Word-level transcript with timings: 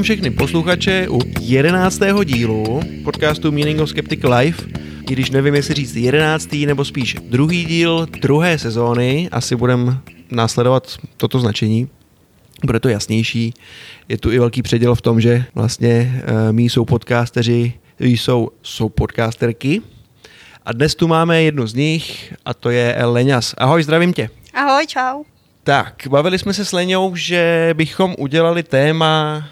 Vítám 0.00 0.16
všechny 0.16 0.30
posluchače 0.30 1.08
u 1.08 1.18
jedenáctého 1.40 2.24
dílu 2.24 2.80
podcastu 3.04 3.52
Meaning 3.52 3.80
of 3.80 3.88
Skeptic 3.88 4.20
Life. 4.22 4.66
I 5.10 5.12
když 5.12 5.30
nevím, 5.30 5.54
jestli 5.54 5.74
říct 5.74 5.96
jedenáctý 5.96 6.66
nebo 6.66 6.84
spíš 6.84 7.16
druhý 7.22 7.64
díl 7.64 8.06
druhé 8.20 8.58
sezóny, 8.58 9.28
asi 9.32 9.56
budem 9.56 10.00
následovat 10.30 10.96
toto 11.16 11.40
značení. 11.40 11.88
Bude 12.64 12.80
to 12.80 12.88
jasnější. 12.88 13.54
Je 14.08 14.18
tu 14.18 14.32
i 14.32 14.38
velký 14.38 14.62
předěl 14.62 14.94
v 14.94 15.02
tom, 15.02 15.20
že 15.20 15.44
vlastně 15.54 16.22
uh, 16.22 16.52
mý 16.52 16.68
jsou 16.68 16.84
podcasteři, 16.84 17.72
jsou, 17.98 18.50
jsou 18.62 18.88
podcasterky. 18.88 19.82
A 20.66 20.72
dnes 20.72 20.94
tu 20.94 21.08
máme 21.08 21.42
jednu 21.42 21.66
z 21.66 21.74
nich 21.74 22.34
a 22.44 22.54
to 22.54 22.70
je 22.70 22.96
Leňas. 23.04 23.54
Ahoj, 23.58 23.82
zdravím 23.82 24.12
tě. 24.12 24.30
Ahoj, 24.54 24.86
čau. 24.86 25.22
Tak, 25.64 25.94
bavili 26.08 26.38
jsme 26.38 26.54
se 26.54 26.64
s 26.64 26.72
Leňou, 26.72 27.16
že 27.16 27.70
bychom 27.76 28.14
udělali 28.18 28.62
téma, 28.62 29.44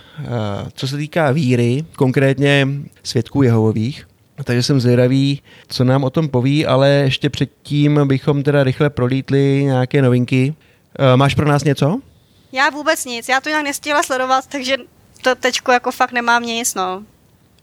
co 0.74 0.88
se 0.88 0.96
týká 0.96 1.30
víry, 1.30 1.84
konkrétně 1.96 2.68
svědků 3.02 3.42
Jehovových. 3.42 4.08
Takže 4.44 4.62
jsem 4.62 4.80
zvědavý, 4.80 5.42
co 5.68 5.84
nám 5.84 6.04
o 6.04 6.10
tom 6.10 6.28
poví, 6.28 6.66
ale 6.66 6.88
ještě 6.88 7.30
předtím 7.30 8.00
bychom 8.04 8.42
teda 8.42 8.64
rychle 8.64 8.90
prolítli 8.90 9.64
nějaké 9.64 10.02
novinky. 10.02 10.54
Eh, 10.98 11.16
máš 11.16 11.34
pro 11.34 11.48
nás 11.48 11.64
něco? 11.64 12.00
Já 12.52 12.70
vůbec 12.70 13.04
nic, 13.04 13.28
já 13.28 13.40
to 13.40 13.48
jinak 13.48 13.64
nestihla 13.64 14.02
sledovat, 14.02 14.46
takže 14.46 14.76
to 15.22 15.34
teďko 15.34 15.72
jako 15.72 15.90
fakt 15.92 16.12
nemám 16.12 16.42
nic, 16.42 16.74
no. 16.74 17.02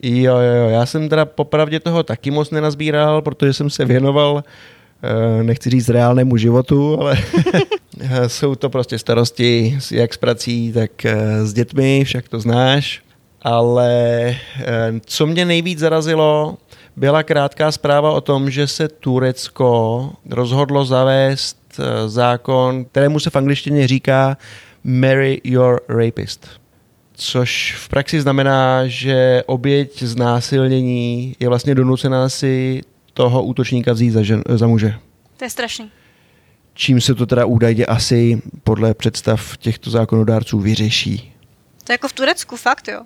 Jo, 0.01 0.37
jo, 0.37 0.53
jo, 0.55 0.69
já 0.69 0.85
jsem 0.85 1.09
teda 1.09 1.25
popravdě 1.25 1.79
toho 1.79 2.03
taky 2.03 2.31
moc 2.31 2.51
nenazbíral, 2.51 3.21
protože 3.21 3.53
jsem 3.53 3.69
se 3.69 3.85
věnoval 3.85 4.43
Eh, 4.43 4.74
nechci 5.43 5.69
říct 5.69 5.89
reálnému 5.89 6.37
životu, 6.37 7.01
ale 7.01 7.17
jsou 8.27 8.55
to 8.55 8.69
prostě 8.69 8.99
starosti 8.99 9.79
jak 9.91 10.13
s 10.13 10.17
prací, 10.17 10.73
tak 10.73 11.05
eh, 11.05 11.45
s 11.45 11.53
dětmi, 11.53 12.03
však 12.05 12.29
to 12.29 12.39
znáš. 12.39 13.01
Ale 13.41 13.89
eh, 14.29 14.91
co 15.05 15.25
mě 15.25 15.45
nejvíc 15.45 15.79
zarazilo, 15.79 16.57
byla 16.95 17.23
krátká 17.23 17.71
zpráva 17.71 18.11
o 18.11 18.21
tom, 18.21 18.49
že 18.49 18.67
se 18.67 18.87
Turecko 18.87 20.09
rozhodlo 20.29 20.85
zavést 20.85 21.79
zákon, 22.07 22.85
kterému 22.85 23.19
se 23.19 23.29
v 23.29 23.35
angličtině 23.35 23.87
říká 23.87 24.37
Marry 24.83 25.41
your 25.43 25.81
rapist. 25.89 26.47
Což 27.13 27.75
v 27.77 27.89
praxi 27.89 28.21
znamená, 28.21 28.87
že 28.87 29.43
oběť 29.45 30.03
znásilnění 30.03 31.35
je 31.39 31.49
vlastně 31.49 31.75
donucená 31.75 32.29
si 32.29 32.81
toho 33.15 33.43
útočníka 33.43 33.93
vzít 33.93 34.11
za, 34.11 34.23
žen, 34.23 34.43
za 34.55 34.67
muže. 34.67 34.95
To 35.37 35.45
je 35.45 35.49
strašný. 35.49 35.91
Čím 36.73 37.01
se 37.01 37.15
to 37.15 37.25
teda 37.25 37.45
údajně 37.45 37.85
asi 37.85 38.41
podle 38.63 38.93
představ 38.93 39.57
těchto 39.57 39.89
zákonodárců 39.89 40.59
vyřeší? 40.59 41.33
To 41.83 41.91
je 41.91 41.93
jako 41.93 42.07
v 42.07 42.13
Turecku, 42.13 42.55
fakt 42.55 42.87
jo? 42.87 43.01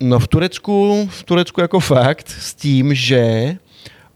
No 0.00 0.18
v 0.18 0.28
Turecku, 0.28 1.08
v 1.10 1.22
Turecku 1.22 1.60
jako 1.60 1.80
fakt, 1.80 2.28
s 2.28 2.54
tím, 2.54 2.94
že 2.94 3.56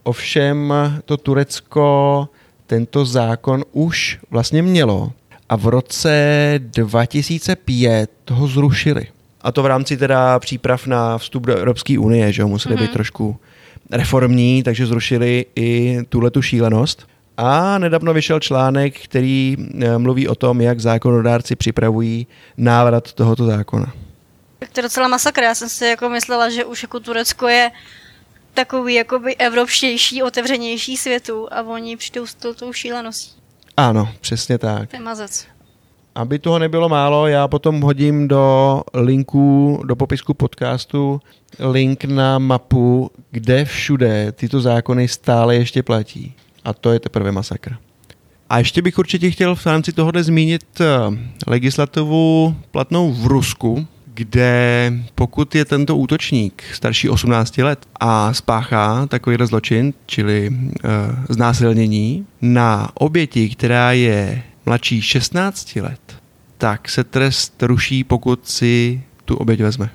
ovšem 0.03 0.73
to 1.05 1.17
Turecko 1.17 2.29
tento 2.67 3.05
zákon 3.05 3.63
už 3.71 4.19
vlastně 4.29 4.61
mělo 4.61 5.11
a 5.49 5.55
v 5.55 5.65
roce 5.65 6.53
2005 6.59 8.11
ho 8.31 8.47
zrušili. 8.47 9.07
A 9.41 9.51
to 9.51 9.63
v 9.63 9.65
rámci 9.65 9.97
teda 9.97 10.39
příprav 10.39 10.87
na 10.87 11.17
vstup 11.17 11.45
do 11.45 11.55
Evropské 11.55 11.99
unie, 11.99 12.33
že 12.33 12.41
jo, 12.41 12.47
museli 12.47 12.75
mm-hmm. 12.75 12.81
být 12.81 12.91
trošku 12.91 13.37
reformní, 13.91 14.63
takže 14.63 14.85
zrušili 14.85 15.45
i 15.55 15.99
tuhle 16.09 16.31
tu 16.31 16.41
šílenost. 16.41 17.07
A 17.37 17.77
nedávno 17.77 18.13
vyšel 18.13 18.39
článek, 18.39 18.99
který 18.99 19.57
eh, 19.59 19.97
mluví 19.97 20.27
o 20.27 20.35
tom, 20.35 20.61
jak 20.61 20.79
zákonodárci 20.79 21.55
připravují 21.55 22.27
návrat 22.57 23.13
tohoto 23.13 23.45
zákona. 23.45 23.93
Tak 24.59 24.69
to 24.69 24.79
je 24.79 24.83
docela 24.83 25.07
masakr. 25.07 25.43
Já 25.43 25.55
jsem 25.55 25.69
si 25.69 25.85
jako 25.85 26.09
myslela, 26.09 26.49
že 26.49 26.65
už 26.65 26.83
jako 26.83 26.99
Turecko 26.99 27.47
je 27.47 27.71
takový 28.53 28.93
jakoby 28.93 29.35
evropštější, 29.35 30.23
otevřenější 30.23 30.97
světu 30.97 31.47
a 31.51 31.61
oni 31.61 31.97
přijdou 31.97 32.25
s 32.25 32.33
tou 32.35 32.73
šíleností. 32.73 33.31
Ano, 33.77 34.09
přesně 34.21 34.57
tak. 34.57 34.89
To 34.89 34.95
je 34.95 35.01
mazec. 35.01 35.45
Aby 36.15 36.39
toho 36.39 36.59
nebylo 36.59 36.89
málo, 36.89 37.27
já 37.27 37.47
potom 37.47 37.81
hodím 37.81 38.27
do 38.27 38.81
linku, 38.93 39.81
do 39.85 39.95
popisku 39.95 40.33
podcastu 40.33 41.21
link 41.59 42.05
na 42.05 42.39
mapu, 42.39 43.11
kde 43.31 43.65
všude 43.65 44.31
tyto 44.31 44.61
zákony 44.61 45.07
stále 45.07 45.55
ještě 45.55 45.83
platí. 45.83 46.33
A 46.63 46.73
to 46.73 46.91
je 46.91 46.99
teprve 46.99 47.31
masakr. 47.31 47.75
A 48.49 48.57
ještě 48.57 48.81
bych 48.81 48.97
určitě 48.97 49.31
chtěl 49.31 49.55
v 49.55 49.65
rámci 49.65 49.91
tohohle 49.91 50.23
zmínit 50.23 50.81
eh, 50.81 50.85
legislativu 51.47 52.55
platnou 52.71 53.13
v 53.13 53.27
Rusku, 53.27 53.87
kde 54.13 54.93
pokud 55.15 55.55
je 55.55 55.65
tento 55.65 55.97
útočník 55.97 56.63
starší 56.73 57.09
18 57.09 57.57
let 57.57 57.85
a 57.99 58.33
spáchá 58.33 59.05
takový 59.07 59.37
zločin, 59.43 59.93
čili 60.05 60.49
uh, 60.49 60.59
znásilnění, 61.29 62.25
na 62.41 62.89
oběti, 62.93 63.49
která 63.49 63.91
je 63.91 64.43
mladší 64.65 65.01
16 65.01 65.75
let, 65.75 66.15
tak 66.57 66.89
se 66.89 67.03
trest 67.03 67.63
ruší, 67.63 68.03
pokud 68.03 68.49
si 68.49 69.03
tu 69.25 69.35
oběť 69.35 69.61
vezme. 69.61 69.89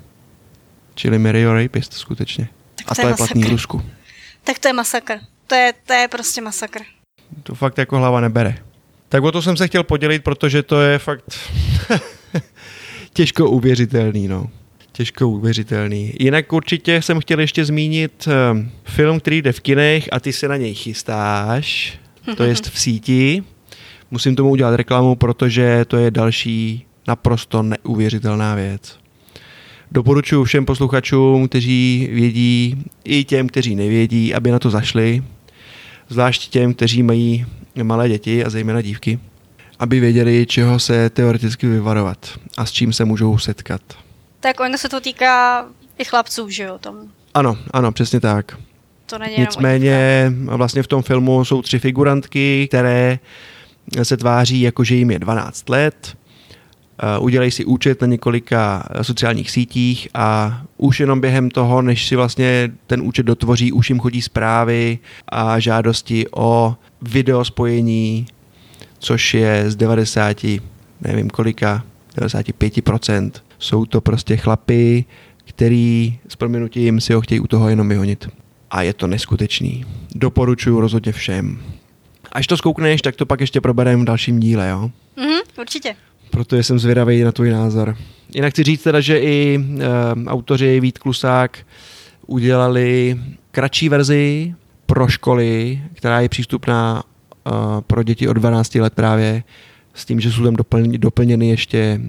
Čili 0.95 1.19
Mario 1.19 1.53
Rapist 1.53 1.93
skutečně. 1.93 2.47
Tak 2.75 2.85
to 2.85 2.91
a 2.91 2.95
to 2.95 3.01
je, 3.01 3.07
je 3.07 3.15
platný 3.15 3.43
v 3.43 3.49
Rusku. 3.49 3.81
Tak 4.43 4.59
to 4.59 4.67
je 4.67 4.73
masakr. 4.73 5.19
To 5.47 5.55
je, 5.55 5.73
to 5.85 5.93
je 5.93 6.07
prostě 6.07 6.41
masakr. 6.41 6.79
To 7.43 7.55
fakt 7.55 7.77
jako 7.77 7.97
hlava 7.97 8.21
nebere. 8.21 8.57
Tak 9.09 9.23
o 9.23 9.31
to 9.31 9.41
jsem 9.41 9.57
se 9.57 9.67
chtěl 9.67 9.83
podělit, 9.83 10.23
protože 10.23 10.63
to 10.63 10.81
je 10.81 10.99
fakt 10.99 11.25
těžko 13.13 13.49
uvěřitelný, 13.49 14.27
no. 14.27 14.49
Těžko 14.91 15.29
uvěřitelný. 15.29 16.13
Jinak 16.19 16.53
určitě 16.53 17.01
jsem 17.01 17.19
chtěl 17.19 17.39
ještě 17.39 17.65
zmínit 17.65 18.27
um, 18.51 18.71
film, 18.83 19.19
který 19.19 19.41
jde 19.41 19.51
v 19.51 19.59
kinech 19.59 20.09
a 20.11 20.19
ty 20.19 20.33
se 20.33 20.47
na 20.47 20.57
něj 20.57 20.75
chystáš. 20.75 21.99
To 22.37 22.43
je 22.43 22.55
v 22.55 22.79
síti. 22.79 23.43
Musím 24.11 24.35
tomu 24.35 24.49
udělat 24.49 24.75
reklamu, 24.75 25.15
protože 25.15 25.85
to 25.85 25.97
je 25.97 26.11
další 26.11 26.85
naprosto 27.07 27.63
neuvěřitelná 27.63 28.55
věc. 28.55 28.99
Doporučuji 29.91 30.43
všem 30.43 30.65
posluchačům, 30.65 31.47
kteří 31.47 32.09
vědí, 32.11 32.83
i 33.03 33.23
těm, 33.23 33.47
kteří 33.47 33.75
nevědí, 33.75 34.33
aby 34.33 34.51
na 34.51 34.59
to 34.59 34.69
zašli. 34.69 35.23
Zvlášť 36.09 36.49
těm, 36.49 36.73
kteří 36.73 37.03
mají 37.03 37.45
malé 37.83 38.09
děti 38.09 38.45
a 38.45 38.49
zejména 38.49 38.81
dívky, 38.81 39.19
aby 39.79 39.99
věděli, 39.99 40.45
čeho 40.45 40.79
se 40.79 41.09
teoreticky 41.09 41.67
vyvarovat 41.67 42.39
a 42.57 42.65
s 42.65 42.71
čím 42.71 42.93
se 42.93 43.05
můžou 43.05 43.37
setkat. 43.37 43.81
Tak 44.39 44.59
ono 44.59 44.77
se 44.77 44.89
to 44.89 45.01
týká 45.01 45.65
i 45.97 46.05
chlapců, 46.05 46.49
že 46.49 46.63
jo? 46.63 46.77
Tom. 46.79 46.97
Ano, 47.33 47.57
ano, 47.71 47.91
přesně 47.91 48.19
tak. 48.19 48.57
To 49.05 49.17
není 49.17 49.35
Nicméně 49.37 50.31
vlastně 50.45 50.83
v 50.83 50.87
tom 50.87 51.01
filmu 51.01 51.45
jsou 51.45 51.61
tři 51.61 51.79
figurantky, 51.79 52.67
které 52.67 53.19
se 54.03 54.17
tváří 54.17 54.61
jako, 54.61 54.83
že 54.83 54.95
jim 54.95 55.11
je 55.11 55.19
12 55.19 55.69
let, 55.69 56.17
udělej 57.19 57.51
si 57.51 57.65
účet 57.65 58.01
na 58.01 58.07
několika 58.07 58.89
sociálních 59.01 59.51
sítích 59.51 60.07
a 60.13 60.61
už 60.77 60.99
jenom 60.99 61.21
během 61.21 61.51
toho, 61.51 61.81
než 61.81 62.07
si 62.07 62.15
vlastně 62.15 62.71
ten 62.87 63.01
účet 63.01 63.23
dotvoří, 63.23 63.71
už 63.71 63.89
jim 63.89 63.99
chodí 63.99 64.21
zprávy 64.21 64.99
a 65.27 65.59
žádosti 65.59 66.25
o 66.35 66.75
video 67.01 67.45
spojení, 67.45 68.25
což 68.99 69.33
je 69.33 69.71
z 69.71 69.75
90, 69.75 70.45
nevím 71.01 71.29
kolika, 71.29 71.83
95%. 72.17 73.31
Jsou 73.59 73.85
to 73.85 74.01
prostě 74.01 74.37
chlapy, 74.37 75.05
který 75.45 76.17
s 76.27 76.35
proměnutím 76.35 77.01
si 77.01 77.13
ho 77.13 77.21
chtějí 77.21 77.39
u 77.39 77.47
toho 77.47 77.69
jenom 77.69 77.89
vyhonit. 77.89 78.29
A 78.71 78.81
je 78.81 78.93
to 78.93 79.07
neskutečný. 79.07 79.85
Doporučuji 80.15 80.79
rozhodně 80.79 81.11
všem. 81.11 81.59
Až 82.31 82.47
to 82.47 82.57
zkoukneš, 82.57 83.01
tak 83.01 83.15
to 83.15 83.25
pak 83.25 83.41
ještě 83.41 83.61
probereme 83.61 84.03
v 84.03 84.05
dalším 84.05 84.39
díle, 84.39 84.69
jo? 84.69 84.91
Mhm, 85.17 85.39
určitě 85.59 85.95
protože 86.31 86.63
jsem 86.63 86.79
zvědavý 86.79 87.23
na 87.23 87.31
tvůj 87.31 87.49
názor. 87.49 87.97
Jinak 88.35 88.53
chci 88.53 88.63
říct 88.63 88.83
teda, 88.83 88.99
že 88.99 89.19
i 89.19 89.59
e, 89.59 89.87
autoři 90.27 90.79
Vít 90.79 90.99
Klusák 90.99 91.57
udělali 92.27 93.19
kratší 93.51 93.89
verzi 93.89 94.55
pro 94.85 95.07
školy, 95.07 95.81
která 95.93 96.21
je 96.21 96.29
přístupná 96.29 97.03
e, 97.03 97.51
pro 97.81 98.03
děti 98.03 98.27
od 98.27 98.33
12 98.33 98.75
let 98.75 98.93
právě 98.93 99.43
s 99.93 100.05
tím, 100.05 100.19
že 100.19 100.31
jsou 100.31 100.43
tam 100.43 100.55
doplň, 100.55 100.99
doplněny 100.99 101.49
ještě 101.49 101.77
e, 101.77 101.99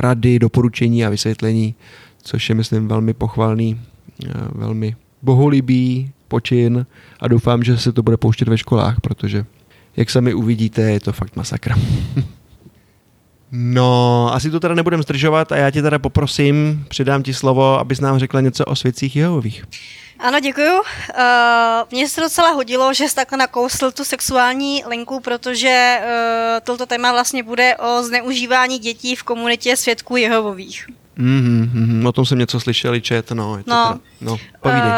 rady, 0.00 0.38
doporučení 0.38 1.04
a 1.04 1.10
vysvětlení, 1.10 1.74
což 2.22 2.48
je, 2.48 2.54
myslím, 2.54 2.88
velmi 2.88 3.14
pochvalný, 3.14 3.80
velmi 4.52 4.96
bohulibý 5.22 6.10
počin 6.28 6.86
a 7.20 7.28
doufám, 7.28 7.62
že 7.62 7.78
se 7.78 7.92
to 7.92 8.02
bude 8.02 8.16
pouštět 8.16 8.48
ve 8.48 8.58
školách, 8.58 9.00
protože 9.00 9.44
jak 9.96 10.10
sami 10.10 10.34
uvidíte, 10.34 10.82
je 10.82 11.00
to 11.00 11.12
fakt 11.12 11.36
masakr. 11.36 11.72
No, 13.56 14.30
asi 14.34 14.50
to 14.50 14.60
teda 14.60 14.74
nebudem 14.74 15.02
zdržovat 15.02 15.52
a 15.52 15.56
já 15.56 15.70
tě 15.70 15.82
teda 15.82 15.98
poprosím, 15.98 16.84
přidám 16.88 17.22
ti 17.22 17.34
slovo, 17.34 17.78
abys 17.78 18.00
nám 18.00 18.18
řekla 18.18 18.40
něco 18.40 18.64
o 18.64 18.76
svědcích 18.76 19.16
Jehovových. 19.16 19.64
Ano, 20.18 20.40
děkuju. 20.40 20.72
Uh, 20.74 20.82
mně 21.90 22.08
se 22.08 22.20
docela 22.20 22.50
hodilo, 22.50 22.94
že 22.94 23.08
jsi 23.08 23.14
takhle 23.14 23.38
nakousl 23.38 23.90
tu 23.90 24.04
sexuální 24.04 24.84
linku, 24.88 25.20
protože 25.20 25.98
uh, 26.00 26.60
toto 26.64 26.86
téma 26.86 27.12
vlastně 27.12 27.42
bude 27.42 27.76
o 27.76 28.02
zneužívání 28.02 28.78
dětí 28.78 29.16
v 29.16 29.22
komunitě 29.22 29.76
svědků 29.76 30.16
Jehovových. 30.16 30.86
Mm, 31.16 31.70
mm, 31.74 32.06
o 32.06 32.12
tom 32.12 32.26
jsem 32.26 32.38
něco 32.38 32.60
slyšel, 32.60 33.00
čet, 33.00 33.30
no. 33.30 33.56
Je 33.56 33.64
to 33.64 33.70
No. 33.70 33.86
Teda, 33.86 34.00
no, 34.20 34.36
povídej. 34.60 34.90
Uh, 34.90 34.94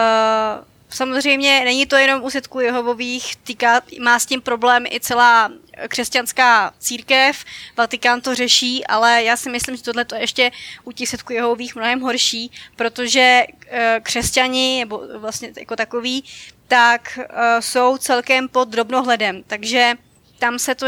samozřejmě 0.91 1.63
není 1.65 1.87
to 1.87 1.97
jenom 1.97 2.23
u 2.23 2.31
svědků 2.31 2.61
Jehovových, 2.61 3.37
týká, 3.37 3.81
má 4.03 4.19
s 4.19 4.27
tím 4.27 4.41
problém 4.41 4.85
i 4.87 5.01
celá 5.01 5.51
křesťanská 5.89 6.73
církev, 6.79 7.45
Vatikán 7.77 8.21
to 8.21 8.35
řeší, 8.35 8.87
ale 8.87 9.23
já 9.23 9.37
si 9.37 9.51
myslím, 9.51 9.77
že 9.77 9.83
tohle 9.83 10.05
to 10.05 10.15
je 10.15 10.21
ještě 10.21 10.51
u 10.85 10.93
těch 10.93 11.09
svědků 11.09 11.33
Jehovových 11.33 11.77
mnohem 11.77 12.01
horší, 12.01 12.51
protože 12.77 13.45
uh, 13.49 13.79
křesťani, 14.03 14.81
nebo 14.81 15.03
vlastně 15.19 15.53
jako 15.59 15.77
takový, 15.77 16.25
tak 16.69 17.19
uh, 17.19 17.25
jsou 17.61 17.99
celkem 17.99 18.49
pod 18.49 18.69
drobnohledem, 18.69 19.43
takže 19.47 19.93
tam 20.39 20.59
se 20.59 20.75
to 20.75 20.87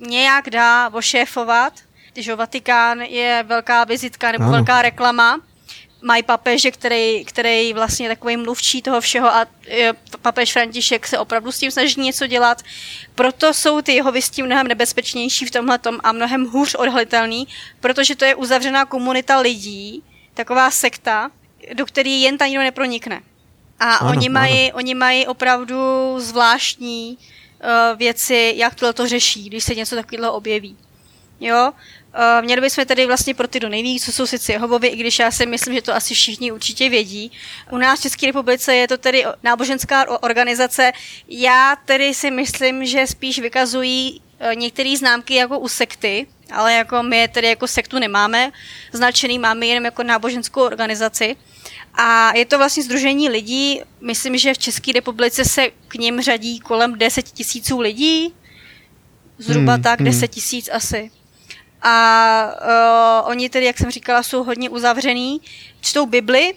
nějak 0.00 0.50
dá 0.50 0.88
ošéfovat, 0.88 1.72
když 2.12 2.28
Vatikán 2.28 3.00
je 3.00 3.44
velká 3.46 3.84
vizitka 3.84 4.32
nebo 4.32 4.44
Ano. 4.44 4.52
velká 4.52 4.82
reklama, 4.82 5.40
mají 6.02 6.22
papeže, 6.22 6.70
který, 6.70 7.24
který 7.24 7.74
vlastně 7.74 8.08
takový 8.08 8.36
mluvčí 8.36 8.82
toho 8.82 9.00
všeho 9.00 9.28
a 9.28 9.46
e, 9.68 9.92
papež 10.22 10.52
František 10.52 11.06
se 11.06 11.18
opravdu 11.18 11.52
s 11.52 11.58
tím 11.58 11.70
snaží 11.70 12.00
něco 12.00 12.26
dělat. 12.26 12.62
Proto 13.14 13.54
jsou 13.54 13.82
ty 13.82 13.92
jeho 13.92 14.12
tím 14.30 14.46
mnohem 14.46 14.68
nebezpečnější 14.68 15.46
v 15.46 15.50
tomhle 15.50 15.78
a 16.02 16.12
mnohem 16.12 16.44
hůř 16.44 16.74
odhalitelný, 16.74 17.48
protože 17.80 18.16
to 18.16 18.24
je 18.24 18.34
uzavřená 18.34 18.84
komunita 18.84 19.38
lidí, 19.40 20.02
taková 20.34 20.70
sekta, 20.70 21.30
do 21.74 21.86
které 21.86 22.10
jen 22.10 22.38
ta 22.38 22.46
nikdo 22.46 22.62
nepronikne. 22.62 23.20
A 23.80 23.94
Ano, 23.94 24.10
oni, 24.10 24.26
ano. 24.26 24.34
mají, 24.34 24.72
oni 24.72 24.94
mají 24.94 25.26
opravdu 25.26 25.76
zvláštní 26.18 27.18
uh, 27.18 27.98
věci, 27.98 28.54
jak 28.56 28.74
tohle 28.74 28.92
to 28.92 29.08
řeší, 29.08 29.48
když 29.48 29.64
se 29.64 29.74
něco 29.74 29.96
takového 29.96 30.32
objeví. 30.32 30.76
Jo, 31.40 31.72
Uh, 32.18 32.44
měli 32.44 32.60
bychom 32.60 32.84
tedy 32.84 33.06
vlastně 33.06 33.34
pro 33.34 33.48
ty, 33.48 33.58
kdo 33.58 33.68
neví, 33.68 34.00
co 34.00 34.12
jsou 34.12 34.26
sice 34.26 34.52
Jehovovi, 34.52 34.88
i 34.88 34.96
když 34.96 35.18
já 35.18 35.30
si 35.30 35.46
myslím, 35.46 35.74
že 35.74 35.82
to 35.82 35.94
asi 35.94 36.14
všichni 36.14 36.52
určitě 36.52 36.88
vědí. 36.88 37.32
U 37.70 37.76
nás 37.76 37.98
v 37.98 38.02
České 38.02 38.26
republice 38.26 38.74
je 38.74 38.88
to 38.88 38.98
tedy 38.98 39.24
náboženská 39.42 40.22
organizace. 40.22 40.92
Já 41.28 41.76
tedy 41.84 42.14
si 42.14 42.30
myslím, 42.30 42.86
že 42.86 43.06
spíš 43.06 43.38
vykazují 43.38 44.20
uh, 44.20 44.54
některé 44.54 44.96
známky 44.96 45.34
jako 45.34 45.58
u 45.58 45.68
sekty, 45.68 46.26
ale 46.52 46.72
jako 46.72 47.02
my 47.02 47.16
je 47.16 47.28
tedy 47.28 47.48
jako 47.48 47.66
sektu 47.66 47.98
nemáme 47.98 48.52
značený, 48.92 49.38
máme 49.38 49.66
jenom 49.66 49.84
jako 49.84 50.02
náboženskou 50.02 50.62
organizaci. 50.62 51.36
A 51.94 52.36
je 52.36 52.46
to 52.46 52.58
vlastně 52.58 52.82
združení 52.82 53.28
lidí, 53.28 53.80
myslím, 54.00 54.38
že 54.38 54.54
v 54.54 54.58
České 54.58 54.92
republice 54.92 55.44
se 55.44 55.70
k 55.88 55.94
ním 55.94 56.20
řadí 56.20 56.60
kolem 56.60 56.98
10 56.98 57.22
tisíců 57.22 57.80
lidí, 57.80 58.34
zhruba 59.38 59.72
Hmm, 59.72 59.82
tak, 59.82 60.00
hmm. 60.00 60.06
10 60.06 60.28
tisíc 60.28 60.70
asi. 60.72 61.10
A 61.82 62.44
uh, 63.22 63.30
oni 63.30 63.48
tedy, 63.48 63.66
jak 63.66 63.78
jsem 63.78 63.90
říkala, 63.90 64.22
jsou 64.22 64.44
hodně 64.44 64.70
uzavřený, 64.70 65.40
čtou 65.80 66.06
Bibli, 66.06 66.54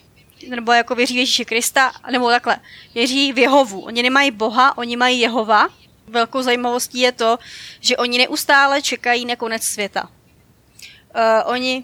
nebo 0.50 0.72
jako 0.72 0.96
věří 0.96 1.14
v 1.14 1.18
Ježíše 1.18 1.46
Krista, 1.46 1.92
nebo 2.12 2.30
takhle, 2.30 2.58
věří 2.96 3.34
v 3.34 3.38
Jehovu. 3.38 3.80
Oni 3.82 4.04
nemají 4.04 4.32
Boha, 4.32 4.78
oni 4.78 4.98
mají 4.98 5.20
Jehova. 5.20 5.68
Velkou 6.08 6.42
zajímavostí 6.42 7.00
je 7.00 7.12
to, 7.12 7.38
že 7.80 7.98
oni 7.98 8.18
neustále 8.18 8.82
čekají 8.82 9.26
na 9.26 9.36
konec 9.36 9.64
světa. 9.64 10.04
Uh, 11.16 11.52
oni, 11.52 11.84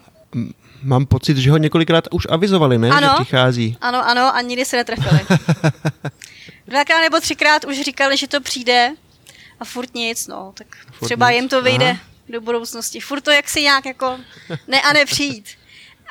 Mám 0.82 1.06
pocit, 1.06 1.36
že 1.36 1.50
ho 1.50 1.56
několikrát 1.56 2.04
už 2.10 2.26
avizovali, 2.30 2.78
ne? 2.78 2.90
Ano. 2.90 3.14
Že 3.18 3.24
přichází. 3.24 3.76
ano, 3.80 4.08
ano, 4.08 4.34
a 4.36 4.40
nikdy 4.40 4.64
se 4.64 4.76
netrefili. 4.76 5.20
Dvakrát 6.66 7.00
nebo 7.00 7.20
třikrát 7.20 7.64
už 7.64 7.80
říkali, 7.80 8.16
že 8.16 8.28
to 8.28 8.40
přijde 8.40 8.92
a 9.60 9.64
furt 9.64 9.94
nic, 9.94 10.26
no, 10.26 10.52
tak 10.54 10.66
Furt 10.92 11.06
třeba 11.08 11.30
nic. 11.30 11.40
jim 11.40 11.48
to 11.48 11.62
vyjde 11.62 11.90
Aha. 11.90 12.00
Do 12.28 12.40
budoucnosti. 12.40 13.00
Furt 13.00 13.20
to 13.20 13.30
jaksi 13.30 13.62
nějak 13.62 13.86
jako 13.86 14.20
ne 14.68 14.82
a 14.82 14.92
nepřijít. 14.92 15.44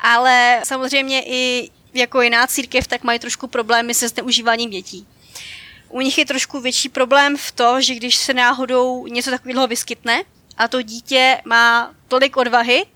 Ale 0.02 0.60
samozřejmě 0.64 1.22
i 1.26 1.70
jako 1.94 2.22
jiná 2.22 2.46
církev, 2.46 2.86
tak 2.86 3.04
mají 3.04 3.18
trošku 3.18 3.46
problémy 3.46 3.94
se 3.94 4.08
zneužíváním 4.08 4.70
dětí. 4.70 5.06
U 5.88 6.00
nich 6.00 6.18
je 6.18 6.26
trošku 6.26 6.60
větší 6.60 6.88
problém 6.88 7.36
v 7.36 7.52
to, 7.52 7.80
že 7.80 7.94
když 7.94 8.16
se 8.16 8.34
náhodou 8.34 9.06
něco 9.06 9.30
takového 9.30 9.66
vyskytne 9.66 10.22
a 10.56 10.68
to 10.68 10.82
dítě 10.82 11.40
má 11.44 11.94
tolik 12.08 12.36
odvahy, 12.36 12.86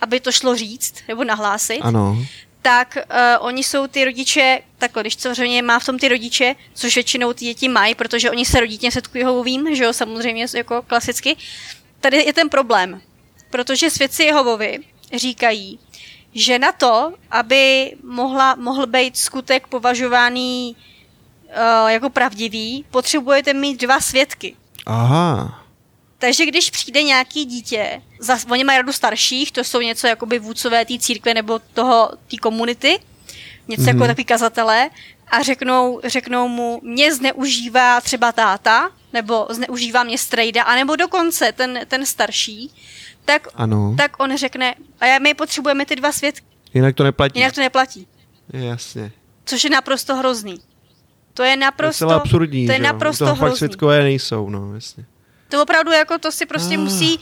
aby 0.00 0.20
to 0.20 0.32
šlo 0.32 0.56
říct 0.56 0.94
nebo 1.08 1.24
nahlásit, 1.24 1.80
Ano. 1.82 2.26
tak 2.62 2.96
uh, 2.96 3.46
oni 3.46 3.64
jsou 3.64 3.86
ty 3.86 4.04
rodiče, 4.04 4.60
takhle, 4.78 5.02
když 5.02 5.14
samozřejmě 5.14 5.62
má 5.62 5.78
v 5.78 5.84
tom 5.86 5.98
ty 5.98 6.08
rodiče, 6.08 6.54
což 6.74 6.94
většinou 6.94 7.32
ty 7.32 7.44
děti 7.44 7.68
mají, 7.68 7.94
protože 7.94 8.30
oni 8.30 8.44
se 8.44 8.60
rodí 8.60 8.78
těm 8.78 8.90
svědků 8.90 9.18
Jehovovým, 9.18 9.74
že 9.74 9.84
jo, 9.84 9.92
samozřejmě 9.92 10.46
jako 10.54 10.82
klasicky. 10.82 11.36
Tady 12.02 12.16
je 12.16 12.32
ten 12.32 12.48
problém, 12.48 13.00
protože 13.50 13.90
svědci 13.90 14.22
Jehovovi 14.22 14.78
říkají, 15.16 15.78
že 16.34 16.58
na 16.58 16.72
to, 16.72 17.12
aby 17.30 17.92
mohla, 18.02 18.54
mohl 18.54 18.86
být 18.86 19.16
skutek 19.16 19.66
považovaný 19.66 20.76
uh, 20.76 21.90
jako 21.90 22.10
pravdivý, 22.10 22.84
potřebujete 22.90 23.54
mít 23.54 23.80
dva 23.80 24.00
svědky. 24.00 24.56
Aha. 24.86 25.62
Takže 26.18 26.46
když 26.46 26.70
přijde 26.70 27.02
nějaký 27.02 27.44
dítě, 27.44 28.02
zas, 28.20 28.46
oni 28.50 28.64
mají 28.64 28.76
radu 28.78 28.92
starších, 28.92 29.52
to 29.52 29.64
jsou 29.64 29.80
něco 29.80 30.06
jakoby 30.06 30.38
vůdcové 30.38 30.84
té 30.84 30.98
církve 30.98 31.34
nebo 31.34 31.58
toho, 31.58 32.10
té 32.30 32.36
komunity, 32.36 32.98
něco 33.68 33.82
mm-hmm. 33.82 33.86
jako 33.86 33.98
Mhm. 33.98 34.06
takový 34.06 34.24
kazatelé, 34.24 34.90
a 35.30 35.42
řeknou, 35.42 36.00
řeknou 36.04 36.48
mu, 36.48 36.80
mě 36.82 37.14
zneužívá 37.14 38.00
třeba 38.00 38.32
táta, 38.32 38.90
nebo 39.12 39.46
zneužívá 39.50 40.02
mě 40.02 40.18
strejda, 40.18 40.62
anebo 40.62 40.96
dokonce 40.96 41.52
ten, 41.52 41.80
ten 41.88 42.06
starší, 42.06 42.70
tak, 43.24 43.48
Ano. 43.54 43.94
tak 43.98 44.20
on 44.22 44.36
řekne, 44.36 44.74
a 45.00 45.06
já, 45.06 45.18
my 45.18 45.34
potřebujeme 45.34 45.86
ty 45.86 45.96
dva 45.96 46.12
svědky, 46.12 46.46
Jinak 46.74 46.94
to 46.96 47.04
neplatí. 47.04 47.38
jinak 47.38 47.54
to 47.54 47.60
neplatí. 47.60 48.06
Jasně. 48.52 49.12
Což 49.44 49.64
je 49.64 49.70
naprosto 49.70 50.16
hrozný. 50.16 50.60
To 51.34 51.42
je 51.42 51.48
To 51.48 51.50
je 51.50 51.56
naprosto, 51.56 52.10
absurdní, 52.10 52.66
to 52.66 52.72
je 52.72 52.78
že 52.78 52.82
naprosto 52.84 53.24
Toho 53.24 53.36
fakt 53.36 53.40
hrozný. 53.46 53.56
svědkové 53.58 54.02
nejsou, 54.02 54.50
no, 54.50 54.74
jasně. 54.74 55.04
To 55.48 55.62
opravdu 55.62 55.92
jako 55.92 56.18
to 56.18 56.32
si 56.32 56.46
prostě 56.46 56.74
Ah. 56.74 56.80
musí, 56.80 57.20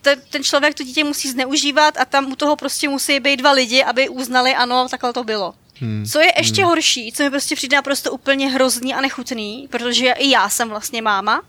ten, 0.00 0.20
ten 0.30 0.42
člověk 0.44 0.74
to 0.74 0.82
dítě 0.84 1.04
musí 1.04 1.30
zneužívat 1.30 1.96
a 2.00 2.04
tam 2.04 2.32
u 2.32 2.36
toho 2.36 2.56
prostě 2.56 2.88
musí 2.88 3.20
být 3.20 3.36
dva 3.36 3.52
lidi, 3.52 3.84
aby 3.84 4.08
uznali, 4.08 4.54
ano, 4.54 4.88
takhle 4.90 5.12
to 5.12 5.24
bylo. 5.24 5.54
Hmm. 5.80 6.06
Co 6.06 6.20
je 6.20 6.32
ještě 6.36 6.64
horší, 6.64 7.12
co 7.12 7.22
mi 7.22 7.30
prostě 7.30 7.56
přijde 7.56 7.76
naprosto 7.76 8.12
úplně 8.12 8.50
hrozný 8.50 8.94
a 8.94 9.00
nechutný, 9.00 9.68
protože 9.70 10.12
i 10.12 10.30
já 10.30 10.48
jsem 10.48 10.68
vlastně 10.68 11.02
máma, 11.02 11.42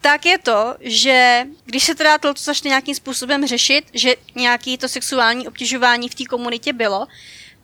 tak 0.00 0.26
je 0.26 0.38
to, 0.38 0.76
že 0.80 1.46
když 1.64 1.84
se 1.84 1.94
teda 1.94 2.18
to 2.18 2.34
začne 2.38 2.68
nějakým 2.68 2.94
způsobem 2.94 3.46
řešit, 3.46 3.84
že 3.92 4.14
nějaký 4.34 4.78
to 4.78 4.88
sexuální 4.88 5.48
obtěžování 5.48 6.08
v 6.08 6.14
té 6.14 6.24
komunitě 6.24 6.72
bylo, 6.72 7.06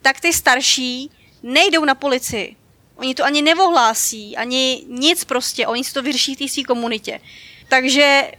tak 0.03 0.21
ty 0.21 0.33
starší 0.33 1.11
nejdou 1.43 1.85
na 1.85 1.95
policii. 1.95 2.57
Oni 2.97 3.15
to 3.15 3.25
ani 3.25 3.43
nevohlásí, 3.43 4.37
ani 4.37 4.85
nic 4.89 5.25
prostě, 5.25 5.67
oni 5.67 5.85
si 5.85 5.93
to 5.93 6.03
vyřeší 6.03 6.35
v 6.35 6.39
té 6.39 6.49
své 6.49 6.63
komunitě. 6.63 7.21
Takže 7.69 8.33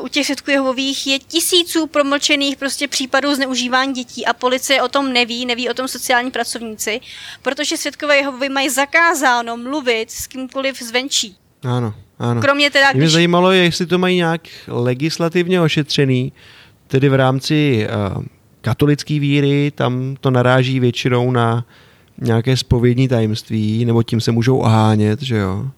u 0.00 0.08
těch 0.08 0.26
svědků 0.26 0.50
Jehovových 0.50 1.06
je 1.06 1.18
tisíců 1.18 1.86
promlčených 1.86 2.56
prostě 2.56 2.88
případů 2.88 3.34
zneužívání 3.34 3.92
dětí 3.92 4.26
a 4.26 4.32
policie 4.32 4.82
o 4.82 4.88
tom 4.88 5.12
neví, 5.12 5.46
neví 5.46 5.68
o 5.70 5.74
tom 5.74 5.88
sociální 5.88 6.30
pracovníci, 6.30 7.00
protože 7.42 7.76
svědkové 7.76 8.16
Jehovovi 8.16 8.48
mají 8.48 8.68
zakázáno 8.68 9.56
mluvit 9.56 10.10
s 10.10 10.26
kýmkoliv 10.26 10.82
zvenčí. 10.82 11.36
Ano, 11.62 11.94
ano. 12.18 12.40
Kromě 12.40 12.70
teda, 12.70 12.92
Mě 12.92 13.00
když... 13.00 13.12
zajímalo, 13.12 13.52
jestli 13.52 13.86
to 13.86 13.98
mají 13.98 14.16
nějak 14.16 14.40
legislativně 14.68 15.60
ošetřený, 15.60 16.32
tedy 16.88 17.08
v 17.08 17.14
rámci 17.14 17.88
uh, 18.16 18.24
katolické 18.60 19.18
víry, 19.18 19.72
tam 19.74 20.16
to 20.20 20.30
naráží 20.30 20.80
většinou 20.80 21.30
na 21.30 21.64
nějaké 22.18 22.56
spovědní 22.56 23.08
tajemství, 23.08 23.84
nebo 23.84 24.02
tím 24.02 24.20
se 24.20 24.32
můžou 24.32 24.58
ohánět, 24.58 25.22
že 25.22 25.36
jo. 25.36 25.70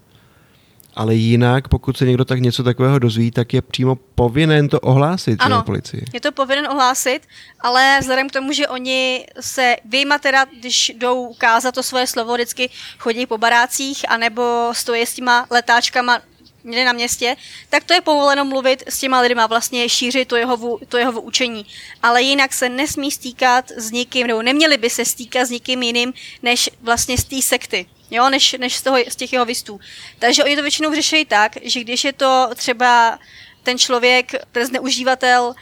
Ale 0.94 1.14
jinak, 1.14 1.68
pokud 1.68 1.96
se 1.96 2.06
někdo 2.06 2.24
tak 2.24 2.40
něco 2.40 2.62
takového 2.62 2.98
dozví, 2.98 3.30
tak 3.30 3.54
je 3.54 3.62
přímo 3.62 3.96
povinen 3.96 4.68
to 4.68 4.80
ohlásit 4.80 5.36
Ano. 5.40 5.56
na 5.56 5.62
policii. 5.62 6.04
Je 6.12 6.20
to 6.20 6.32
povinen 6.32 6.66
ohlásit, 6.66 7.20
ale 7.60 7.98
vzhledem 8.00 8.28
k 8.28 8.32
tomu, 8.32 8.52
že 8.52 8.68
oni 8.68 9.26
se 9.40 9.76
vyjma 9.84 10.18
teda, 10.18 10.44
když 10.60 10.92
jdou 10.98 11.22
ukázat 11.28 11.74
to 11.74 11.82
svoje 11.82 12.06
slovo, 12.06 12.34
vždycky 12.34 12.70
chodí 12.98 13.26
po 13.26 13.38
barácích, 13.38 14.10
anebo 14.10 14.70
stojí 14.72 15.02
s 15.02 15.14
těma 15.14 15.46
letáčkama 15.50 16.20
někde 16.64 16.84
na 16.84 16.92
městě, 16.92 17.36
tak 17.68 17.84
to 17.84 17.94
je 17.94 18.00
povoleno 18.00 18.44
mluvit 18.44 18.82
s 18.86 18.98
těma 18.98 19.20
lidma, 19.20 19.46
vlastně 19.46 19.88
šířit 19.88 20.28
to 20.28 20.36
jeho, 20.36 20.78
to 20.88 20.96
jeho 20.96 21.20
učení. 21.20 21.66
Ale 22.02 22.22
jinak 22.22 22.52
se 22.52 22.68
nesmí 22.68 23.10
stýkat 23.10 23.70
s 23.70 23.90
nikým, 23.90 24.26
nebo 24.26 24.42
neměli 24.42 24.76
by 24.76 24.90
se 24.90 25.04
stýkat 25.04 25.46
s 25.46 25.50
nikým 25.50 25.82
jiným, 25.82 26.12
než 26.42 26.70
vlastně 26.82 27.18
z 27.18 27.24
té 27.24 27.42
sekty. 27.42 27.86
Jo, 28.12 28.30
než, 28.30 28.52
než 28.52 28.76
z, 28.76 28.82
toho, 28.82 28.98
z 29.08 29.16
těch 29.16 29.32
jeho 29.32 29.44
vystů. 29.44 29.80
Takže 30.18 30.44
oni 30.44 30.56
to 30.56 30.62
většinou 30.62 30.94
řeší 30.94 31.24
tak, 31.24 31.56
že 31.62 31.80
když 31.80 32.04
je 32.04 32.12
to 32.12 32.50
třeba 32.54 33.18
ten 33.62 33.78
člověk, 33.78 34.32
ten 34.52 34.66
zneužívatel 34.66 35.54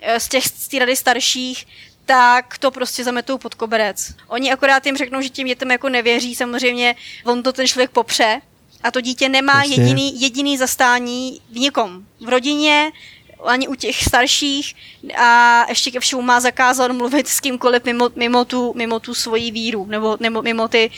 eh, 0.00 0.20
z 0.20 0.28
těch 0.28 0.46
z 0.46 0.68
té 0.68 0.78
rady 0.78 0.96
starších, 0.96 1.66
tak 2.04 2.58
to 2.58 2.70
prostě 2.70 3.04
zametou 3.04 3.38
pod 3.38 3.54
koberec. 3.54 4.14
Oni 4.28 4.52
akorát 4.52 4.86
jim 4.86 4.96
řeknou, 4.96 5.20
že 5.20 5.28
těm 5.28 5.46
dětem 5.46 5.70
jako 5.70 5.88
nevěří, 5.88 6.34
samozřejmě 6.34 6.94
on 7.24 7.42
to 7.42 7.52
ten 7.52 7.66
člověk 7.66 7.90
popře 7.90 8.40
a 8.82 8.90
to 8.90 9.00
dítě 9.00 9.28
nemá 9.28 9.62
Jasně. 9.62 9.76
jediný, 9.76 10.20
jediný 10.20 10.58
zastání 10.58 11.40
v 11.50 11.56
nikom. 11.56 12.06
V 12.20 12.28
rodině, 12.28 12.92
ani 13.44 13.68
u 13.68 13.74
těch 13.74 14.04
starších 14.04 14.74
a 15.18 15.64
ještě 15.68 15.90
ke 15.90 16.00
všemu 16.00 16.22
má 16.22 16.40
zakázat 16.40 16.92
mluvit 16.92 17.28
s 17.28 17.40
kýmkoliv 17.40 17.84
mimo, 17.84 18.08
mimo, 18.16 18.44
tu, 18.44 18.74
mimo 18.76 19.00
tu 19.00 19.14
svoji 19.14 19.50
víru 19.50 19.86
nebo, 19.86 20.16
nebo 20.20 20.42
mimo, 20.42 20.68
ty, 20.68 20.90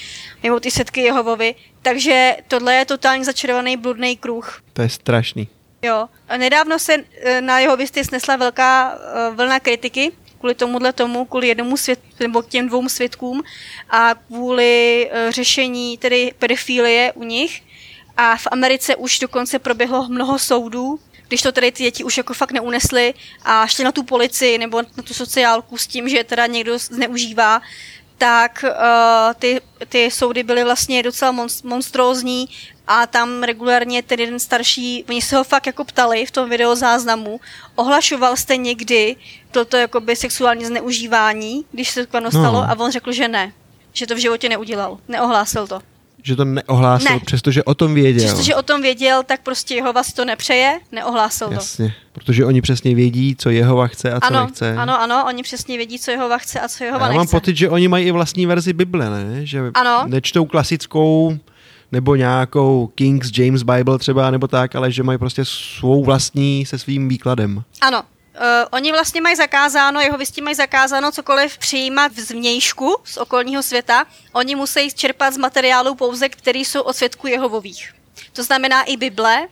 mimo 0.42 0.60
ty 0.60 0.70
setky 0.70 1.00
Jehovovi. 1.00 1.54
Takže 1.82 2.36
tohle 2.48 2.74
je 2.74 2.84
totálně 2.84 3.24
začarovaný 3.24 3.76
bludný 3.76 4.16
kruh. 4.16 4.62
To 4.72 4.82
je 4.82 4.88
strašný. 4.88 5.48
Jo. 5.82 6.08
A 6.28 6.36
nedávno 6.36 6.78
se 6.78 7.04
e, 7.22 7.40
na 7.40 7.58
jeho 7.58 7.76
vysty 7.76 8.04
snesla 8.04 8.36
velká 8.36 8.92
e, 8.92 9.30
vlna 9.34 9.60
kritiky 9.60 10.12
kvůli 10.38 10.54
tomuhle 10.54 10.92
tomu, 10.92 11.24
kvůli 11.24 11.48
jednomu 11.48 11.76
svět, 11.76 12.00
nebo 12.20 12.42
k 12.42 12.48
těm 12.48 12.68
dvou 12.68 12.88
svědkům 12.88 13.42
a 13.90 14.14
kvůli 14.14 15.10
e, 15.12 15.32
řešení 15.32 15.98
tedy 15.98 16.32
pedofilie 16.38 17.12
u 17.12 17.24
nich. 17.24 17.62
A 18.16 18.36
v 18.36 18.46
Americe 18.50 18.96
už 18.96 19.18
dokonce 19.18 19.58
proběhlo 19.58 20.08
mnoho 20.08 20.38
soudů, 20.38 21.00
když 21.28 21.42
to 21.42 21.52
tedy 21.52 21.72
ty 21.72 21.82
děti 21.82 22.04
už 22.04 22.16
jako 22.16 22.34
fakt 22.34 22.52
neunesly 22.52 23.14
a 23.42 23.66
šli 23.66 23.84
na 23.84 23.92
tu 23.92 24.02
policii 24.02 24.58
nebo 24.58 24.82
na 24.82 25.02
tu 25.04 25.14
sociálku 25.14 25.78
s 25.78 25.86
tím, 25.86 26.08
že 26.08 26.24
teda 26.24 26.46
někdo 26.46 26.78
zneužívá, 26.78 27.62
tak 28.18 28.64
uh, 28.68 29.34
ty, 29.38 29.60
ty 29.88 30.10
soudy 30.10 30.42
byly 30.42 30.64
vlastně 30.64 31.02
docela 31.02 31.48
monstrózní 31.64 32.48
a 32.86 33.06
tam 33.06 33.42
regulárně 33.42 34.02
ten 34.02 34.20
jeden 34.20 34.40
starší, 34.40 35.04
oni 35.08 35.22
se 35.22 35.36
ho 35.36 35.44
fakt 35.44 35.66
jako 35.66 35.84
ptali 35.84 36.26
v 36.26 36.30
tom 36.30 36.50
videozáznamu, 36.50 37.40
ohlašoval 37.74 38.36
jste 38.36 38.56
někdy 38.56 39.16
toto 39.50 39.76
jakoby 39.76 40.16
sexuální 40.16 40.64
zneužívání, 40.64 41.64
když 41.72 41.90
se 41.90 42.06
to 42.06 42.30
stalo 42.30 42.52
no. 42.52 42.70
a 42.70 42.78
on 42.78 42.92
řekl, 42.92 43.12
že 43.12 43.28
ne, 43.28 43.52
že 43.92 44.06
to 44.06 44.14
v 44.14 44.18
životě 44.18 44.48
neudělal, 44.48 44.98
neohlásil 45.08 45.66
to. 45.66 45.80
Že 46.22 46.36
to 46.36 46.44
neohlásil, 46.44 47.14
ne. 47.14 47.20
přestože 47.24 47.64
o 47.64 47.74
tom 47.74 47.94
věděl. 47.94 48.24
Přestože 48.26 48.54
o 48.54 48.62
tom 48.62 48.82
věděl, 48.82 49.22
tak 49.22 49.40
prostě 49.42 49.74
jeho 49.74 49.92
vás 49.92 50.12
to 50.12 50.24
nepřeje, 50.24 50.80
neohlásil 50.92 51.48
Jasně, 51.52 51.88
to. 51.88 52.20
protože 52.20 52.44
oni 52.44 52.60
přesně 52.60 52.94
vědí, 52.94 53.36
co 53.38 53.50
Jehova 53.50 53.86
chce 53.86 54.12
a 54.12 54.20
co 54.20 54.26
ano, 54.26 54.40
nechce. 54.46 54.76
Ano, 54.76 55.00
ano, 55.00 55.24
oni 55.26 55.42
přesně 55.42 55.76
vědí, 55.76 55.98
co 55.98 56.10
Jehova 56.10 56.38
chce 56.38 56.60
a 56.60 56.68
co 56.68 56.84
Jehova 56.84 57.04
Já 57.06 57.08
nechce. 57.08 57.18
mám 57.18 57.26
pocit, 57.40 57.56
že 57.56 57.70
oni 57.70 57.88
mají 57.88 58.06
i 58.06 58.10
vlastní 58.10 58.46
verzi 58.46 58.72
Bible, 58.72 59.10
ne? 59.10 59.46
Že 59.46 59.62
ano. 59.74 60.04
nečtou 60.06 60.44
klasickou 60.44 61.38
nebo 61.92 62.16
nějakou 62.16 62.90
King's 62.94 63.38
James 63.38 63.62
Bible 63.62 63.98
třeba, 63.98 64.30
nebo 64.30 64.48
tak, 64.48 64.76
ale 64.76 64.92
že 64.92 65.02
mají 65.02 65.18
prostě 65.18 65.44
svou 65.44 66.04
vlastní 66.04 66.66
se 66.66 66.78
svým 66.78 67.08
výkladem. 67.08 67.62
Ano, 67.80 68.02
Uh, 68.38 68.44
oni 68.70 68.92
vlastně 68.92 69.20
mají 69.20 69.36
zakázáno, 69.36 70.00
jeho 70.00 70.18
vystí 70.18 70.40
mají 70.40 70.54
zakázáno 70.54 71.12
cokoliv 71.12 71.58
přijímat 71.58 72.12
z 72.12 72.30
vnějšku, 72.30 72.96
z 73.04 73.16
okolního 73.16 73.62
světa. 73.62 74.06
Oni 74.32 74.54
musí 74.54 74.92
čerpat 74.92 75.34
z 75.34 75.36
materiálů 75.36 75.94
pouze, 75.94 76.28
který 76.28 76.64
jsou 76.64 76.80
od 76.80 76.96
svědků 76.96 77.26
Jehovových. 77.26 77.94
To 78.32 78.42
znamená 78.42 78.82
i 78.82 78.96
Bible, 78.96 79.48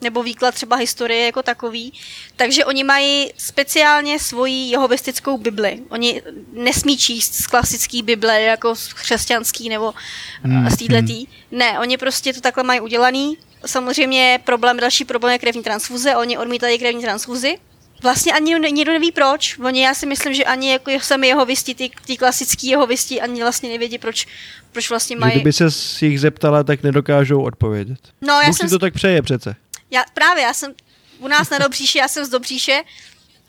nebo 0.00 0.22
výklad 0.22 0.54
třeba 0.54 0.76
historie 0.76 1.24
jako 1.26 1.42
takový. 1.42 1.92
Takže 2.36 2.64
oni 2.64 2.84
mají 2.84 3.32
speciálně 3.36 4.18
svoji 4.18 4.70
jehovistickou 4.70 5.38
Bibli. 5.38 5.82
Oni 5.88 6.22
nesmí 6.52 6.98
číst 6.98 7.34
z 7.34 7.46
klasický 7.46 8.02
Bible 8.02 8.42
jako 8.42 8.76
z 8.76 8.92
křesťanský 8.92 9.68
nebo 9.68 9.94
hmm, 10.42 10.70
z 10.70 10.76
této. 10.76 11.26
Ne, 11.50 11.78
oni 11.78 11.98
prostě 11.98 12.32
to 12.32 12.40
takhle 12.40 12.64
mají 12.64 12.80
udělaný. 12.80 13.38
Samozřejmě 13.66 14.40
problém, 14.44 14.76
další 14.76 15.04
problém 15.04 15.32
je 15.32 15.38
krevní 15.38 15.62
transfuze. 15.62 16.16
Oni 16.16 16.38
odmítají 16.38 16.78
krevní 16.78 17.02
transfuzi. 17.02 17.58
Vlastně 18.02 18.32
ani 18.32 18.54
nikdo 18.72 18.92
neví 18.92 19.12
proč. 19.12 19.58
Oni, 19.58 19.82
já 19.82 19.94
si 19.94 20.06
myslím, 20.06 20.34
že 20.34 20.44
ani 20.44 20.72
jako 20.72 20.90
sami 21.00 21.26
jeho 21.26 21.46
vystí, 21.46 21.74
ty, 21.74 21.90
ty 22.06 22.16
klasický 22.16 22.66
jeho 22.66 22.86
vystí, 22.86 23.20
ani 23.20 23.42
vlastně 23.42 23.68
nevědí, 23.68 23.98
proč, 23.98 24.26
proč 24.72 24.90
vlastně 24.90 25.16
mají... 25.16 25.32
Kdyby 25.32 25.52
se 25.52 25.66
jich 26.00 26.20
zeptala, 26.20 26.62
tak 26.62 26.82
nedokážou 26.82 27.42
odpovědět. 27.42 27.98
No, 28.20 28.34
já 28.34 28.46
Bůh 28.46 28.56
jsem... 28.56 28.68
si 28.68 28.74
to 28.74 28.78
tak 28.78 28.94
přeje 28.94 29.22
přece. 29.22 29.56
Já, 29.90 30.04
právě, 30.14 30.42
já 30.42 30.54
jsem 30.54 30.72
u 31.18 31.28
nás 31.28 31.50
na 31.50 31.58
Dobříši, 31.58 31.98
já 31.98 32.08
jsem 32.08 32.24
z 32.24 32.28
Dobříše 32.28 32.82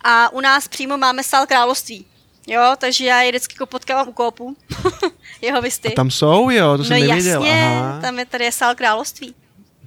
a 0.03 0.33
u 0.33 0.41
nás 0.41 0.67
přímo 0.67 0.97
máme 0.97 1.23
sál 1.23 1.47
království. 1.47 2.05
Jo, 2.47 2.75
takže 2.77 3.05
já 3.05 3.21
je 3.21 3.31
vždycky 3.31 3.55
potkávám 3.65 4.07
u 4.07 4.11
kópu, 4.11 4.57
jeho 5.41 5.61
vysty. 5.61 5.87
A 5.87 5.95
tam 5.95 6.11
jsou, 6.11 6.49
jo, 6.49 6.77
to 6.77 6.83
jsem 6.83 6.99
no 6.99 7.07
nevěděl. 7.07 7.43
jasně, 7.43 7.63
Aha. 7.63 8.01
tam 8.01 8.19
je 8.19 8.25
tady 8.25 8.43
je 8.43 8.51
sál 8.51 8.75
království. 8.75 9.35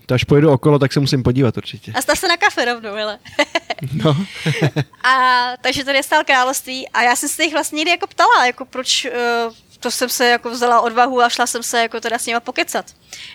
To 0.06 0.14
až 0.14 0.24
pojedu 0.24 0.50
okolo, 0.50 0.78
tak 0.78 0.92
se 0.92 1.00
musím 1.00 1.22
podívat 1.22 1.56
určitě. 1.56 1.92
A 1.92 2.02
stav 2.02 2.18
se 2.18 2.28
na 2.28 2.36
kafe 2.36 2.64
rovnou, 2.64 2.94
hele. 2.94 3.18
no. 3.92 4.16
a 5.04 5.44
takže 5.60 5.84
tady 5.84 5.98
je 5.98 6.02
stál 6.02 6.24
království 6.24 6.88
a 6.88 7.02
já 7.02 7.16
jsem 7.16 7.28
se 7.28 7.44
jich 7.44 7.52
vlastně 7.52 7.76
někdy 7.76 7.90
jako 7.90 8.06
ptala, 8.06 8.46
jako 8.46 8.64
proč, 8.64 9.04
uh, 9.04 9.54
to 9.80 9.90
jsem 9.90 10.08
se 10.08 10.28
jako 10.28 10.50
vzala 10.50 10.80
odvahu 10.80 11.22
a 11.22 11.28
šla 11.28 11.46
jsem 11.46 11.62
se 11.62 11.80
jako 11.80 12.00
teda 12.00 12.18
s 12.18 12.26
nima 12.26 12.40
pokecat. 12.40 12.86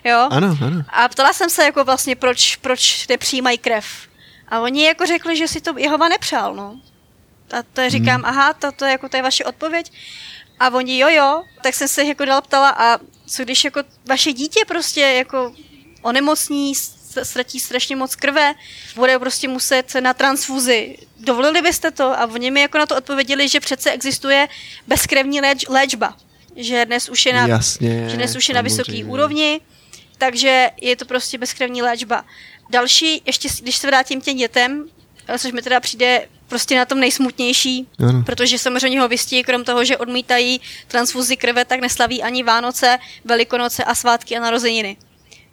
Jo? 0.04 0.28
Ano, 0.32 0.58
ano. 0.66 0.84
A 0.90 1.08
ptala 1.08 1.34
jsem 1.34 1.50
se 1.50 1.64
jako 1.64 1.84
vlastně, 1.84 2.16
proč, 2.16 2.56
proč 2.56 3.08
nepřijímají 3.08 3.58
krev. 3.58 3.86
A 4.48 4.60
oni 4.60 4.86
jako 4.86 5.06
řekli, 5.06 5.38
že 5.38 5.48
si 5.48 5.62
to 5.62 5.78
Jehova 5.78 6.10
nepřál, 6.10 6.56
no. 6.56 6.80
A 7.52 7.64
to 7.74 7.82
je 7.82 7.90
říkám, 7.90 8.22
hmm. 8.22 8.26
aha, 8.26 8.54
to, 8.54 8.72
to 8.72 8.86
je 8.86 8.92
jako 8.92 9.10
to 9.10 9.18
je 9.18 9.24
vaše 9.24 9.46
odpověď. 9.46 9.92
A 10.60 10.70
oni, 10.70 11.00
jo, 11.00 11.08
jo, 11.10 11.44
tak 11.62 11.74
jsem 11.76 11.88
se 11.88 12.04
jako 12.04 12.26
dala 12.26 12.42
ptala, 12.42 12.70
a 12.70 12.98
co 13.26 13.44
když 13.44 13.64
jako 13.64 13.82
vaše 14.08 14.34
dítě 14.34 14.60
prostě 14.68 15.02
jako 15.02 15.54
onemocní, 16.02 16.76
ztratí 17.24 17.60
strašně 17.60 17.96
moc 17.96 18.16
krve, 18.16 18.54
bude 18.96 19.20
prostě 19.20 19.48
muset 19.48 19.96
na 20.00 20.14
transfuzi. 20.14 20.98
Dovolili 21.20 21.62
byste 21.62 21.92
to? 21.92 22.04
A 22.20 22.26
oni 22.26 22.52
mi 22.52 22.62
jako 22.62 22.78
na 22.78 22.86
to 22.86 22.98
odpověděli, 22.98 23.50
že 23.50 23.60
přece 23.60 23.92
existuje 23.92 24.48
bezkrevní 24.88 25.42
léč, 25.42 25.66
léčba. 25.70 26.18
Že 26.56 26.86
dnes 26.86 27.10
už 27.10 27.26
je 27.26 27.34
na, 27.34 27.48
Jasně, 27.48 28.10
že 28.10 28.16
dnes 28.16 28.36
už 28.36 28.50
je 28.50 28.56
na 28.56 28.62
vysoké 28.62 29.06
úrovni, 29.06 29.62
takže 30.18 30.70
je 30.82 30.96
to 30.96 31.06
prostě 31.06 31.38
bezkrevní 31.38 31.82
léčba. 31.82 32.26
Další, 32.70 33.22
ještě 33.26 33.50
když 33.62 33.78
se 33.78 33.88
vrátím 33.88 34.22
těm 34.22 34.38
dětem, 34.38 34.86
což 35.38 35.52
mi 35.52 35.62
teda 35.62 35.80
přijde 35.80 36.28
prostě 36.48 36.78
na 36.78 36.86
tom 36.86 37.00
nejsmutnější, 37.00 37.88
ano. 38.00 38.24
protože 38.26 38.60
samozřejmě 38.60 39.02
ho 39.02 39.08
vystí, 39.08 39.44
krom 39.44 39.64
toho, 39.64 39.84
že 39.84 39.98
odmítají 39.98 40.62
transfuzi 40.88 41.38
krve, 41.38 41.66
tak 41.66 41.80
neslaví 41.80 42.24
ani 42.24 42.44
Vánoce, 42.44 42.98
Velikonoce 43.26 43.84
a 43.84 43.96
svátky 43.96 44.38
a 44.38 44.40
narozeniny 44.40 44.98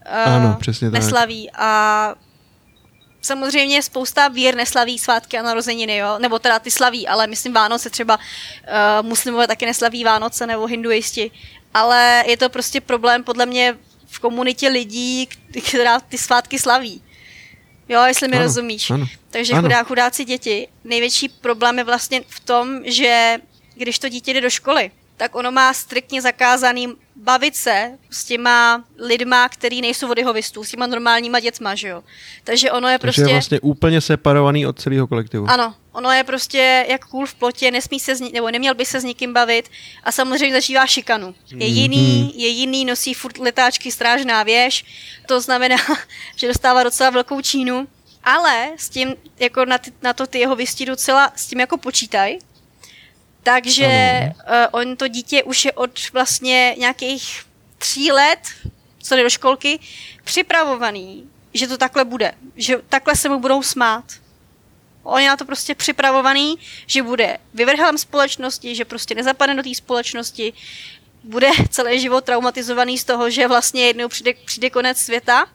ano, 0.08 0.56
přesně 0.60 0.90
tak. 0.90 1.00
neslaví. 1.00 1.50
A 1.54 2.14
samozřejmě 3.22 3.82
spousta 3.82 4.28
vír 4.28 4.54
neslaví 4.54 4.98
svátky 4.98 5.38
a 5.38 5.42
narozeniny, 5.42 5.96
jo? 5.96 6.18
nebo 6.18 6.38
teda 6.38 6.58
ty 6.58 6.70
slaví, 6.70 7.08
ale 7.08 7.26
myslím 7.26 7.52
Vánoce 7.52 7.90
třeba 7.90 8.16
uh, 8.16 9.06
muslimové 9.06 9.46
taky 9.46 9.66
neslaví 9.66 10.04
Vánoce 10.04 10.46
nebo 10.46 10.66
hinduisti, 10.66 11.30
ale 11.74 12.24
je 12.26 12.36
to 12.36 12.48
prostě 12.48 12.80
problém 12.80 13.24
podle 13.24 13.46
mě 13.46 13.74
v 14.06 14.18
komunitě 14.18 14.68
lidí, 14.68 15.28
která 15.68 16.00
ty 16.00 16.18
svátky 16.18 16.58
slaví. 16.58 17.02
Jo, 17.88 18.02
jestli 18.02 18.28
mi 18.28 18.36
ano, 18.36 18.44
rozumíš. 18.44 18.90
Ano, 18.90 19.06
Takže 19.30 19.52
ano. 19.52 19.62
Chudá, 19.62 19.82
chudáci 19.82 20.24
děti. 20.24 20.68
Největší 20.84 21.28
problém 21.28 21.78
je 21.78 21.84
vlastně 21.84 22.22
v 22.28 22.40
tom, 22.40 22.80
že 22.84 23.38
když 23.74 23.98
to 23.98 24.08
dítě 24.08 24.32
jde 24.32 24.40
do 24.40 24.50
školy, 24.50 24.90
tak 25.16 25.34
ono 25.34 25.52
má 25.52 25.74
striktně 25.74 26.22
zakázaný 26.22 26.94
bavit 27.16 27.56
se 27.56 27.98
s 28.10 28.24
těma 28.24 28.84
lidma, 28.98 29.48
který 29.48 29.80
nejsou 29.80 30.32
vystů, 30.32 30.64
s 30.64 30.70
těma 30.70 30.86
normálníma 30.86 31.40
dětma, 31.40 31.74
že 31.74 31.88
jo. 31.88 32.04
Takže 32.44 32.70
ono 32.70 32.88
je 32.88 32.98
Takže 32.98 33.22
prostě... 33.22 33.30
je 33.30 33.34
vlastně 33.34 33.60
úplně 33.60 34.00
separovaný 34.00 34.66
od 34.66 34.80
celého 34.80 35.06
kolektivu. 35.06 35.46
Ano, 35.48 35.74
ono 35.92 36.12
je 36.12 36.24
prostě 36.24 36.86
jak 36.88 37.04
kůl 37.04 37.26
v 37.26 37.34
plotě, 37.34 37.70
nesmí 37.70 38.00
se 38.00 38.14
ní, 38.14 38.32
nebo 38.32 38.50
neměl 38.50 38.74
by 38.74 38.84
se 38.84 39.00
s 39.00 39.04
nikým 39.04 39.32
bavit 39.32 39.68
a 40.04 40.12
samozřejmě 40.12 40.56
zažívá 40.56 40.86
šikanu. 40.86 41.34
Je 41.54 41.66
jiný, 41.66 41.98
mm-hmm. 41.98 42.40
je 42.40 42.48
jiný, 42.48 42.84
nosí 42.84 43.14
furt 43.14 43.38
letáčky 43.38 43.92
strážná 43.92 44.42
věž, 44.42 44.84
to 45.26 45.40
znamená, 45.40 45.76
že 46.36 46.48
dostává 46.48 46.82
docela 46.82 47.10
velkou 47.10 47.40
čínu, 47.40 47.88
ale 48.24 48.70
s 48.76 48.88
tím, 48.88 49.14
jako 49.38 49.64
na, 49.64 49.78
ty, 49.78 49.92
na 50.02 50.12
to 50.12 50.26
ty 50.26 50.38
jeho 50.38 50.56
vystí 50.56 50.84
docela 50.84 51.32
s 51.36 51.46
tím 51.46 51.60
jako 51.60 51.78
počítaj, 51.78 52.38
takže 53.46 53.88
uh, 54.34 54.80
on 54.80 54.96
to 54.96 55.08
dítě 55.08 55.42
už 55.42 55.64
je 55.64 55.72
od 55.72 56.12
vlastně 56.12 56.74
nějakých 56.78 57.44
tří 57.78 58.12
let, 58.12 58.38
co 59.02 59.16
jde 59.16 59.22
do 59.22 59.30
školky, 59.30 59.78
připravovaný, 60.24 61.30
že 61.54 61.66
to 61.66 61.78
takhle 61.78 62.04
bude. 62.04 62.32
Že 62.56 62.76
takhle 62.88 63.16
se 63.16 63.28
mu 63.28 63.38
budou 63.38 63.62
smát. 63.62 64.04
On 65.02 65.20
je 65.20 65.28
na 65.28 65.36
to 65.36 65.44
prostě 65.44 65.74
připravovaný, 65.74 66.58
že 66.86 67.02
bude 67.02 67.38
vyvrhelem 67.54 67.98
společnosti, 67.98 68.74
že 68.74 68.84
prostě 68.84 69.14
nezapadne 69.14 69.54
do 69.54 69.62
té 69.62 69.74
společnosti, 69.74 70.52
bude 71.24 71.50
celý 71.70 72.00
život 72.00 72.24
traumatizovaný 72.24 72.98
z 72.98 73.04
toho, 73.04 73.30
že 73.30 73.48
vlastně 73.48 73.86
jednou 73.86 74.08
přijde, 74.08 74.34
přijde 74.44 74.70
konec 74.70 74.98
světa 74.98 75.46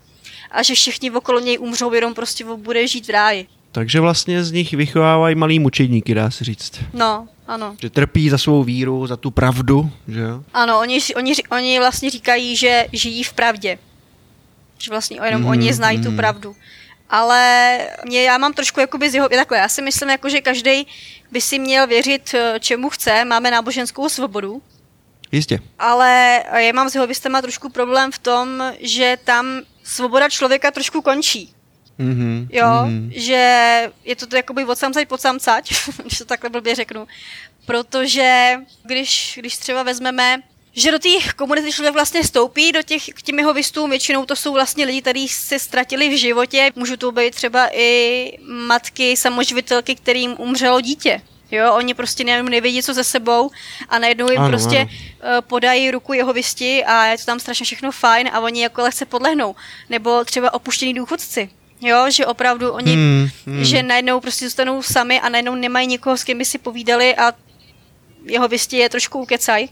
a 0.52 0.64
že 0.64 0.76
všichni 0.76 1.12
okolo 1.12 1.40
něj 1.40 1.60
umřou, 1.60 1.94
jenom 1.94 2.14
prostě 2.14 2.46
bude 2.46 2.88
žít 2.88 3.08
v 3.08 3.10
ráji. 3.10 3.48
Takže 3.72 4.00
vlastně 4.00 4.44
z 4.44 4.52
nich 4.52 4.74
vychovávají 4.74 5.36
malý 5.36 5.60
mučedníky, 5.60 6.14
dá 6.14 6.32
se 6.32 6.44
říct. 6.44 6.80
No, 6.94 7.28
ano. 7.48 7.76
Že 7.82 7.90
trpí 7.90 8.30
za 8.30 8.38
svou 8.38 8.64
víru, 8.64 9.08
za 9.08 9.18
tu 9.18 9.32
pravdu, 9.32 9.92
že 10.08 10.20
jo? 10.20 10.44
Ano, 10.54 10.80
oni, 10.80 11.00
oni, 11.16 11.34
oni 11.52 11.80
vlastně 11.80 12.10
říkají, 12.10 12.56
že 12.56 12.86
žijí 12.94 13.24
v 13.24 13.34
pravdě. 13.34 13.80
Že 14.78 14.92
vlastně 14.92 15.20
jenom 15.24 15.42
mm, 15.42 15.48
oni 15.48 15.74
znají 15.74 15.98
mm. 15.98 16.04
tu 16.04 16.10
mhm. 16.10 16.18
pravdu. 16.18 16.56
Ale 17.10 17.80
mě, 18.06 18.24
já 18.24 18.38
mám 18.38 18.54
trošku 18.54 18.80
jakoby 18.80 19.10
z 19.10 19.16
jeho, 19.16 19.30
takhle, 19.30 19.58
já 19.58 19.70
si 19.70 19.82
myslím, 19.82 20.10
jako, 20.10 20.30
že 20.30 20.42
každý 20.42 20.88
by 21.32 21.42
si 21.42 21.60
měl 21.60 21.88
věřit, 21.88 22.34
eh, 22.34 22.60
čemu 22.60 22.90
chce, 22.90 23.26
máme 23.26 23.52
náboženskou 23.52 24.10
svobodu. 24.10 24.62
Jistě. 25.32 25.60
Ale 25.80 26.44
já 26.58 26.74
mám 26.74 26.90
s 26.90 26.96
jeho 26.96 27.08
trošku 27.42 27.70
problém 27.70 28.12
v 28.12 28.20
tom, 28.20 28.74
že 28.80 29.18
tam 29.24 29.62
svoboda 29.84 30.30
člověka 30.30 30.72
trošku 30.72 31.02
končí. 31.02 31.54
Mm-hmm. 32.02 32.48
Jo, 32.52 32.66
mm-hmm. 32.66 33.12
že 33.16 33.44
je 34.06 34.16
to, 34.16 34.36
jakoby 34.36 34.66
od 34.66 34.78
samcať 34.78 35.08
pod 35.08 35.22
samcať, 35.22 35.74
když 36.02 36.18
to 36.18 36.26
takhle 36.26 36.50
blbě 36.50 36.76
řeknu. 36.76 37.08
Protože 37.66 38.56
když, 38.84 39.38
když 39.40 39.58
třeba 39.58 39.84
vezmeme 39.84 40.42
že 40.74 40.92
do 40.92 41.00
té 41.00 41.10
komunity 41.36 41.72
člověk 41.72 41.94
vlastně 41.94 42.24
stoupí, 42.24 42.72
do 42.72 42.82
těch, 42.82 43.06
k 43.06 43.22
těm 43.22 43.40
jeho 43.40 43.54
vystům, 43.54 43.90
většinou 43.90 44.26
to 44.26 44.36
jsou 44.36 44.54
vlastně 44.54 44.86
lidi, 44.86 45.02
kteří 45.02 45.28
se 45.28 45.60
ztratili 45.60 46.10
v 46.10 46.18
životě, 46.18 46.72
můžou 46.76 46.96
to 46.96 47.12
být 47.12 47.36
třeba 47.36 47.70
i 47.74 48.38
matky, 48.48 49.18
samoživitelky, 49.18 49.96
kterým 49.96 50.36
umřelo 50.38 50.82
dítě. 50.82 51.22
Jo, 51.52 51.74
oni 51.74 51.94
prostě 51.94 52.24
nevím, 52.24 52.50
nevědí, 52.50 52.84
co 52.84 52.94
ze 52.94 53.04
sebou 53.04 53.52
a 53.90 54.00
najednou 54.00 54.32
jim 54.32 54.42
ano, 54.42 54.50
prostě 54.50 54.78
ano. 54.78 54.90
Eh, 55.38 55.42
podají 55.42 55.92
ruku 55.92 56.14
jeho 56.14 56.34
visti 56.34 56.86
a 56.86 57.06
je 57.06 57.18
to 57.18 57.26
tam 57.26 57.40
strašně 57.40 57.66
všechno 57.66 57.92
fajn 57.92 58.30
a 58.34 58.40
oni 58.40 58.64
jako 58.64 58.82
lehce 58.82 59.06
podlehnou. 59.06 59.56
Nebo 59.90 60.26
třeba 60.26 60.54
opuštění 60.54 60.94
důchodci. 60.94 61.50
Jo, 61.82 62.10
že 62.10 62.26
opravdu 62.26 62.72
oni, 62.72 62.94
hmm, 62.94 63.30
hmm. 63.46 63.64
že 63.64 63.84
najednou 63.84 64.20
prostě 64.20 64.46
zůstanou 64.46 64.82
sami 64.82 65.22
a 65.22 65.30
najednou 65.30 65.56
nemají 65.56 65.88
nikoho, 65.88 66.18
s 66.18 66.24
kým 66.24 66.38
by 66.38 66.46
si 66.46 66.58
povídali 66.58 67.16
a 67.16 67.34
jeho 68.26 68.48
visti 68.48 68.78
je 68.78 68.90
trošku 68.90 69.20
ukecaj 69.20 69.68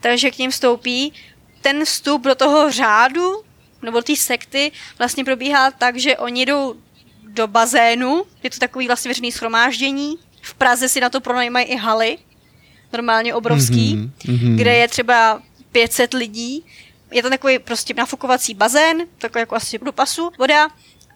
takže 0.00 0.30
k 0.30 0.38
ním 0.38 0.50
vstoupí. 0.50 1.12
Ten 1.60 1.84
vstup 1.84 2.22
do 2.24 2.34
toho 2.34 2.72
řádu, 2.72 3.42
nebo 3.82 4.02
té 4.02 4.16
sekty, 4.16 4.72
vlastně 4.98 5.24
probíhá 5.24 5.70
tak, 5.70 5.96
že 5.96 6.16
oni 6.16 6.46
jdou 6.46 6.74
do 7.22 7.46
bazénu, 7.46 8.24
je 8.42 8.50
to 8.50 8.58
takový 8.58 8.86
vlastně 8.86 9.08
veřejný 9.08 9.32
schromáždění. 9.32 10.18
V 10.42 10.54
Praze 10.54 10.88
si 10.88 11.00
na 11.00 11.10
to 11.10 11.20
pronajímají 11.20 11.66
i 11.66 11.76
haly, 11.76 12.18
normálně 12.92 13.34
obrovský, 13.34 13.96
mm-hmm, 13.96 14.56
kde 14.56 14.74
je 14.74 14.88
třeba 14.88 15.42
500 15.72 16.14
lidí. 16.14 16.64
Je 17.10 17.22
to 17.22 17.30
takový 17.30 17.58
prostě 17.58 17.94
nafukovací 17.94 18.54
bazén, 18.54 19.02
takový 19.18 19.40
jako 19.40 19.54
asi 19.54 19.78
do 19.78 19.92
pasu, 19.92 20.30
voda, 20.38 20.68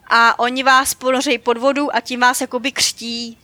a 0.07 0.39
oni 0.39 0.63
vás 0.63 0.93
ponořejí 0.93 1.37
pod 1.37 1.57
vodu 1.57 1.95
a 1.95 2.01
tím 2.01 2.19
vás 2.19 2.41
jakoby 2.41 2.71
křtí. 2.71 3.37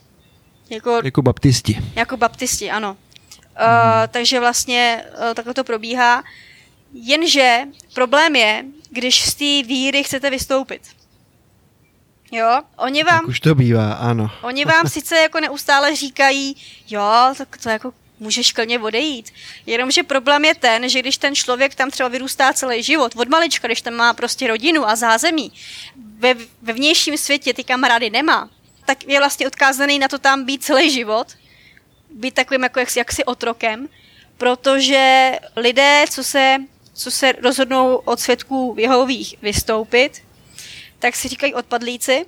Jako, 0.69 1.01
jako 1.03 1.21
baptisti. 1.21 1.77
Jako 1.95 2.17
baptisti, 2.17 2.71
ano. 2.71 2.91
Uh, 2.91 3.67
takže 4.07 4.39
vlastně 4.39 5.03
uh, 5.17 5.33
takhle 5.33 5.53
to 5.53 5.63
probíhá. 5.63 6.23
Jenže 6.93 7.59
problém 7.93 8.35
je, 8.35 8.65
když 8.89 9.25
z 9.25 9.35
té 9.35 9.67
víry 9.67 10.03
chcete 10.03 10.29
vystoupit. 10.29 10.81
Jo, 12.31 12.61
oni 12.77 13.03
vám... 13.03 13.19
Tak 13.19 13.27
už 13.27 13.39
to 13.39 13.55
bývá, 13.55 13.93
ano. 13.93 14.31
Oni 14.41 14.65
vám 14.65 14.87
sice 14.87 15.17
jako 15.17 15.39
neustále 15.39 15.95
říkají, 15.95 16.55
jo, 16.89 17.33
tak 17.37 17.57
to 17.63 17.69
jako 17.69 17.93
můžeš 18.21 18.51
klidně 18.51 18.79
odejít. 18.79 19.33
Jenomže 19.65 20.03
problém 20.03 20.45
je 20.45 20.55
ten, 20.55 20.89
že 20.89 20.99
když 20.99 21.17
ten 21.17 21.35
člověk 21.35 21.75
tam 21.75 21.91
třeba 21.91 22.09
vyrůstá 22.09 22.53
celý 22.53 22.83
život, 22.83 23.13
od 23.15 23.27
malička, 23.27 23.67
když 23.67 23.81
tam 23.81 23.93
má 23.93 24.13
prostě 24.13 24.47
rodinu 24.47 24.89
a 24.89 24.95
zázemí, 24.95 25.51
ve, 26.17 26.33
ve 26.61 26.73
vnějším 26.73 27.17
světě 27.17 27.53
ty 27.53 27.63
kamarády 27.63 28.09
nemá, 28.09 28.49
tak 28.85 29.07
je 29.07 29.19
vlastně 29.19 29.47
odkázaný 29.47 29.99
na 29.99 30.07
to 30.07 30.19
tam 30.19 30.45
být 30.45 30.63
celý 30.63 30.91
život 30.91 31.27
být 32.11 32.33
takovým 32.33 32.63
jako 32.63 32.79
jaksi, 32.79 32.99
jaksi 32.99 33.23
otrokem, 33.25 33.89
protože 34.37 35.31
lidé, 35.55 36.05
co 36.09 36.23
se, 36.23 36.57
co 36.93 37.11
se 37.11 37.31
rozhodnou 37.31 37.95
od 37.95 38.19
svědků 38.19 38.75
Jehových 38.77 39.35
vystoupit, 39.41 40.23
tak 40.99 41.15
si 41.15 41.27
říkají 41.27 41.53
odpadlíci 41.53 42.25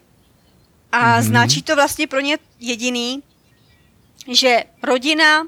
a 0.91 0.99
mm-hmm. 0.99 1.21
značí 1.21 1.61
to 1.61 1.75
vlastně 1.75 2.07
pro 2.07 2.19
ně 2.19 2.37
jediný, 2.59 3.23
že 4.31 4.63
rodina, 4.83 5.43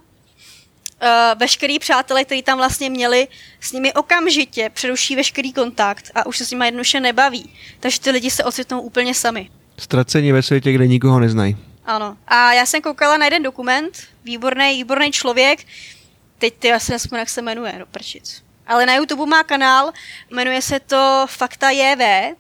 veškerý 1.39 1.79
přátelé, 1.79 2.25
kteří 2.25 2.43
tam 2.43 2.57
vlastně 2.57 2.89
měli, 2.89 3.27
s 3.59 3.71
nimi 3.71 3.93
okamžitě 3.93 4.69
přeruší 4.73 5.15
veškerý 5.15 5.53
kontakt 5.53 6.11
a 6.15 6.25
už 6.25 6.37
se 6.37 6.45
s 6.45 6.51
nimi 6.51 6.65
jednoduše 6.65 6.99
nebaví. 6.99 7.49
Takže 7.79 7.99
ty 7.99 8.11
lidi 8.11 8.31
se 8.31 8.43
ocitnou 8.43 8.81
úplně 8.81 9.13
sami. 9.13 9.49
Ztracení 9.77 10.31
ve 10.31 10.41
světě, 10.41 10.71
kde 10.71 10.87
nikoho 10.87 11.19
neznají. 11.19 11.57
Ano. 11.85 12.17
A 12.27 12.53
já 12.53 12.65
jsem 12.65 12.81
koukala 12.81 13.17
na 13.17 13.25
jeden 13.25 13.43
dokument, 13.43 14.03
výborný, 14.23 14.73
výborný 14.73 15.11
člověk, 15.11 15.65
teď 16.37 16.53
ty 16.59 16.73
asi 16.73 16.91
nespomínám, 16.91 17.21
jak 17.21 17.29
se 17.29 17.41
jmenuje, 17.41 17.75
do 17.79 17.85
prčic. 17.85 18.43
Ale 18.67 18.85
na 18.85 18.95
YouTube 18.95 19.25
má 19.25 19.43
kanál, 19.43 19.91
jmenuje 20.31 20.61
se 20.61 20.79
to 20.79 21.25
Fakta 21.29 21.69
JV. 21.69 22.35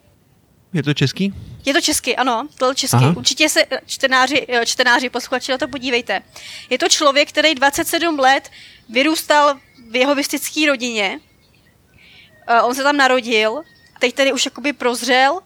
Je 0.73 0.83
to 0.83 0.93
český? 0.93 1.33
Je 1.65 1.73
to 1.73 1.81
český, 1.81 2.15
ano, 2.15 2.47
to 2.57 2.69
je 2.69 2.75
český. 2.75 2.95
Aha. 2.95 3.13
Určitě 3.17 3.49
se 3.49 3.65
čtenáři, 3.85 4.47
čtenáři, 4.65 5.09
posluchači 5.09 5.51
na 5.51 5.57
to 5.57 5.67
podívejte. 5.67 6.21
Je 6.69 6.77
to 6.77 6.89
člověk, 6.89 7.29
který 7.29 7.55
27 7.55 8.19
let 8.19 8.51
vyrůstal 8.89 9.59
v 9.89 9.95
jeho 9.95 10.15
vistické 10.15 10.65
rodině. 10.67 11.19
Eh, 12.47 12.61
on 12.61 12.75
se 12.75 12.83
tam 12.83 12.97
narodil, 12.97 13.61
teď 13.99 14.15
tedy 14.15 14.33
už 14.33 14.45
jakoby 14.45 14.73
prozřel, 14.73 15.39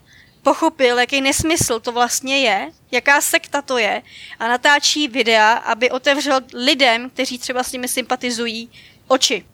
pochopil, 0.44 1.00
jaký 1.00 1.22
nesmysl 1.22 1.80
to 1.80 1.92
vlastně 1.92 2.40
je, 2.40 2.72
jaká 2.92 3.22
sekta 3.22 3.62
to 3.62 3.78
je 3.78 4.02
a 4.40 4.48
natáčí 4.48 5.08
videa, 5.08 5.54
aby 5.54 5.92
otevřel 5.92 6.40
lidem, 6.54 7.10
kteří 7.10 7.40
třeba 7.40 7.64
s 7.64 7.72
nimi 7.72 7.88
sympatizují, 7.88 8.70
oči. 9.08 9.46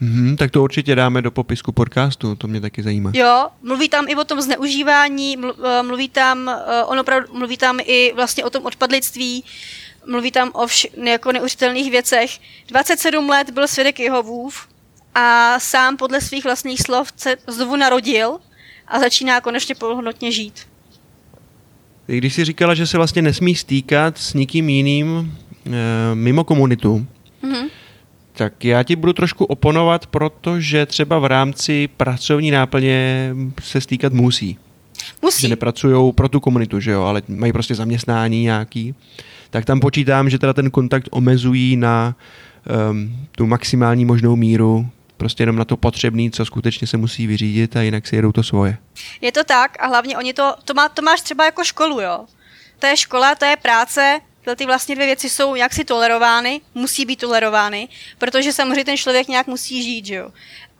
Mm, 0.00 0.36
tak 0.36 0.50
to 0.50 0.62
určitě 0.62 0.94
dáme 0.94 1.22
do 1.22 1.30
popisku 1.30 1.72
podcastu, 1.72 2.34
to 2.34 2.48
mě 2.48 2.60
taky 2.60 2.82
zajímá. 2.82 3.10
Jo, 3.14 3.46
mluví 3.62 3.88
tam 3.88 4.08
i 4.08 4.14
o 4.14 4.24
tom 4.24 4.40
zneužívání, 4.40 5.36
eh, 5.38 5.82
mluví 5.82 6.08
tam, 6.08 6.48
eh, 6.48 6.84
on 6.84 6.98
opravdu 6.98 7.38
mluví 7.38 7.56
tam 7.56 7.78
i 7.84 8.12
vlastně 8.16 8.44
o 8.44 8.50
tom 8.50 8.66
odpadlictví, 8.66 9.44
mluví 10.06 10.30
tam 10.30 10.50
o 10.54 10.66
vš- 10.66 11.04
jako 11.04 11.32
neuvěřitelných 11.32 11.90
věcech. 11.90 12.30
27 12.68 13.28
let 13.28 13.50
byl 13.50 13.68
svědek 13.68 14.00
Jehovův 14.00 14.68
a 15.14 15.54
sám 15.60 15.96
podle 15.96 16.20
svých 16.20 16.44
vlastních 16.44 16.80
slov 16.80 17.12
se 17.16 17.36
znovu 17.46 17.76
narodil 17.76 18.38
a 18.88 18.98
začíná 18.98 19.40
konečně 19.40 19.74
plnohodnotně 19.74 20.32
žít. 20.32 20.54
I 22.08 22.18
když 22.18 22.34
jsi 22.34 22.44
říkala, 22.44 22.74
že 22.74 22.86
se 22.86 22.96
vlastně 22.96 23.22
nesmí 23.22 23.54
stýkat 23.54 24.18
s 24.18 24.34
nikým 24.34 24.68
jiným 24.68 25.38
e, 25.66 26.14
mimo 26.14 26.44
komunitu, 26.44 27.06
mm-hmm. 27.44 27.68
Tak 28.32 28.64
já 28.64 28.82
ti 28.82 28.96
budu 28.96 29.12
trošku 29.12 29.44
oponovat, 29.44 30.06
protože 30.06 30.86
třeba 30.86 31.18
v 31.18 31.24
rámci 31.24 31.88
pracovní 31.96 32.50
náplně 32.50 33.30
se 33.62 33.80
stýkat 33.80 34.12
musí. 34.12 34.58
Musí. 35.22 35.42
Že 35.42 35.48
nepracují 35.48 36.12
pro 36.12 36.28
tu 36.28 36.40
komunitu, 36.40 36.80
že 36.80 36.90
jo, 36.90 37.02
ale 37.02 37.22
mají 37.28 37.52
prostě 37.52 37.74
zaměstnání 37.74 38.42
nějaký. 38.42 38.94
Tak 39.50 39.64
tam 39.64 39.80
počítám, 39.80 40.30
že 40.30 40.38
teda 40.38 40.52
ten 40.52 40.70
kontakt 40.70 41.08
omezují 41.10 41.76
na 41.76 42.16
um, 42.90 43.16
tu 43.30 43.46
maximální 43.46 44.04
možnou 44.04 44.36
míru 44.36 44.86
prostě 45.22 45.42
jenom 45.42 45.56
na 45.56 45.64
to 45.64 45.76
potřebný, 45.76 46.30
co 46.30 46.44
skutečně 46.44 46.86
se 46.86 46.96
musí 46.96 47.26
vyřídit 47.26 47.76
a 47.76 47.82
jinak 47.82 48.06
si 48.06 48.16
jedou 48.16 48.32
to 48.32 48.42
svoje. 48.42 48.78
Je 49.20 49.32
to 49.32 49.44
tak 49.44 49.82
a 49.82 49.86
hlavně 49.86 50.18
oni 50.18 50.32
to, 50.32 50.54
to, 50.64 50.74
má, 50.74 50.88
to 50.88 51.02
máš 51.02 51.20
třeba 51.20 51.44
jako 51.44 51.64
školu, 51.64 52.00
jo. 52.00 52.24
To 52.78 52.86
je 52.86 52.96
škola, 52.96 53.34
to 53.34 53.44
je 53.44 53.56
práce, 53.56 54.20
tyhle 54.42 54.56
ty 54.56 54.66
vlastně 54.66 54.94
dvě 54.94 55.06
věci 55.06 55.30
jsou 55.30 55.54
nějak 55.54 55.72
si 55.72 55.84
tolerovány, 55.84 56.60
musí 56.74 57.04
být 57.04 57.20
tolerovány, 57.20 57.88
protože 58.18 58.52
samozřejmě 58.52 58.84
ten 58.84 58.96
člověk 58.96 59.28
nějak 59.28 59.46
musí 59.46 59.82
žít, 59.82 60.06
že 60.06 60.14
jo. 60.14 60.30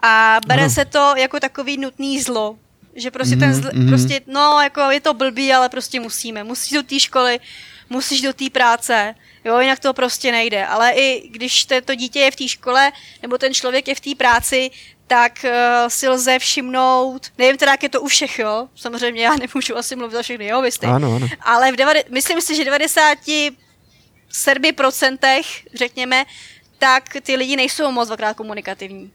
A 0.02 0.40
bere 0.46 0.62
no. 0.62 0.70
se 0.70 0.84
to 0.84 1.14
jako 1.16 1.40
takový 1.40 1.78
nutný 1.78 2.20
zlo, 2.20 2.58
že 2.94 3.10
prostě 3.10 3.36
mm-hmm, 3.36 3.40
ten 3.40 3.54
zl, 3.54 3.68
mm-hmm. 3.68 3.88
prostě, 3.88 4.20
no, 4.26 4.60
jako 4.62 4.80
je 4.80 5.00
to 5.00 5.14
blbý, 5.14 5.52
ale 5.52 5.68
prostě 5.68 6.00
musíme. 6.00 6.44
Musíš 6.44 6.72
do 6.72 6.82
té 6.82 7.00
školy, 7.00 7.40
musíš 7.90 8.20
do 8.20 8.32
té 8.32 8.50
práce, 8.50 9.14
Jo, 9.44 9.60
jinak 9.60 9.78
to 9.78 9.94
prostě 9.94 10.32
nejde. 10.32 10.66
Ale 10.66 10.92
i 10.92 11.28
když 11.28 11.64
to, 11.64 11.80
to 11.80 11.94
dítě 11.94 12.18
je 12.18 12.30
v 12.30 12.36
té 12.36 12.48
škole, 12.48 12.92
nebo 13.22 13.38
ten 13.38 13.54
člověk 13.54 13.88
je 13.88 13.94
v 13.94 14.00
té 14.00 14.14
práci, 14.14 14.70
tak 15.12 15.44
uh, 15.44 15.50
si 15.88 16.08
lze 16.08 16.38
všimnout, 16.38 17.26
nevím 17.38 17.56
teda, 17.56 17.72
jak 17.72 17.82
je 17.82 17.88
to 17.88 18.00
u 18.00 18.06
všech, 18.06 18.38
jo, 18.38 18.68
samozřejmě 18.74 19.22
já 19.22 19.36
nemůžu 19.36 19.76
asi 19.76 19.96
mluvit 19.96 20.12
za 20.12 20.22
všechny 20.22 20.44
jehovisty, 20.44 20.86
ano, 20.86 21.16
ano. 21.16 21.28
ale 21.40 21.72
v 21.72 21.76
devade, 21.76 22.02
myslím 22.10 22.40
si, 22.40 22.56
že 22.56 22.64
97% 22.64 25.42
řekněme, 25.74 26.24
tak 26.78 27.04
ty 27.22 27.36
lidi 27.36 27.56
nejsou 27.56 27.92
moc 27.92 28.08
dvakrát 28.08 28.36
komunikativní. 28.36 29.10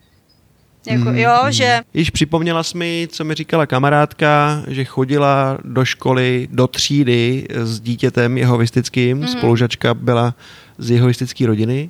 Jako, 0.88 1.10
mm, 1.10 1.18
jo, 1.18 1.32
mm. 1.46 1.52
že... 1.52 1.82
Již 1.94 2.10
připomněla 2.10 2.64
jsi 2.64 2.78
mi, 2.78 3.08
co 3.12 3.24
mi 3.24 3.34
říkala 3.34 3.66
kamarádka, 3.66 4.64
že 4.68 4.86
chodila 4.86 5.58
do 5.64 5.86
školy, 5.86 6.48
do 6.52 6.68
třídy 6.68 7.48
s 7.50 7.80
dítětem 7.80 8.38
jehovistickým, 8.38 9.18
mm. 9.18 9.28
spolužačka 9.28 9.94
byla 9.94 10.36
z 10.78 10.92
jehovistické 10.92 11.48
rodiny 11.48 11.90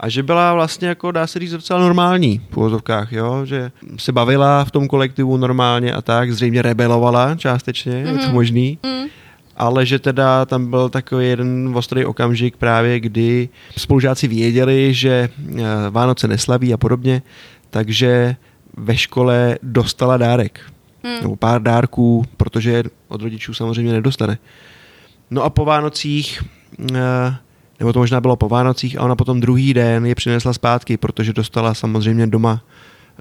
a 0.00 0.08
že 0.08 0.22
byla 0.22 0.54
vlastně 0.54 0.88
jako, 0.88 1.12
dá 1.12 1.26
se 1.26 1.38
říct, 1.38 1.52
docela 1.52 1.80
normální 1.80 2.40
v 2.50 2.56
uvozovkách, 2.56 3.12
jo? 3.12 3.46
že 3.46 3.70
se 3.96 4.12
bavila 4.12 4.64
v 4.64 4.70
tom 4.70 4.88
kolektivu 4.88 5.36
normálně 5.36 5.92
a 5.92 6.02
tak, 6.02 6.32
zřejmě 6.32 6.62
rebelovala 6.62 7.34
částečně, 7.34 7.92
mm. 7.92 8.06
je 8.06 8.18
to 8.18 8.24
mhm. 8.24 8.32
možný. 8.32 8.78
Mm 8.86 9.04
ale 9.56 9.86
že 9.86 9.98
teda 9.98 10.44
tam 10.44 10.70
byl 10.70 10.88
takový 10.88 11.28
jeden 11.28 11.72
ostrý 11.76 12.04
okamžik 12.04 12.56
právě, 12.56 13.00
kdy 13.00 13.48
spolužáci 13.78 14.28
věděli, 14.28 14.94
že 14.94 15.28
eh, 15.38 15.62
Vánoce 15.90 16.28
neslaví 16.28 16.74
a 16.74 16.76
podobně, 16.76 17.22
takže 17.70 18.36
ve 18.76 18.96
škole 18.96 19.58
dostala 19.62 20.16
dárek. 20.16 20.60
Hmm. 21.04 21.22
Nebo 21.22 21.36
pár 21.36 21.62
dárků, 21.62 22.24
protože 22.36 22.82
od 23.08 23.22
rodičů 23.22 23.54
samozřejmě 23.54 23.92
nedostane. 23.92 24.38
No 25.30 25.42
a 25.42 25.50
po 25.50 25.64
Vánocích, 25.64 26.42
eh, 26.94 27.36
nebo 27.78 27.92
to 27.92 27.98
možná 27.98 28.20
bylo 28.20 28.36
po 28.36 28.48
Vánocích, 28.48 28.98
a 28.98 29.02
ona 29.02 29.16
potom 29.16 29.40
druhý 29.40 29.74
den 29.74 30.06
je 30.06 30.14
přinesla 30.14 30.52
zpátky, 30.52 30.96
protože 30.96 31.32
dostala 31.32 31.74
samozřejmě 31.74 32.26
doma 32.26 32.60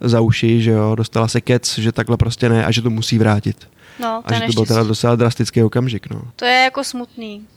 za 0.01 0.21
uši, 0.21 0.61
že 0.61 0.71
jo, 0.71 0.95
dostala 0.95 1.27
se 1.27 1.41
kec, 1.41 1.77
že 1.77 1.91
takhle 1.91 2.17
prostě 2.17 2.49
ne 2.49 2.65
a 2.65 2.71
že 2.71 2.81
to 2.81 2.89
musí 2.89 3.17
vrátit. 3.17 3.67
No, 3.99 4.21
to 4.27 4.35
A 4.35 4.39
že 4.39 4.45
to 4.45 4.53
byl 4.53 4.65
teda 4.65 4.83
docela 4.83 5.15
drastický 5.15 5.63
okamžik, 5.63 6.09
no. 6.09 6.21
To 6.35 6.45
je 6.45 6.63
jako 6.63 6.83
smutný. 6.83 7.47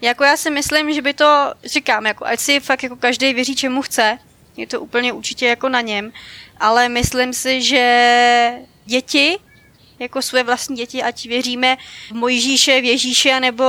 Jako 0.00 0.24
já 0.24 0.36
si 0.36 0.50
myslím, 0.50 0.92
že 0.92 1.02
by 1.02 1.14
to, 1.14 1.52
říkám, 1.64 2.06
jako 2.06 2.26
ať 2.26 2.40
si 2.40 2.60
fakt 2.60 2.82
jako 2.82 2.96
každý 2.96 3.34
věří, 3.34 3.56
čemu 3.56 3.82
chce, 3.82 4.18
je 4.56 4.66
to 4.66 4.80
úplně 4.80 5.12
určitě 5.12 5.46
jako 5.46 5.68
na 5.68 5.80
něm, 5.80 6.12
ale 6.60 6.88
myslím 6.88 7.32
si, 7.32 7.62
že 7.62 8.52
děti, 8.84 9.38
jako 9.98 10.22
své 10.22 10.42
vlastní 10.42 10.76
děti, 10.76 11.02
ať 11.02 11.26
věříme 11.26 11.76
v 12.08 12.12
Mojžíše, 12.12 12.80
v 12.80 12.84
Ježíše, 12.84 13.40
nebo 13.40 13.64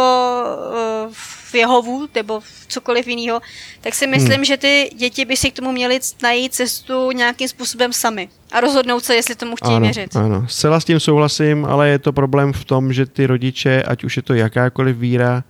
eh, 1.06 1.39
v 1.50 1.56
Jehovu, 1.56 2.08
nebo 2.16 2.40
v 2.40 2.66
cokoliv 2.68 3.08
jiného, 3.08 3.42
tak 3.82 3.96
si 3.96 4.08
myslím, 4.08 4.36
hmm. 4.36 4.46
že 4.46 4.58
ty 4.58 4.90
děti 4.96 5.26
by 5.26 5.38
si 5.38 5.52
k 5.52 5.56
tomu 5.56 5.72
měly 5.72 6.00
najít 6.24 6.54
cestu 6.54 7.12
nějakým 7.12 7.48
způsobem 7.48 7.94
sami 7.94 8.30
a 8.52 8.60
rozhodnout 8.60 9.04
se, 9.04 9.16
jestli 9.16 9.36
tomu 9.36 9.56
chtějí 9.56 9.76
ano, 9.76 9.84
věřit. 9.86 10.16
ano, 10.16 10.48
zcela 10.48 10.80
s 10.80 10.86
tím 10.86 11.00
souhlasím, 11.00 11.66
ale 11.66 11.90
je 11.90 12.00
to 12.00 12.14
problém 12.14 12.54
v 12.54 12.66
tom, 12.66 12.94
že 12.94 13.06
ty 13.06 13.26
rodiče, 13.26 13.84
ať 13.84 14.04
už 14.04 14.18
je 14.18 14.24
to 14.24 14.34
jakákoliv 14.34 14.98
víra, 14.98 15.44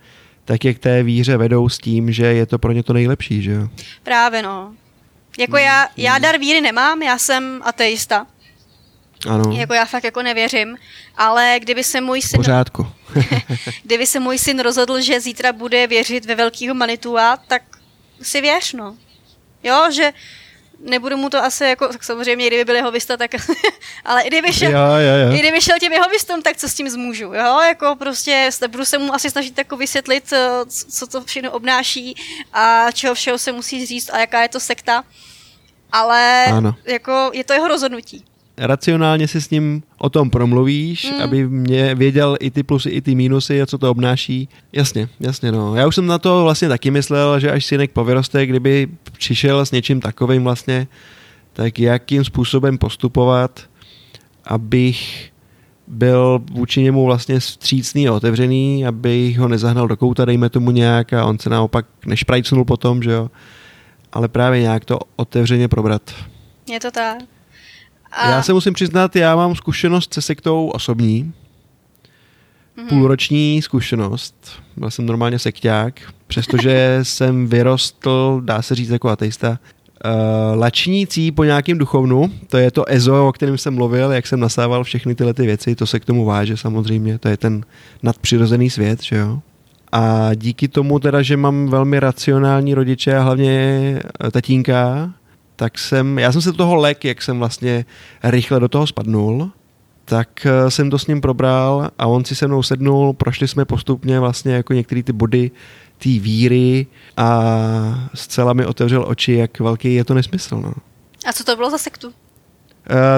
tak 0.44 0.64
je 0.64 0.74
k 0.74 0.78
té 0.78 1.02
víře 1.02 1.36
vedou 1.36 1.68
s 1.68 1.78
tím, 1.78 2.12
že 2.12 2.26
je 2.26 2.46
to 2.46 2.58
pro 2.58 2.72
ně 2.72 2.82
to 2.82 2.92
nejlepší, 2.92 3.42
že 3.42 3.52
jo? 3.52 3.68
Právě 4.02 4.42
no. 4.42 4.74
Jako 5.38 5.56
já, 5.56 5.88
já 5.96 6.18
dar 6.18 6.38
víry 6.38 6.60
nemám, 6.60 7.02
já 7.02 7.18
jsem 7.18 7.60
ateista. 7.64 8.26
Ano, 9.28 9.52
Jako 9.52 9.74
já 9.74 9.84
fakt 9.84 10.04
jako 10.04 10.22
nevěřím, 10.22 10.76
ale 11.16 11.56
kdyby 11.60 11.84
se 11.84 12.00
můj 12.00 12.22
syn, 12.22 12.38
pořádku. 12.38 12.86
kdyby 13.82 14.06
se 14.06 14.20
můj 14.20 14.38
syn 14.38 14.60
rozhodl, 14.60 15.00
že 15.00 15.20
zítra 15.20 15.52
bude 15.52 15.86
věřit 15.86 16.24
ve 16.24 16.34
velkýho 16.34 16.74
Manitua, 16.74 17.36
tak 17.36 17.62
si 18.22 18.40
věř, 18.40 18.72
no. 18.72 18.96
Jo, 19.62 19.90
že 19.90 20.12
nebudu 20.80 21.16
mu 21.16 21.30
to 21.30 21.44
asi 21.44 21.64
jako, 21.64 21.88
tak 21.88 22.04
samozřejmě, 22.04 22.46
kdyby 22.46 22.64
byl 22.64 22.74
jeho 22.74 22.90
vysta, 22.90 23.16
tak, 23.16 23.30
ale 24.04 24.22
i 24.22 24.26
kdyby 24.28 24.52
šel, 24.52 24.70
Jo, 24.72 24.78
jo, 24.78 25.30
i 25.30 25.34
jo. 25.34 25.38
kdyby 25.40 25.60
šel 25.60 25.78
těm 25.78 25.92
jeho 25.92 26.08
vystům, 26.08 26.42
tak 26.42 26.56
co 26.56 26.68
s 26.68 26.74
tím 26.74 26.88
zmůžu, 26.90 27.24
jo, 27.24 27.60
jako 27.60 27.96
prostě 27.98 28.50
budu 28.68 28.84
se 28.84 28.98
mu 28.98 29.14
asi 29.14 29.30
snažit 29.30 29.58
jako 29.58 29.76
vysvětlit, 29.76 30.32
eh, 30.32 30.48
co 30.90 31.06
to 31.06 31.24
všechno 31.24 31.50
obnáší 31.50 32.14
a 32.52 32.92
čeho 32.92 33.14
všeho 33.14 33.38
se 33.38 33.52
musí 33.52 33.86
říct 33.86 34.10
a 34.12 34.18
jaká 34.18 34.42
je 34.42 34.48
to 34.48 34.60
sekta, 34.60 35.04
ale 35.92 36.44
Ano. 36.44 36.74
jako 36.84 37.30
je 37.32 37.44
to 37.44 37.52
jeho 37.52 37.68
rozhodnutí. 37.68 38.24
Racionálně 38.62 39.28
si 39.28 39.40
s 39.40 39.50
ním 39.50 39.82
o 39.98 40.10
tom 40.10 40.30
promluvíš, 40.30 41.12
Mm. 41.12 41.22
aby 41.22 41.48
mě 41.48 41.94
věděl 41.94 42.36
i 42.40 42.50
ty 42.50 42.62
plusy, 42.62 42.90
i 42.90 43.00
ty 43.00 43.14
mínusy 43.14 43.62
a 43.62 43.66
co 43.66 43.78
to 43.78 43.90
obnáší. 43.90 44.48
Jasně, 44.72 45.08
jasně, 45.20 45.52
no. 45.52 45.74
Já 45.76 45.86
už 45.86 45.94
jsem 45.94 46.06
na 46.06 46.18
to 46.18 46.42
vlastně 46.44 46.68
taky 46.68 46.90
myslel, 46.90 47.40
že 47.40 47.50
až 47.50 47.66
synek 47.66 47.90
povyroste, 47.90 48.46
kdyby 48.46 48.88
přišel 49.12 49.66
s 49.66 49.70
něčím 49.72 50.00
takovým 50.00 50.44
vlastně, 50.44 50.86
tak 51.52 51.78
jakým 51.78 52.24
způsobem 52.24 52.78
postupovat, 52.78 53.60
abych 54.44 55.30
byl 55.88 56.40
vůči 56.52 56.82
němu 56.82 57.04
vlastně 57.06 57.38
vstřícný 57.40 58.08
a 58.08 58.12
otevřený, 58.12 58.86
abych 58.86 59.38
ho 59.38 59.48
nezahnal 59.48 59.88
do 59.88 59.96
kouta, 59.96 60.24
dejme 60.24 60.48
tomu 60.48 60.70
nějak 60.70 61.12
a 61.12 61.24
on 61.24 61.38
se 61.38 61.50
naopak 61.50 61.86
nešprajcnul 62.06 62.64
potom, 62.64 63.02
že 63.02 63.10
jo. 63.10 63.30
Ale 64.12 64.28
právě 64.28 64.60
nějak 64.60 64.84
to 64.84 64.98
otevřeně 65.16 65.68
probrat. 65.68 66.02
Je 66.70 66.80
to 66.80 66.90
tak. 66.90 67.18
A... 68.12 68.30
Já 68.30 68.42
se 68.42 68.52
musím 68.52 68.72
přiznat, 68.72 69.16
já 69.16 69.36
mám 69.36 69.56
zkušenost 69.56 70.14
se 70.14 70.22
sektou 70.22 70.66
osobní. 70.66 71.32
Mhm. 72.76 72.88
Půlroční 72.88 73.62
zkušenost. 73.62 74.62
Byl 74.76 74.90
jsem 74.90 75.06
normálně 75.06 75.38
sekťák, 75.38 76.00
přestože 76.26 76.98
jsem 77.02 77.46
vyrostl, 77.46 78.40
dá 78.44 78.62
se 78.62 78.74
říct, 78.74 78.90
jako 78.90 79.08
ateista. 79.08 79.58
Uh, 80.04 80.60
lačnící 80.60 81.32
po 81.32 81.44
nějakým 81.44 81.78
duchovnu, 81.78 82.30
to 82.46 82.58
je 82.58 82.70
to 82.70 82.84
EZO, 82.88 83.28
o 83.28 83.32
kterém 83.32 83.58
jsem 83.58 83.74
mluvil, 83.74 84.12
jak 84.12 84.26
jsem 84.26 84.40
nasával 84.40 84.84
všechny 84.84 85.14
tyhle 85.14 85.34
ty 85.34 85.46
věci, 85.46 85.74
to 85.74 85.86
se 85.86 86.00
k 86.00 86.04
tomu 86.04 86.24
váže 86.24 86.56
samozřejmě, 86.56 87.18
to 87.18 87.28
je 87.28 87.36
ten 87.36 87.64
nadpřirozený 88.02 88.70
svět, 88.70 89.02
že 89.02 89.16
jo. 89.16 89.40
A 89.92 90.34
díky 90.34 90.68
tomu 90.68 90.98
teda, 90.98 91.22
že 91.22 91.36
mám 91.36 91.68
velmi 91.68 92.00
racionální 92.00 92.74
rodiče 92.74 93.16
a 93.16 93.22
hlavně 93.22 93.52
eh, 94.26 94.30
tatínka, 94.30 95.12
tak 95.60 95.78
jsem, 95.78 96.18
já 96.18 96.32
jsem 96.32 96.42
se 96.42 96.50
do 96.50 96.56
toho 96.56 96.74
lek, 96.74 97.04
jak 97.04 97.22
jsem 97.22 97.38
vlastně 97.38 97.84
rychle 98.22 98.60
do 98.60 98.68
toho 98.68 98.86
spadnul, 98.86 99.50
tak 100.04 100.46
eh, 100.46 100.70
jsem 100.70 100.90
to 100.90 100.98
s 100.98 101.06
ním 101.06 101.20
probral 101.20 101.90
a 101.98 102.06
on 102.06 102.24
si 102.24 102.34
se 102.34 102.48
mnou 102.48 102.62
sednul, 102.62 103.12
prošli 103.12 103.48
jsme 103.48 103.64
postupně 103.64 104.20
vlastně 104.20 104.54
jako 104.54 104.72
některé 104.72 105.02
ty 105.02 105.12
body 105.12 105.50
té 105.98 106.08
víry 106.08 106.86
a 107.16 108.08
zcela 108.14 108.52
mi 108.52 108.66
otevřel 108.66 109.04
oči, 109.08 109.32
jak 109.32 109.60
velký 109.60 109.94
je 109.94 110.04
to 110.04 110.14
nesmysl. 110.14 110.56
No. 110.56 110.72
A 111.26 111.32
co 111.32 111.44
to 111.44 111.56
bylo 111.56 111.70
za 111.70 111.78
sektu? 111.78 112.08
Uh, 112.08 112.14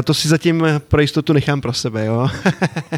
to 0.04 0.14
si 0.14 0.28
zatím 0.28 0.64
pro 0.78 1.00
jistotu 1.00 1.32
nechám 1.32 1.60
pro 1.60 1.72
sebe, 1.72 2.06
jo. 2.06 2.28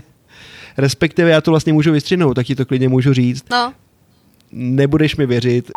Respektive 0.77 1.31
já 1.31 1.41
to 1.41 1.51
vlastně 1.51 1.73
můžu 1.73 1.93
vystřihnout, 1.93 2.35
tak 2.35 2.47
ti 2.47 2.55
to 2.55 2.67
klidně 2.67 2.89
můžu 2.89 3.13
říct. 3.13 3.45
No. 3.51 3.73
Nebudeš 4.53 5.17
mi 5.17 5.27
věřit. 5.27 5.71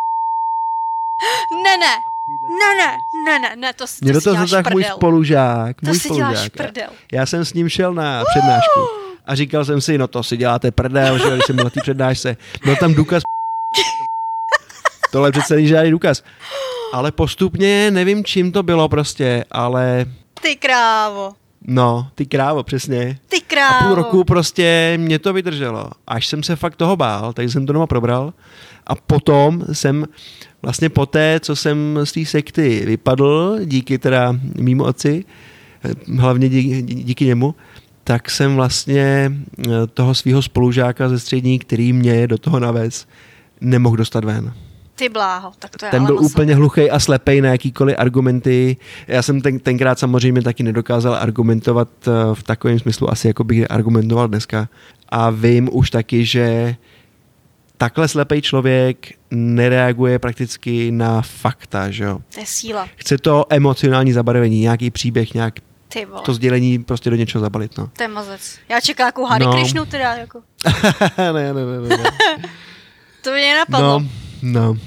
Ne, 1.63 1.77
ne. 1.77 2.16
Ne, 2.59 2.85
ne, 2.85 2.97
ne, 3.25 3.39
ne, 3.39 3.55
ne, 3.55 3.73
to, 3.73 3.87
si- 3.87 4.05
Mě 4.05 4.13
to 4.13 4.19
do 4.19 4.23
toho 4.23 4.35
děláš 4.35 4.49
zatáhl 4.49 4.73
můj 4.73 4.83
spolužák. 4.83 5.81
To 5.81 5.87
můj 5.87 5.99
si 5.99 6.09
děláš 6.09 6.37
spolužák. 6.37 6.51
prdel. 6.53 6.87
Já 7.11 7.25
jsem 7.25 7.45
s 7.45 7.53
ním 7.53 7.69
šel 7.69 7.93
na 7.93 8.23
přednášku 8.25 8.79
a 9.25 9.35
říkal 9.35 9.65
jsem 9.65 9.81
si, 9.81 9.97
no 9.97 10.07
to 10.07 10.23
si 10.23 10.37
děláte 10.37 10.71
prdel, 10.71 11.17
že 11.17 11.29
když 11.29 11.45
jsem 11.45 11.55
byl 11.55 11.63
na 11.65 11.69
té 11.69 11.81
přednášce. 11.81 12.37
Byl 12.65 12.75
tam 12.75 12.93
důkaz. 12.93 13.23
Tohle 15.11 15.31
přece 15.31 15.55
není 15.55 15.67
žádný 15.67 15.91
důkaz. 15.91 16.23
Ale 16.93 17.11
postupně, 17.11 17.91
nevím 17.91 18.23
čím 18.25 18.51
to 18.51 18.63
bylo 18.63 18.89
prostě, 18.89 19.45
ale 19.51 20.05
Ty 20.41 20.55
krávo. 20.55 21.33
no, 21.61 22.07
ty 22.15 22.25
krávo, 22.25 22.63
přesně. 22.63 23.19
Ty 23.29 23.37
A 23.37 23.43
krávo. 23.47 23.85
půl 23.85 23.95
roku 23.95 24.23
prostě 24.23 24.93
mě 24.97 25.19
to 25.19 25.33
vydrželo. 25.33 25.89
Až 26.07 26.27
jsem 26.27 26.43
se 26.43 26.55
fakt 26.55 26.75
toho 26.75 26.95
bál, 26.95 27.33
tak 27.33 27.49
jsem 27.49 27.65
to 27.65 27.73
doma 27.73 27.87
probral. 27.87 28.33
A 28.87 28.95
potom 28.95 29.63
jsem 29.71 30.05
vlastně 30.61 30.89
poté, 30.89 31.39
co 31.39 31.55
jsem 31.55 31.99
z 32.03 32.11
té 32.11 32.25
sekty 32.25 32.83
vypadl, 32.85 33.59
díky 33.65 33.97
teda 33.97 34.35
mýmu 34.59 34.83
otci, 34.83 35.25
eh, 35.85 35.93
hlavně 36.17 36.49
díky, 36.49 36.81
díky 36.81 37.25
němu, 37.25 37.55
tak 38.03 38.29
jsem 38.29 38.55
vlastně 38.55 39.31
eh, 39.59 39.71
toho 39.93 40.15
svého 40.15 40.41
spolužáka 40.41 41.09
ze 41.09 41.19
střední, 41.19 41.59
který 41.59 41.93
mě 41.93 42.27
do 42.27 42.37
toho 42.37 42.59
navez, 42.59 43.07
nemohl 43.61 43.95
dostat 43.95 44.23
ven. 44.23 44.53
Ty 44.95 45.09
bláho, 45.09 45.51
tak 45.59 45.77
to 45.77 45.85
je 45.85 45.91
Ten 45.91 46.01
ale 46.01 46.07
byl 46.07 46.15
masakr. 46.15 46.31
úplně 46.31 46.55
hluchý 46.55 46.91
a 46.91 46.99
slepej 46.99 47.41
na 47.41 47.49
jakýkoliv 47.49 47.95
argumenty. 47.99 48.77
Já 49.07 49.21
jsem 49.21 49.41
ten, 49.41 49.59
tenkrát 49.59 49.99
samozřejmě 49.99 50.41
taky 50.41 50.63
nedokázal 50.63 51.15
argumentovat 51.15 51.89
eh, 52.07 52.11
v 52.33 52.43
takovém 52.43 52.79
smyslu, 52.79 53.11
asi 53.11 53.27
jako 53.27 53.43
bych 53.43 53.71
argumentoval 53.71 54.27
dneska. 54.27 54.69
A 55.09 55.29
vím 55.29 55.69
už 55.71 55.89
taky, 55.89 56.25
že 56.25 56.75
takhle 57.77 58.07
slepej 58.07 58.41
člověk 58.41 59.13
nereaguje 59.31 60.19
prakticky 60.19 60.91
na 60.91 61.21
fakta, 61.21 61.91
že 61.91 62.03
jo. 62.03 62.19
To 62.33 62.39
je 62.39 62.45
síla. 62.45 62.87
Chce 62.95 63.17
to 63.17 63.45
emocionální 63.49 64.13
zabarvení, 64.13 64.59
nějaký 64.59 64.91
příběh, 64.91 65.33
nějak 65.33 65.53
Ty 65.87 66.05
vole. 66.05 66.21
to 66.25 66.33
sdělení 66.33 66.83
prostě 66.83 67.09
do 67.09 67.15
něčeho 67.15 67.41
zabalit, 67.41 67.77
no. 67.77 67.89
To 67.97 68.03
je 68.03 68.07
mazec. 68.07 68.57
Já 68.69 68.81
čekám 68.81 69.05
jako 69.05 69.25
Hare 69.25 69.45
No. 69.45 69.53
Krishnu 69.53 69.85
teda, 69.85 70.15
jako. 70.15 70.41
ne, 71.17 71.33
ne, 71.33 71.53
ne, 71.53 71.89
ne, 71.89 71.97
ne. 71.97 72.03
To 73.23 73.31
mě 73.31 73.41
nenapadlo. 73.41 73.99
No, 73.99 74.07
no. 74.41 74.77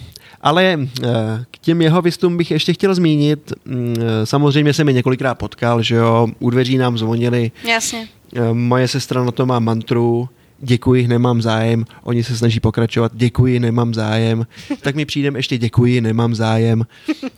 Ale 0.41 0.79
eh, 1.05 1.09
k 1.51 1.59
těm 1.59 1.83
jeho 1.83 2.03
vystům 2.03 2.37
bych 2.37 2.51
ještě 2.51 2.73
chtěl 2.73 2.95
zmínit, 2.95 3.53
mm, 3.65 3.95
eh, 4.01 4.27
samozřejmě 4.27 4.73
jsem 4.73 4.89
je 4.89 4.95
několikrát 4.95 5.35
potkal, 5.35 5.83
že 5.83 5.95
jo, 5.95 6.27
u 6.39 6.51
dveří 6.51 6.79
nám 6.79 6.99
zvonili, 6.99 7.51
Jasně. 7.69 8.09
Eh, 8.37 8.53
moje 8.55 8.89
sestra 8.89 9.25
na 9.25 9.33
to 9.33 9.47
má 9.47 9.59
mantru, 9.59 10.29
děkuji, 10.61 11.09
nemám 11.09 11.43
zájem, 11.43 11.85
oni 12.03 12.25
se 12.25 12.37
snaží 12.37 12.61
pokračovat, 12.61 13.13
děkuji, 13.15 13.61
nemám 13.61 13.95
zájem, 13.95 14.47
tak 14.81 14.95
mi 14.95 15.05
přijdem 15.05 15.37
ještě 15.37 15.59
děkuji, 15.59 16.01
nemám 16.01 16.35
zájem. 16.35 16.87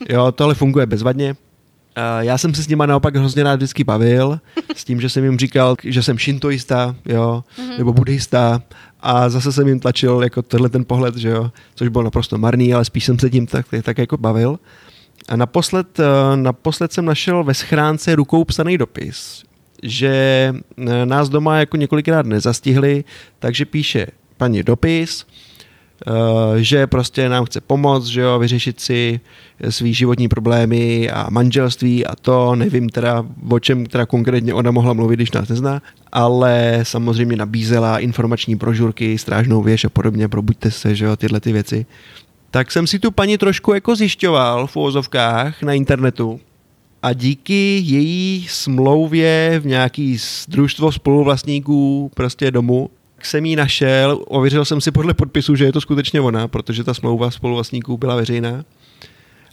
Jo, 0.09 0.33
tohle 0.33 0.55
funguje 0.55 0.87
bezvadně. 0.87 1.37
Já 2.21 2.39
jsem 2.39 2.55
se 2.55 2.63
s 2.63 2.69
nima 2.69 2.87
naopak 2.87 3.17
hrozně 3.17 3.43
rád 3.43 3.57
vždycky 3.57 3.85
bavil, 3.85 4.41
s 4.77 4.85
tím, 4.85 5.01
že 5.01 5.09
jsem 5.09 5.25
jim 5.25 5.39
říkal, 5.39 5.77
že 5.85 6.03
jsem 6.03 6.19
šintoista, 6.19 6.97
jo, 7.07 7.45
nebo 7.79 7.93
buddhista 7.93 8.63
a 9.01 9.29
zase 9.29 9.53
jsem 9.53 9.69
jim 9.69 9.81
tlačil 9.81 10.23
jako 10.23 10.43
tenhle 10.43 10.69
ten 10.69 10.85
pohled, 10.85 11.17
že 11.17 11.29
jo, 11.29 11.51
což 11.75 11.89
bylo 11.89 12.05
naprosto 12.05 12.39
marný, 12.39 12.75
ale 12.75 12.85
spíš 12.85 13.05
jsem 13.05 13.19
se 13.19 13.31
tím 13.31 13.47
tak, 13.47 13.67
tak 13.83 13.99
jako 13.99 14.17
bavil. 14.17 14.59
A 15.29 15.37
naposled, 15.37 16.01
eh, 16.01 16.37
naposled 16.37 16.93
jsem 16.93 17.05
našel 17.05 17.45
ve 17.45 17.55
schránce 17.55 18.15
rukou 18.15 18.45
psaný 18.45 18.79
dopis, 18.79 19.45
že 19.83 20.55
eh, 20.79 21.07
nás 21.07 21.29
doma 21.29 21.59
jako 21.59 21.77
několikrát 21.77 22.27
nezastihli, 22.27 23.05
takže 23.39 23.65
píše 23.65 24.07
paní 24.37 24.63
dopis, 24.63 25.27
eh, 25.27 26.11
že 26.57 26.87
prostě 26.87 27.29
nám 27.29 27.45
chce 27.45 27.61
pomoct, 27.61 28.07
že 28.07 28.21
jo, 28.21 28.39
vyřešit 28.39 28.81
si 28.81 29.21
svý 29.71 29.95
životní 29.95 30.29
problémy 30.29 31.11
a 31.11 31.31
manželství 31.31 32.07
a 32.07 32.17
to, 32.17 32.55
nevím 32.55 32.89
teda, 32.89 33.27
o 33.51 33.59
čem 33.59 33.87
teda 33.87 34.07
konkrétně 34.07 34.55
ona 34.55 34.71
mohla 34.71 34.93
mluvit, 34.93 35.17
když 35.17 35.33
nás 35.33 35.49
nezná, 35.49 35.83
ale 36.13 36.81
samozřejmě 36.83 37.37
nabízela 37.37 37.99
informační 37.99 38.57
brožurky, 38.57 39.19
strážnou 39.19 39.63
věž 39.63 39.85
a 39.85 39.89
podobně, 39.89 40.29
probuďte 40.29 40.71
se, 40.71 40.95
že 40.95 41.05
jo, 41.05 41.17
tyhle 41.17 41.41
ty 41.41 41.53
věci. 41.53 41.87
Tak 42.51 42.73
jsem 42.73 42.87
si 42.87 42.99
tu 42.99 43.11
paní 43.11 43.39
trošku 43.39 43.73
jako 43.73 43.97
zjišťoval 43.97 44.67
v 44.67 44.77
uvozovkách 44.77 45.63
na 45.63 45.73
internetu 45.73 46.41
a 47.03 47.13
díky 47.13 47.83
její 47.85 48.47
smlouvě 48.51 49.61
v 49.61 49.67
nějaký 49.67 50.19
družstvo 50.49 50.93
spoluvlastníků 50.93 52.11
prostě 52.15 52.51
domu, 52.51 52.91
jsem 53.23 53.45
ji 53.45 53.57
našel, 53.57 54.25
ověřil 54.29 54.65
jsem 54.65 54.81
si 54.81 54.91
podle 54.91 55.15
podpisu, 55.15 55.57
že 55.57 55.65
je 55.65 55.73
to 55.73 55.81
skutečně 55.81 56.21
ona, 56.21 56.49
protože 56.49 56.85
ta 56.85 56.95
smlouva 56.95 57.31
spoluvlastníků 57.31 57.97
byla 57.97 58.17
veřejná. 58.17 58.65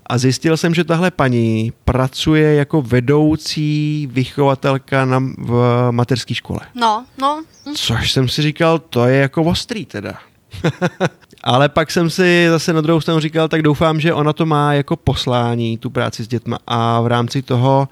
A 0.05 0.17
zjistil 0.17 0.57
jsem, 0.57 0.73
že 0.73 0.83
tahle 0.83 1.12
paní 1.12 1.73
pracuje 1.85 2.55
jako 2.55 2.81
vedoucí 2.81 4.07
vychovatelka 4.12 5.05
na, 5.05 5.19
v 5.38 5.88
mateřské 5.91 6.35
škole. 6.35 6.59
No, 6.75 7.05
no. 7.21 7.43
Což 7.75 8.12
jsem 8.12 8.29
si 8.29 8.41
říkal, 8.41 8.79
to 8.79 9.05
je 9.05 9.19
jako 9.19 9.43
ostrý 9.43 9.85
teda. 9.85 10.19
Ale 11.43 11.69
pak 11.69 11.91
jsem 11.91 12.09
si 12.09 12.47
zase 12.49 12.73
na 12.73 12.81
druhou 12.81 13.01
stranu 13.01 13.19
říkal, 13.19 13.47
tak 13.47 13.62
doufám, 13.62 13.99
že 13.99 14.13
ona 14.13 14.33
to 14.33 14.45
má 14.45 14.73
jako 14.73 14.95
poslání, 14.95 15.77
tu 15.77 15.89
práci 15.89 16.23
s 16.23 16.27
dětma 16.27 16.59
a 16.67 17.01
v 17.01 17.07
rámci 17.07 17.41
toho, 17.41 17.88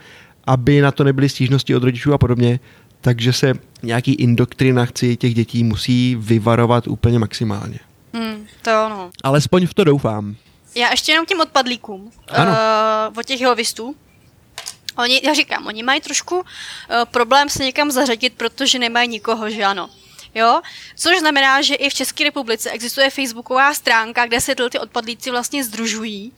aby 0.48 0.82
na 0.82 0.92
to 0.92 1.04
nebyly 1.04 1.30
stížnosti 1.30 1.76
od 1.76 1.84
rodičů 1.84 2.14
a 2.14 2.18
podobně, 2.18 2.60
takže 3.02 3.34
se 3.34 3.54
nějaký 3.84 4.14
indoktrinaci 4.14 5.18
těch 5.18 5.34
dětí 5.34 5.64
musí 5.64 6.16
vyvarovat 6.20 6.88
úplně 6.88 7.20
maximálně. 7.20 7.80
Hmm, 8.14 8.48
to 8.62 8.72
ano. 8.72 9.10
Alespoň 9.24 9.68
v 9.68 9.74
to 9.74 9.84
doufám. 9.84 10.36
Já 10.76 10.92
ještě 10.92 11.12
jenom 11.12 11.26
k 11.26 11.30
těm 11.30 11.40
odpadlíkům. 11.40 12.12
Ano. 12.28 12.52
Uh, 12.52 13.20
od 13.20 13.26
těch 13.26 13.42
jehovistů. 13.42 13.96
Oni, 14.98 15.22
já 15.24 15.34
říkám, 15.34 15.68
oni 15.68 15.84
mají 15.84 16.02
trošku 16.02 16.36
uh, 16.36 16.44
problém 17.12 17.50
se 17.50 17.64
někam 17.64 17.92
zařadit, 17.92 18.34
protože 18.38 18.80
nemají 18.80 19.10
nikoho, 19.10 19.50
že 19.50 19.64
ano. 19.64 19.90
Jo? 20.38 20.62
Což 20.96 21.20
znamená, 21.20 21.62
že 21.62 21.76
i 21.76 21.90
v 21.90 21.94
České 21.94 22.24
republice 22.24 22.72
existuje 22.72 23.10
facebooková 23.10 23.74
stránka, 23.74 24.26
kde 24.26 24.42
se 24.42 24.56
ty 24.56 24.80
odpadlíci 24.80 25.32
vlastně 25.32 25.64
združují, 25.64 26.32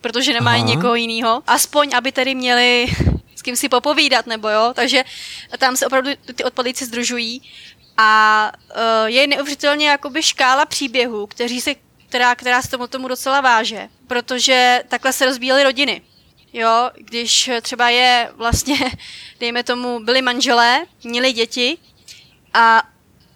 protože 0.00 0.32
nemají 0.32 0.62
Aha. 0.62 0.74
někoho 0.74 0.94
jiného. 0.94 1.42
Aspoň, 1.46 1.90
aby 1.94 2.12
tedy 2.12 2.34
měli 2.34 2.86
s 3.36 3.42
kým 3.42 3.56
si 3.56 3.68
popovídat, 3.68 4.26
nebo 4.26 4.48
jo. 4.48 4.72
Takže 4.74 5.04
tam 5.58 5.76
se 5.76 5.86
opravdu 5.86 6.10
ty 6.34 6.44
odpadlíci 6.44 6.84
združují 6.84 7.42
a 7.96 8.52
uh, 8.52 9.06
je 9.06 9.26
neuvěřitelně 9.26 9.88
jakoby 9.88 10.22
škála 10.22 10.66
příběhů, 10.66 11.26
kteří 11.26 11.60
se, 11.60 11.74
která, 12.08 12.34
která 12.34 12.62
se 12.62 12.70
tomu, 12.70 12.86
tomu 12.86 13.08
docela 13.08 13.40
váže, 13.40 13.88
protože 14.06 14.84
takhle 14.88 15.12
se 15.12 15.26
rozbíjely 15.26 15.62
rodiny. 15.62 16.02
Jo, 16.52 16.90
když 16.94 17.50
třeba 17.62 17.88
je 17.88 18.30
vlastně, 18.36 18.76
dejme 19.40 19.62
tomu, 19.62 20.00
byli 20.00 20.22
manželé, 20.22 20.84
měli 21.04 21.32
děti 21.32 21.78
a 22.54 22.82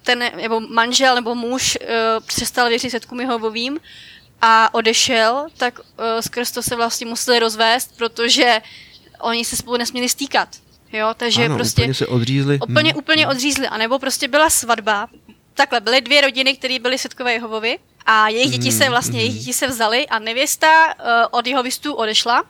ten 0.06 0.30
nebo 0.36 0.60
manžel 0.60 1.14
nebo 1.14 1.34
muž 1.34 1.78
uh, 1.80 1.88
přestal 2.26 2.68
věřit 2.68 2.90
setkům 2.90 3.20
Jehovovým 3.20 3.80
a 4.42 4.74
odešel, 4.74 5.46
tak 5.56 5.78
uh, 5.78 5.84
skrz 6.20 6.50
to 6.50 6.62
se 6.62 6.76
vlastně 6.76 7.06
museli 7.06 7.38
rozvést, 7.38 7.96
protože 7.96 8.62
oni 9.20 9.44
se 9.44 9.56
spolu 9.56 9.76
nesměli 9.76 10.08
stýkat. 10.08 10.48
Jo, 10.92 11.14
takže 11.16 11.44
ano, 11.44 11.54
prostě 11.54 11.82
úplně 11.82 11.94
se 11.94 12.06
odřízli. 12.06 12.58
úplně, 12.60 12.90
Hmm. 12.90 12.98
úplně 12.98 13.28
odřízli. 13.28 13.68
A 13.68 13.76
nebo 13.76 13.98
prostě 13.98 14.28
byla 14.28 14.50
svatba. 14.50 15.08
Takhle, 15.54 15.80
byly 15.80 16.00
dvě 16.00 16.20
rodiny, 16.20 16.56
které 16.56 16.78
byly 16.78 16.98
setkové 16.98 17.32
Jehovovi 17.32 17.78
a 18.06 18.28
jejich 18.28 18.50
děti 18.50 18.72
se 18.72 18.88
vlastně, 18.88 19.20
jejich 19.20 19.34
děti 19.34 19.52
se 19.52 19.66
vzali 19.66 20.06
a 20.06 20.18
nevěsta 20.18 20.86
uh, 20.86 21.02
od 21.30 21.46
Jehovistů 21.46 21.94
odešla. 21.94 22.44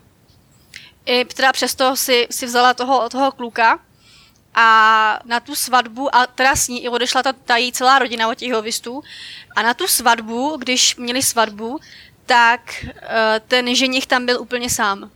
I 1.05 1.25
teda 1.25 1.53
přesto 1.53 1.95
si, 1.95 2.27
si 2.31 2.45
vzala 2.45 2.73
toho, 2.73 3.09
toho 3.09 3.31
kluka 3.31 3.79
a 4.59 5.19
na 5.25 5.39
tu 5.39 5.55
svatbu, 5.55 6.15
a 6.15 6.27
teda 6.27 6.55
s 6.55 6.67
ní 6.67 6.83
i 6.83 6.89
odešla 6.89 7.23
ta, 7.23 7.33
ta 7.33 7.57
její 7.57 7.71
celá 7.71 7.99
rodina 7.99 8.27
od 8.27 8.35
těch 8.35 8.47
Jehovistů, 8.49 9.01
a 9.55 9.61
na 9.61 9.73
tu 9.73 9.87
svatbu, 9.87 10.57
když 10.57 10.95
měli 10.95 11.21
svatbu, 11.23 11.79
tak 12.25 12.85
uh, 12.85 12.91
ten 13.47 13.75
ženich 13.75 14.07
tam 14.07 14.25
byl 14.25 14.41
úplně 14.41 14.69
sám. 14.69 15.09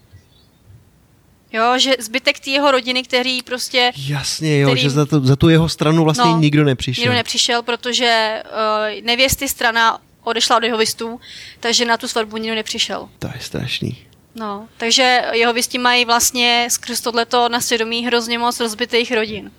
Jo, 1.54 1.77
že 1.77 1.93
zbytek 1.99 2.39
té 2.39 2.49
jeho 2.49 2.71
rodiny, 2.71 3.04
který 3.04 3.41
prostě 3.41 3.91
Jasně, 4.08 4.60
jo, 4.60 4.67
který- 4.69 4.82
že 4.82 4.89
za, 4.89 5.06
to, 5.06 5.19
za 5.19 5.36
tu 5.36 5.49
jeho 5.49 5.69
stranu 5.69 6.04
vlastně 6.04 6.32
No, 6.32 6.39
nikdo 6.39 6.63
nepřišel. 6.63 7.01
Nikdo 7.01 7.13
nepřišel, 7.13 7.62
protože 7.62 8.43
uh, 8.45 9.06
nevěsty 9.06 9.47
strana 9.47 9.99
odešla 10.23 10.58
od 10.58 10.63
jehovistů, 10.63 11.19
takže 11.60 11.86
na 11.86 11.97
tu 11.97 12.08
svatbu 12.08 12.38
nikdo 12.38 12.56
nepřišel. 12.56 13.10
To 13.19 13.27
je 13.27 13.39
strašný. 13.39 14.06
No, 14.36 14.67
takže 14.78 15.22
jehovisti 15.32 15.78
mají 15.78 16.06
vlastně 16.06 16.67
skrz 16.72 17.02
tohleto 17.02 17.50
na 17.50 17.62
svědomí 17.62 18.06
hrozně 18.06 18.39
moc 18.39 18.60
rozbitých 18.60 19.12
rodin. 19.12 19.52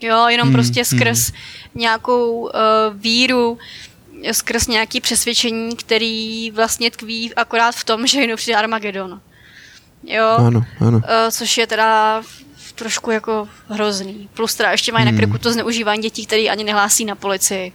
Jo, 0.00 0.26
jenom 0.28 0.48
Hmm, 0.48 0.54
prostě 0.54 0.84
skrz 0.84 1.32
nějakou 1.74 2.40
uh, 2.40 2.50
víru, 2.94 3.58
skrz 4.32 4.66
nějaký 4.66 5.00
přesvědčení, 5.00 5.76
který 5.76 6.50
vlastně 6.50 6.90
tkví 6.90 7.34
akorát 7.34 7.74
v 7.74 7.84
tom, 7.84 8.06
že 8.06 8.20
jenom 8.20 8.36
přijde 8.36 8.56
Armagedon. 8.58 9.20
Jo, 10.04 10.26
Ano, 10.38 10.64
ano. 10.80 10.96
Uh, 10.98 11.02
což 11.30 11.58
je 11.58 11.66
teda 11.66 12.22
trošku 12.74 13.10
jako 13.10 13.48
hrozný. 13.68 14.28
Plus 14.34 14.54
teda 14.54 14.70
ještě 14.70 14.92
mají 14.92 15.06
Hmm. 15.06 15.14
na 15.14 15.20
krku 15.20 15.38
to 15.38 15.52
zneužívání 15.52 16.02
dětí, 16.02 16.26
který 16.26 16.50
ani 16.50 16.64
nehlásí 16.64 17.04
na 17.04 17.14
policii. 17.14 17.72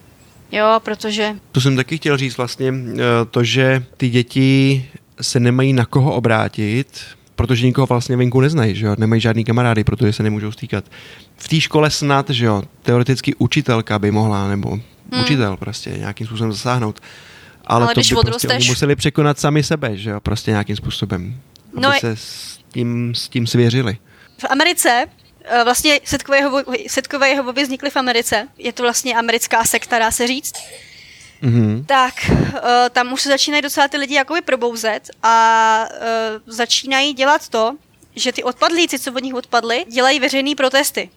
Jo, 0.52 0.80
protože... 0.84 1.36
To 1.52 1.62
jsem 1.62 1.76
taky 1.76 1.98
chtěl 1.98 2.18
říct 2.18 2.38
vlastně, 2.38 2.74
eh, 2.94 3.00
to, 3.32 3.44
že 3.44 3.84
ty 3.98 4.10
děti 4.10 4.90
se 5.24 5.40
nemají 5.40 5.74
na 5.74 5.86
koho 5.86 6.14
obrátit, 6.14 7.02
protože 7.36 7.66
nikoho 7.66 7.88
vlastně 7.88 8.18
venku 8.18 8.42
neznají, 8.42 8.76
že 8.76 8.86
jo? 8.86 8.96
nemají 8.98 9.22
žádný 9.22 9.46
kamarády, 9.46 9.84
protože 9.84 10.14
se 10.14 10.24
nemůžou 10.24 10.52
stýkat. 10.52 10.86
V 11.38 11.48
té 11.48 11.62
škole 11.62 11.90
snad, 11.90 12.30
že 12.30 12.46
jo, 12.46 12.64
teoreticky 12.84 13.36
učitelka 13.36 14.00
by 14.00 14.12
mohla, 14.12 14.48
nebo 14.48 14.70
hmm. 14.70 15.22
učitel 15.22 15.58
prostě 15.58 15.90
nějakým 15.90 16.28
způsobem 16.28 16.52
zasáhnout. 16.54 17.00
Ale, 17.66 17.86
Ale 17.86 17.94
to 17.94 18.00
když 18.00 18.14
by 18.14 18.20
prostě 18.26 18.48
odrosteš- 18.48 18.56
oni 18.56 18.68
museli 18.68 18.96
překonat 18.96 19.40
sami 19.40 19.64
sebe, 19.64 19.98
že 19.98 20.10
jo, 20.10 20.20
prostě 20.20 20.52
nějakým 20.52 20.76
způsobem. 20.76 21.36
Aby 21.74 21.82
No 21.82 21.92
se 22.00 22.16
s 22.16 22.60
tím, 22.72 23.16
s 23.16 23.30
tím 23.30 23.48
svěřili. 23.48 23.98
V 24.38 24.46
Americe 24.50 25.06
eh, 25.46 25.64
vlastně 25.64 26.00
setkové 26.04 26.42
Jehovo- 26.42 26.64
setkové 26.88 27.30
Jehovovi 27.30 27.64
vznikly 27.64 27.90
v 27.90 27.96
Americe. 27.98 28.48
Je 28.58 28.74
to 28.74 28.84
vlastně 28.84 29.16
americká 29.16 29.64
sekta, 29.64 30.00
dá 30.00 30.12
se 30.12 30.28
říct. 30.28 30.54
Mhm. 31.44 31.86
Tak 31.86 32.14
eh, 32.30 32.90
tam 32.90 33.14
už 33.14 33.22
se 33.22 33.30
začínají 33.30 33.62
docela 33.62 33.88
ty 33.88 33.98
lidi 33.98 34.16
jakoby 34.16 34.42
probouzet 34.42 35.10
a 35.24 35.88
eh, 35.92 36.00
začínají 36.46 37.14
dělat 37.14 37.50
to, 37.50 37.76
že 38.16 38.32
ty 38.32 38.44
odpadlíci, 38.44 39.00
co 39.00 39.14
od 39.14 39.24
nich 39.24 39.34
odpadli, 39.34 39.86
dělají 39.90 40.20
veřejné 40.20 40.56
protesty. 40.56 41.10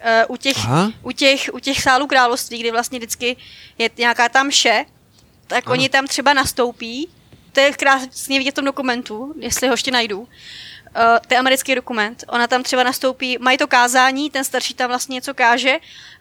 Eh, 0.00 0.26
u, 0.26 0.36
těch, 0.36 0.56
Aha. 0.56 0.92
u, 1.02 1.12
těch, 1.12 1.50
u 1.52 1.58
těch 1.58 1.82
sálů 1.82 2.06
království, 2.06 2.58
kdy 2.58 2.70
vlastně 2.70 2.98
vždycky 2.98 3.36
je 3.78 3.90
nějaká 3.98 4.28
tam 4.28 4.50
vše, 4.50 4.84
tak 5.46 5.66
ano. 5.66 5.72
oni 5.72 5.88
tam 5.88 6.06
třeba 6.06 6.32
nastoupí, 6.32 7.08
to 7.52 7.60
je 7.60 7.72
krásně 7.72 8.38
vidět 8.38 8.50
v 8.50 8.54
tom 8.54 8.64
dokumentu, 8.64 9.34
jestli 9.38 9.68
ho 9.68 9.74
ještě 9.74 9.90
najdu, 9.90 10.20
uh, 10.20 10.26
to 11.28 11.34
je 11.34 11.38
americký 11.38 11.74
dokument, 11.74 12.24
ona 12.28 12.46
tam 12.46 12.62
třeba 12.62 12.82
nastoupí, 12.82 13.38
mají 13.40 13.58
to 13.58 13.66
kázání, 13.66 14.30
ten 14.30 14.44
starší 14.44 14.74
tam 14.74 14.88
vlastně 14.88 15.14
něco 15.14 15.34
káže 15.34 15.76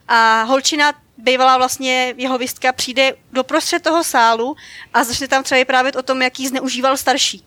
a 0.08 0.44
holčina 0.44 0.94
bývalá 1.18 1.58
vlastně 1.58 2.14
jeho 2.18 2.38
vistka 2.38 2.74
přijde 2.74 3.14
doprostřed 3.34 3.84
toho 3.84 4.04
sálu 4.04 4.56
a 4.94 5.04
začne 5.04 5.28
tam 5.28 5.44
třeba 5.44 5.60
vyprávět 5.60 5.96
o 5.96 6.04
tom, 6.04 6.22
jaký 6.22 6.48
zneužíval 6.48 6.98
starší. 6.98 7.44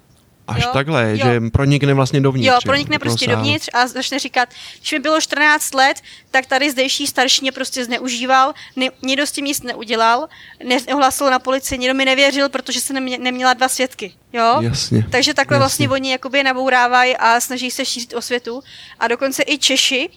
Až 0.49 0.63
Jo, 0.63 0.71
takhle, 0.73 1.11
jo. 1.11 1.17
že 1.17 1.41
pronikne 1.53 1.95
vlastně 1.95 2.21
dovnitř. 2.21 2.47
Jo, 2.47 2.55
jo, 2.55 2.61
pronikne 2.65 2.99
toho 2.99 3.01
prostě 3.01 3.25
sálu. 3.25 3.37
dovnitř 3.37 3.69
a 3.73 3.87
začne 3.87 4.19
říkat, 4.19 4.49
když 4.79 4.93
mi 4.93 4.99
bylo 4.99 5.21
14 5.21 5.75
let, 5.75 6.01
tak 6.31 6.47
tady 6.47 6.71
zdejší 6.71 7.07
starší 7.07 7.43
mě 7.43 7.53
prostě 7.53 7.85
zneužíval, 7.85 8.55
ne, 8.77 8.89
nikdo 9.03 9.27
s 9.27 9.33
tím 9.33 9.45
nic 9.45 9.63
neudělal, 9.63 10.29
neohlasil 10.65 11.31
na 11.31 11.39
policii, 11.39 11.79
nikdo 11.79 11.95
mi 11.95 12.05
nevěřil, 12.05 12.49
protože 12.49 12.81
jsem 12.81 12.95
nemě, 12.95 13.19
neměla 13.19 13.55
dva 13.55 13.69
svědky. 13.69 14.13
Jo? 14.33 14.59
Jasně. 14.61 15.07
Takže 15.11 15.35
takhle 15.35 15.55
jasně. 15.55 15.63
vlastně 15.63 15.89
oni 15.89 16.11
jakoby 16.11 16.43
nabourávají 16.43 17.17
a 17.17 17.41
snaží 17.41 17.71
se 17.71 17.85
šířit 17.85 18.15
osvětu. 18.15 18.63
A 19.01 19.09
dokonce 19.09 19.43
i 19.47 19.59
Češi, 19.59 20.11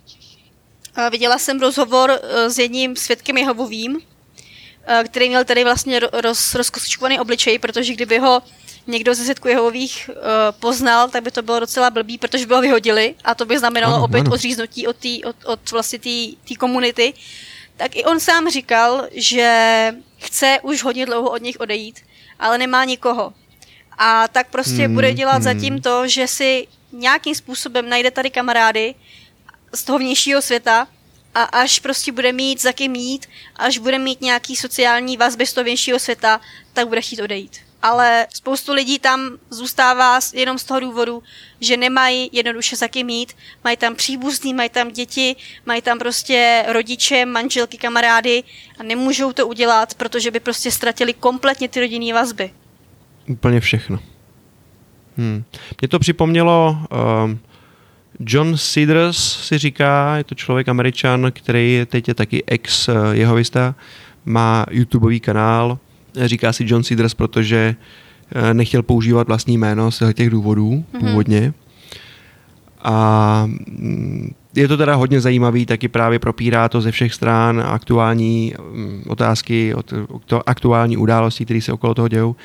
viděla 1.12 1.38
jsem 1.38 1.60
rozhovor 1.60 2.12
eh, 2.24 2.50
s 2.50 2.58
jedním 2.58 2.96
svědkem 2.96 3.38
Jehovovým, 3.38 4.00
eh, 4.88 5.04
který 5.04 5.30
měl 5.30 5.46
tady 5.46 5.64
vlastně 5.64 6.00
ro- 6.00 6.22
roz, 6.22 6.56
rozkostičkovaný 6.56 7.20
obličej, 7.20 7.60
protože 7.60 7.94
kdyby 7.94 8.18
ho 8.20 8.42
někdo 8.88 9.16
ze 9.16 9.24
svědků 9.24 9.48
Jehovových 9.48 10.10
poznal, 10.60 11.10
tak 11.10 11.24
by 11.24 11.32
to 11.32 11.42
bylo 11.42 11.60
docela 11.60 11.90
blbý, 11.90 12.18
protože 12.18 12.46
by 12.46 12.54
ho 12.54 12.62
vyhodili 12.62 13.16
a 13.24 13.36
to 13.36 13.46
by 13.46 13.60
znamenalo 13.60 13.96
Ano, 13.96 14.04
opět 14.04 14.20
ano. 14.22 14.32
odříznutí 14.32 14.88
od, 14.88 14.96
tý, 14.96 15.24
od, 15.24 15.36
od 15.46 15.72
vlastně 15.72 16.00
té 16.48 16.56
komunity. 16.60 17.14
Tak 17.78 17.96
i 17.96 18.04
on 18.04 18.20
sám 18.20 18.50
říkal, 18.50 19.08
že 19.12 19.96
chce 20.18 20.58
už 20.62 20.84
hodně 20.84 21.06
dlouho 21.06 21.30
od 21.30 21.42
nich 21.42 21.60
odejít, 21.60 22.00
ale 22.40 22.58
nemá 22.58 22.86
nikoho. 22.86 23.34
A 23.98 24.28
tak 24.28 24.50
prostě 24.50 24.86
Hmm, 24.86 24.94
bude 24.94 25.14
dělat 25.14 25.34
hmm. 25.34 25.44
zatím 25.44 25.82
to, 25.82 26.08
že 26.08 26.28
si 26.28 26.68
nějakým 26.92 27.36
způsobem 27.36 27.90
najde 27.90 28.12
tady 28.12 28.30
kamarády 28.30 28.96
z 29.74 29.84
toho 29.84 30.00
vnějšího 30.00 30.42
světa 30.42 30.88
a 31.36 31.44
až 31.44 31.80
prostě 31.80 32.12
bude 32.12 32.32
mít 32.32 32.62
za 32.62 32.72
kým 32.72 32.96
jít, 32.96 33.30
až 33.56 33.78
bude 33.78 34.00
mít 34.00 34.22
nějaký 34.22 34.56
sociální 34.56 35.18
vazby 35.18 35.46
z 35.46 35.54
toho 35.54 35.64
vnějšího 35.64 36.00
světa, 36.00 36.42
tak 36.74 36.88
bude 36.88 37.02
chtít 37.02 37.22
odejít. 37.22 37.58
Ale 37.82 38.28
spoustu 38.34 38.74
lidí 38.74 39.00
tam 39.00 39.38
zůstává 39.50 40.20
jenom 40.34 40.58
z 40.58 40.64
toho 40.64 40.80
důvodu, 40.80 41.24
že 41.60 41.78
nemají 41.78 42.30
jednoduše 42.32 42.76
za 42.76 42.88
kým 42.88 43.10
jít, 43.10 43.34
mají 43.64 43.78
tam 43.78 43.96
příbuzný, 43.96 44.54
mají 44.54 44.70
tam 44.70 44.92
děti, 44.92 45.36
mají 45.66 45.82
tam 45.82 46.00
prostě 46.00 46.66
rodiče, 46.68 47.26
manželky, 47.26 47.78
kamarády 47.78 48.44
a 48.80 48.84
nemůžou 48.84 49.34
to 49.34 49.48
udělat, 49.48 49.94
protože 49.94 50.32
by 50.32 50.40
prostě 50.40 50.72
ztratili 50.72 51.14
kompletně 51.14 51.68
ty 51.68 51.80
rodinné 51.80 52.14
vazby. 52.14 52.54
Úplně 53.30 53.60
všechno. 53.60 54.00
Hmm. 55.18 55.44
Mě 55.82 55.88
to 55.88 56.00
připomnělo 56.00 56.78
um, 57.24 57.40
John 58.26 58.58
Cedars 58.58 59.18
si 59.18 59.58
říká, 59.58 60.18
je 60.18 60.24
to 60.24 60.36
člověk 60.36 60.70
američan, 60.70 61.32
který 61.32 61.86
teď 61.86 62.08
je 62.08 62.14
taky 62.14 62.44
ex 62.48 62.90
jehovista, 63.12 63.76
má 64.26 64.66
YouTubeový 64.72 65.20
kanál, 65.20 65.80
říká 66.16 66.54
si 66.54 66.64
John 66.68 66.84
Cedars, 66.84 67.14
protože 67.14 67.76
eh, 68.36 68.54
nechtěl 68.54 68.84
používat 68.84 69.28
vlastní 69.28 69.58
jméno 69.58 69.92
z 69.92 70.04
těch 70.14 70.30
důvodů 70.30 70.72
mm-hmm. 70.72 71.00
původně. 71.00 71.54
A 72.84 73.44
mm, 73.46 74.34
je 74.56 74.68
to 74.68 74.78
teda 74.78 74.96
hodně 74.96 75.22
zajímavý, 75.22 75.66
taky 75.66 75.88
právě 75.88 76.20
propírá 76.20 76.70
to 76.70 76.82
ze 76.82 76.92
všech 76.92 77.14
stran 77.14 77.64
aktuální 77.66 78.54
mm, 78.74 79.04
otázky, 79.08 79.74
aktuální 80.46 80.98
události, 80.98 81.46
které 81.46 81.62
se 81.62 81.74
okolo 81.74 81.94
toho 81.94 82.08
dějou. 82.08 82.36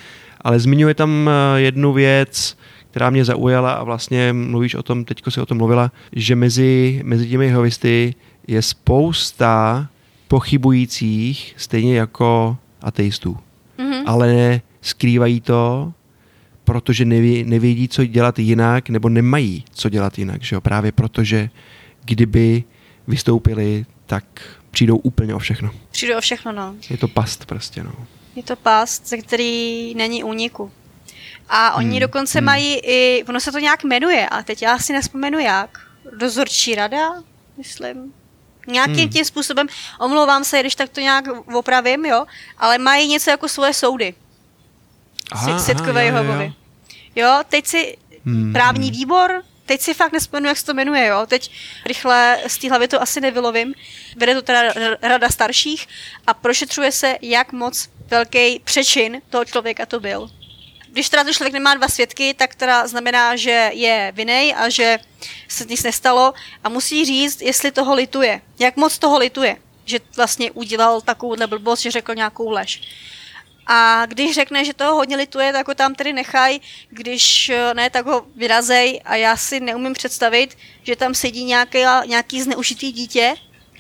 Ale 0.41 0.61
zmiňuje 0.61 0.95
tam 0.95 1.31
eh, 1.31 1.61
jednu 1.61 1.93
věc, 1.93 2.57
která 2.97 3.11
mě 3.11 3.25
zaujala 3.25 3.73
a 3.73 3.85
vlastně 3.85 4.33
mluvíš 4.33 4.75
o 4.75 4.83
tom, 4.83 5.05
teďko 5.05 5.31
si 5.31 5.41
o 5.41 5.47
tom 5.47 5.59
mluvila, 5.59 5.93
že 6.13 6.37
mezi, 6.37 7.01
mezi 7.05 7.29
těmi 7.29 7.47
jehovisty 7.47 8.15
je 8.47 8.63
spousta 8.63 9.89
pochybujících, 10.29 11.55
stejně 11.57 11.97
jako 11.97 12.57
ateistů. 12.81 13.39
Mm-hmm. 13.79 14.03
Ale 14.07 14.61
skrývají 14.81 15.41
to, 15.41 15.93
protože 16.65 17.05
neví, 17.05 17.45
nevědí, 17.45 17.89
co 17.89 18.05
dělat 18.05 18.39
jinak, 18.39 18.89
nebo 18.89 19.09
nemají 19.09 19.65
co 19.73 19.89
dělat 19.89 20.19
jinak, 20.19 20.43
že 20.43 20.57
jo? 20.57 20.61
právě 20.61 20.93
protože 20.93 21.51
kdyby 22.05 22.65
vystoupili, 23.09 23.87
tak 24.07 24.25
přijdou 24.71 24.97
úplně 24.97 25.35
o 25.35 25.39
všechno. 25.39 25.71
Přijdou 25.91 26.19
o 26.19 26.21
všechno, 26.21 26.53
no. 26.53 26.75
Je 26.91 26.97
to 26.97 27.09
past 27.09 27.45
prostě, 27.45 27.83
no. 27.83 27.93
Je 28.37 28.43
to 28.43 28.57
past, 28.57 29.09
ze 29.09 29.17
který 29.17 29.95
není 29.95 30.25
úniku. 30.25 30.71
A 31.49 31.75
oni 31.75 31.91
hmm. 31.91 32.01
dokonce 32.01 32.39
hmm. 32.39 32.47
mají 32.47 32.75
i, 32.75 33.25
ono 33.29 33.41
se 33.41 33.53
to 33.53 33.59
nějak 33.59 33.85
jmenuje, 33.85 34.29
a 34.29 34.43
teď 34.43 34.63
já 34.63 34.79
si 34.79 34.93
nespomenu 34.93 35.39
jak. 35.39 35.79
Dozorčí 36.17 36.75
rada, 36.75 37.23
myslím. 37.59 38.15
Nějakým 38.67 38.97
hmm. 38.97 39.09
tím 39.09 39.25
způsobem, 39.25 39.67
omlouvám 40.01 40.45
se, 40.45 40.61
když 40.61 40.75
tak 40.75 40.91
to 40.91 41.01
nějak 41.01 41.25
opravím, 41.55 42.05
jo, 42.05 42.27
ale 42.59 42.79
mají 42.79 43.09
něco 43.09 43.31
jako 43.31 43.49
svoje 43.49 43.75
soudy. 43.75 44.15
Aha, 45.33 45.57
aha, 45.57 46.01
jo, 46.01 46.25
jo. 46.25 46.53
jo, 47.17 47.41
teď 47.49 47.67
si 47.67 47.97
hmm. 48.25 48.53
právní 48.53 48.89
hmm. 48.89 48.97
výbor, 48.97 49.43
teď 49.67 49.81
si 49.81 49.95
fakt 49.95 50.13
nespomenu, 50.13 50.49
jak 50.49 50.59
se 50.59 50.65
to 50.67 50.75
jmenuje, 50.75 51.07
jo. 51.07 51.27
Teď 51.27 51.51
rychle 51.87 52.39
z 52.47 52.59
té 52.59 52.69
hlavy 52.69 52.89
to 52.89 53.03
asi 53.03 53.21
nevylovím. 53.21 53.75
Vede 54.17 54.35
to 54.35 54.43
teda 54.43 54.73
rada 55.03 55.29
starších 55.29 55.87
a 56.27 56.35
prošetřuje 56.35 56.93
se, 56.93 57.17
jak 57.23 57.53
moc 57.53 57.89
velký 58.09 58.59
přečin 58.59 59.23
toho 59.31 59.45
člověka 59.45 59.87
to 59.87 60.01
byl. 60.01 60.31
Když 60.97 61.09
teda 61.09 61.25
ten 61.25 61.35
člověk 61.35 61.53
nemá 61.53 61.75
dva 61.75 61.89
svědky, 61.89 62.35
tak 62.35 62.55
teda 62.55 62.87
znamená, 62.87 63.37
že 63.37 63.71
je 63.73 64.13
vinej 64.17 64.55
a 64.57 64.69
že 64.69 64.99
se 65.49 65.65
nic 65.65 65.83
nestalo 65.83 66.35
a 66.65 66.69
musí 66.69 67.05
říct, 67.05 67.43
jestli 67.43 67.73
toho 67.73 67.95
lituje. 67.95 68.41
Jak 68.59 68.77
moc 68.77 68.99
toho 68.99 69.19
lituje, 69.19 69.57
že 69.85 69.99
vlastně 70.17 70.51
udělal 70.51 71.01
takovouhle 71.01 71.47
blbost, 71.47 71.81
že 71.81 71.91
řekl 71.91 72.15
nějakou 72.15 72.51
lež. 72.51 72.83
A 73.67 74.07
když 74.07 74.35
řekne, 74.35 74.65
že 74.65 74.75
toho 74.75 74.95
hodně 74.95 75.17
lituje, 75.17 75.53
tak 75.53 75.69
ho 75.69 75.75
tam 75.75 75.95
tedy 75.95 76.13
nechaj, 76.13 76.61
když 76.89 77.51
ne, 77.73 77.91
tak 77.91 78.07
ho 78.07 78.27
vyrazej 78.37 79.01
a 79.05 79.17
já 79.17 79.37
si 79.37 79.61
neumím 79.61 79.93
představit, 79.93 80.59
že 80.83 80.97
tam 80.97 81.15
sedí 81.15 81.45
nějaký, 81.45 81.79
nějaký 82.07 82.43
zneužitý 82.43 82.93
dítě, 82.93 83.35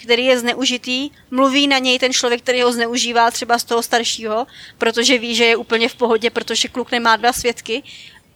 který 0.06 0.24
je 0.24 0.40
zneužitý, 0.40 1.10
mluví 1.30 1.66
na 1.66 1.78
něj 1.78 1.98
ten 1.98 2.12
člověk, 2.12 2.42
který 2.42 2.62
ho 2.62 2.72
zneužívá 2.72 3.30
třeba 3.30 3.58
z 3.58 3.64
toho 3.64 3.82
staršího, 3.82 4.46
protože 4.78 5.18
ví, 5.18 5.34
že 5.34 5.44
je 5.44 5.56
úplně 5.56 5.88
v 5.88 5.94
pohodě, 5.94 6.30
protože 6.30 6.68
kluk 6.68 6.92
nemá 6.92 7.16
dva 7.16 7.32
svědky 7.32 7.82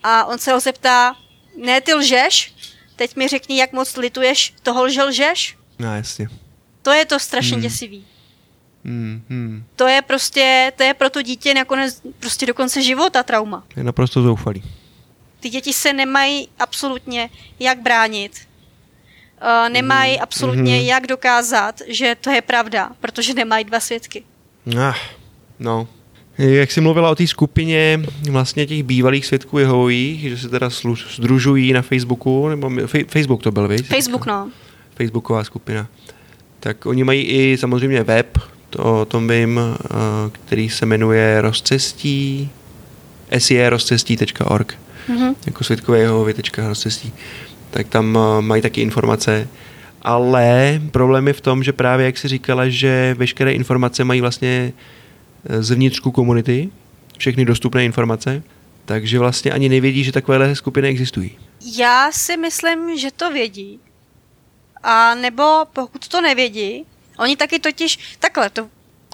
a 0.02 0.24
on 0.24 0.38
se 0.38 0.52
ho 0.52 0.60
zeptá, 0.60 1.14
ne 1.56 1.80
ty 1.80 1.94
lžeš, 1.94 2.54
teď 2.96 3.16
mi 3.16 3.28
řekni, 3.28 3.58
jak 3.58 3.72
moc 3.72 3.96
lituješ 3.96 4.54
toho, 4.62 4.90
že 4.90 5.02
lžeš. 5.02 5.56
No 5.78 5.94
jasně. 5.94 6.28
To 6.82 6.90
je 6.90 7.06
to 7.06 7.18
strašně 7.18 7.54
hmm. 7.54 7.62
děsivý. 7.62 8.06
Hmm, 8.84 9.22
hmm. 9.28 9.64
To 9.76 9.86
je 9.86 10.02
prostě, 10.02 10.72
to 10.76 10.82
je 10.82 10.94
pro 10.94 11.10
to 11.10 11.22
dítě 11.22 11.54
nakonec 11.54 12.02
prostě 12.20 12.46
do 12.46 12.54
konce 12.54 12.82
života 12.82 13.22
trauma. 13.22 13.64
Je 13.76 13.84
naprosto 13.84 14.22
zoufalý. 14.22 14.62
Ty 15.40 15.48
děti 15.48 15.72
se 15.72 15.92
nemají 15.92 16.48
absolutně 16.58 17.30
jak 17.60 17.80
bránit. 17.80 18.49
Uh, 19.42 19.72
nemají 19.72 20.16
mm, 20.16 20.22
absolutně 20.22 20.76
mm-hmm. 20.76 20.86
jak 20.86 21.06
dokázat, 21.06 21.80
že 21.88 22.16
to 22.20 22.30
je 22.30 22.42
pravda, 22.42 22.90
protože 23.00 23.34
nemají 23.34 23.64
dva 23.64 23.80
svědky. 23.80 24.22
Ah, 24.78 24.94
no. 25.58 25.88
Jak 26.38 26.70
jsi 26.70 26.80
mluvila 26.80 27.10
o 27.10 27.14
té 27.14 27.26
skupině 27.26 28.00
vlastně 28.30 28.66
těch 28.66 28.82
bývalých 28.82 29.26
svědků 29.26 29.58
Jehových, 29.58 30.20
že 30.20 30.38
se 30.38 30.48
teda 30.48 30.70
združují 31.16 31.72
na 31.72 31.82
Facebooku, 31.82 32.48
nebo 32.48 32.70
Facebook 33.08 33.42
to 33.42 33.50
byl, 33.50 33.68
víš? 33.68 33.82
Facebook, 33.82 34.26
no. 34.26 34.50
Facebooková 34.94 35.44
skupina. 35.44 35.88
Tak 36.60 36.86
oni 36.86 37.04
mají 37.04 37.22
i 37.22 37.56
samozřejmě 37.58 38.02
web, 38.02 38.38
to 38.70 39.00
o 39.00 39.04
tom 39.04 39.28
vím, 39.28 39.60
eh, 39.60 39.86
který 40.32 40.70
se 40.70 40.86
jmenuje 40.86 41.40
rozcestí, 41.40 42.50
sierozcestí.org, 43.38 44.78
mm-hmm. 45.08 45.34
jako 45.46 45.64
světkové 45.64 45.98
jehovi.rozcestí. 45.98 47.12
Tak 47.70 47.88
tam 47.88 48.18
eh, 48.18 48.42
mají 48.42 48.62
taky 48.62 48.80
informace, 48.80 49.48
ale 50.02 50.80
problém 50.90 51.26
je 51.26 51.32
v 51.32 51.40
tom, 51.40 51.62
že 51.62 51.72
právě 51.72 52.06
jak 52.06 52.18
si 52.18 52.28
říkala, 52.28 52.68
že 52.68 53.14
veškeré 53.18 53.52
informace 53.52 54.04
mají 54.04 54.20
vlastně 54.20 54.72
eh, 55.48 55.62
zevnitřku 55.62 56.10
komunity, 56.10 56.70
všechny 57.18 57.44
dostupné 57.44 57.84
informace, 57.84 58.42
takže 58.84 59.18
vlastně 59.18 59.52
ani 59.52 59.68
nevědí, 59.68 60.04
že 60.04 60.12
takovéhle 60.12 60.56
skupiny 60.56 60.88
existují. 60.88 61.38
Já 61.76 62.12
si 62.12 62.36
myslím, 62.36 62.98
že 62.98 63.10
to 63.16 63.32
vědí. 63.32 63.80
A 64.82 65.14
nebo 65.14 65.44
pokud 65.72 66.08
to 66.08 66.20
nevědí, 66.20 66.84
Oni 67.20 67.36
taky 67.36 67.58
totiž, 67.58 67.98
takhle, 68.18 68.50
to 68.50 68.68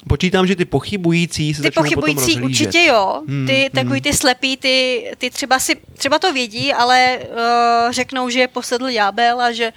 Počítám, 0.08 0.46
že 0.46 0.56
ty 0.56 0.64
pochybující 0.64 1.54
se 1.54 1.62
Ty 1.62 1.70
pochybující 1.70 2.32
potom 2.32 2.44
určitě 2.44 2.84
jo. 2.84 3.22
Hmm, 3.28 3.46
ty 3.46 3.60
hmm, 3.60 3.70
takový 3.70 4.00
ty 4.00 4.12
slepí, 4.12 4.56
ty, 4.56 5.06
ty 5.18 5.30
třeba 5.30 5.58
si, 5.58 5.76
třeba 5.94 6.18
to 6.18 6.32
vědí, 6.32 6.72
ale 6.72 7.18
uh, 7.18 7.92
řeknou, 7.92 8.28
že 8.28 8.40
je 8.40 8.48
posedl 8.48 8.88
jábel 8.88 9.40
a 9.40 9.52
že 9.52 9.72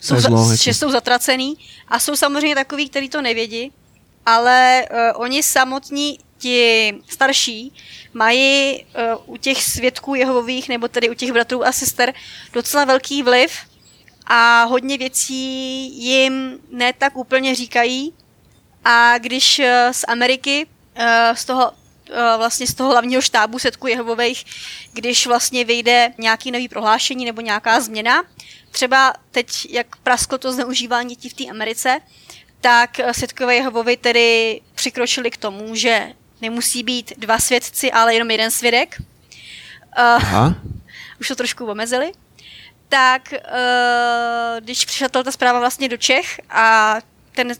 jsou, 0.00 0.20
zlo, 0.20 0.44
za, 0.44 0.56
že 0.56 0.74
jsou 0.74 0.90
zatracený. 0.90 1.54
A 1.88 1.98
jsou 1.98 2.16
samozřejmě 2.16 2.54
takový, 2.54 2.88
kteří 2.88 3.08
to 3.08 3.22
nevědí, 3.22 3.72
ale 4.26 4.86
uh, 4.90 5.22
oni 5.22 5.42
samotní, 5.42 6.18
ti 6.38 6.94
starší, 7.08 7.72
mají 8.14 8.84
uh, 9.26 9.34
u 9.34 9.36
těch 9.36 9.62
svědků 9.62 10.14
jehovových, 10.14 10.68
nebo 10.68 10.88
tedy 10.88 11.10
u 11.10 11.14
těch 11.14 11.32
bratrů 11.32 11.66
a 11.66 11.72
sester, 11.72 12.14
docela 12.52 12.84
velký 12.84 13.22
vliv 13.22 13.50
a 14.26 14.64
hodně 14.64 14.98
věcí 14.98 15.44
jim 16.04 16.58
ne 16.70 16.92
tak 16.92 17.16
úplně 17.16 17.54
říkají. 17.54 18.12
A 18.84 19.18
když 19.18 19.58
eh, 19.58 19.88
z 19.92 20.04
Ameriky, 20.08 20.66
eh, 20.94 21.32
z 21.36 21.44
toho 21.44 21.72
eh, 22.10 22.36
vlastně 22.36 22.66
z 22.66 22.74
toho 22.74 22.90
hlavního 22.90 23.22
štábu 23.22 23.58
setku 23.58 23.86
Jehovových, 23.86 24.44
když 24.92 25.26
vlastně 25.26 25.64
vyjde 25.64 26.12
nějaký 26.18 26.50
nový 26.50 26.68
prohlášení 26.68 27.24
nebo 27.24 27.40
nějaká 27.40 27.80
změna, 27.80 28.22
třeba 28.70 29.14
teď, 29.30 29.66
jak 29.70 29.96
prasklo 29.96 30.38
to 30.38 30.52
zneužívání 30.52 31.14
dětí 31.14 31.28
v 31.28 31.34
té 31.34 31.50
Americe, 31.50 32.00
tak 32.60 33.00
setkové 33.12 33.54
Jehovovi 33.54 33.96
tedy 33.96 34.60
přikročili 34.74 35.30
k 35.30 35.36
tomu, 35.36 35.74
že 35.74 36.12
nemusí 36.40 36.82
být 36.82 37.12
dva 37.18 37.38
svědci, 37.38 37.92
ale 37.92 38.14
jenom 38.14 38.30
jeden 38.30 38.50
svědek. 38.50 39.02
Aha. 39.92 40.54
Už 41.20 41.28
to 41.28 41.34
trošku 41.34 41.66
omezili 41.66 42.12
tak 42.88 43.32
uh, 43.32 44.60
když 44.60 44.84
přišla 44.84 45.08
ta 45.08 45.32
zpráva 45.32 45.58
vlastně 45.60 45.88
do 45.88 45.96
Čech 45.96 46.40
a 46.50 46.96
ten 47.32 47.52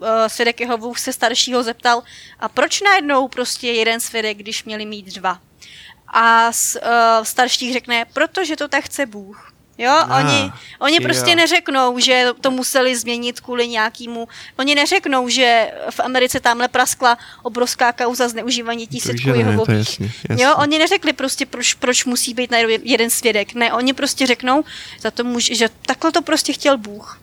uh, 0.00 0.06
svědek 0.26 0.60
Jehovův 0.60 1.00
se 1.00 1.12
staršího 1.12 1.62
zeptal, 1.62 2.02
a 2.40 2.48
proč 2.48 2.80
najednou 2.80 3.28
prostě 3.28 3.72
jeden 3.72 4.00
svědek, 4.00 4.38
když 4.38 4.64
měli 4.64 4.86
mít 4.86 5.14
dva? 5.14 5.38
A 6.12 6.52
z, 6.52 6.76
uh, 6.76 7.24
starších 7.24 7.72
řekne, 7.72 8.04
protože 8.12 8.56
to 8.56 8.68
tak 8.68 8.84
chce 8.84 9.06
Bůh. 9.06 9.52
Jo, 9.78 9.92
ah, 9.92 10.20
oni, 10.20 10.52
oni 10.78 11.00
prostě 11.00 11.30
jo. 11.30 11.36
neřeknou, 11.36 11.98
že 11.98 12.26
to 12.40 12.50
museli 12.50 12.96
změnit 12.96 13.40
kvůli 13.40 13.68
nějakému. 13.68 14.28
Oni 14.58 14.74
neřeknou, 14.74 15.28
že 15.28 15.72
v 15.90 16.00
Americe 16.00 16.40
tamhle 16.40 16.68
praskla 16.68 17.18
obrovská 17.42 17.92
kauza 17.92 18.28
zneužívání 18.28 18.86
tisíců 18.86 19.28
Jehovových. 19.28 19.78
Jasně, 19.78 20.12
jasně. 20.28 20.44
Jo, 20.44 20.54
oni 20.56 20.78
neřekli 20.78 21.12
prostě, 21.12 21.46
proč, 21.46 21.74
proč 21.74 22.04
musí 22.04 22.34
být 22.34 22.52
jeden 22.82 23.10
svědek. 23.10 23.54
Ne, 23.54 23.72
oni 23.72 23.92
prostě 23.92 24.26
řeknou, 24.26 24.64
za 25.00 25.10
to 25.10 25.24
může, 25.24 25.54
že 25.54 25.68
takhle 25.86 26.12
to 26.12 26.22
prostě 26.22 26.52
chtěl 26.52 26.78
Bůh. 26.78 27.20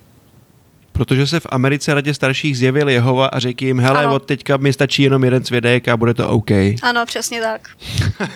Protože 0.97 1.27
se 1.27 1.39
v 1.39 1.47
Americe 1.49 1.93
radě 1.93 2.13
starších 2.13 2.57
zjevil 2.57 2.89
Jehova 2.89 3.27
a 3.27 3.39
řekl 3.39 3.63
jim, 3.63 3.79
hele, 3.79 4.03
ano. 4.03 4.15
od 4.15 4.25
teďka 4.25 4.57
mi 4.57 4.73
stačí 4.73 5.03
jenom 5.03 5.23
jeden 5.23 5.45
svědek 5.45 5.87
a 5.87 5.97
bude 5.97 6.13
to 6.13 6.29
OK. 6.29 6.51
Ano, 6.81 7.05
přesně 7.05 7.41
tak. 7.41 7.69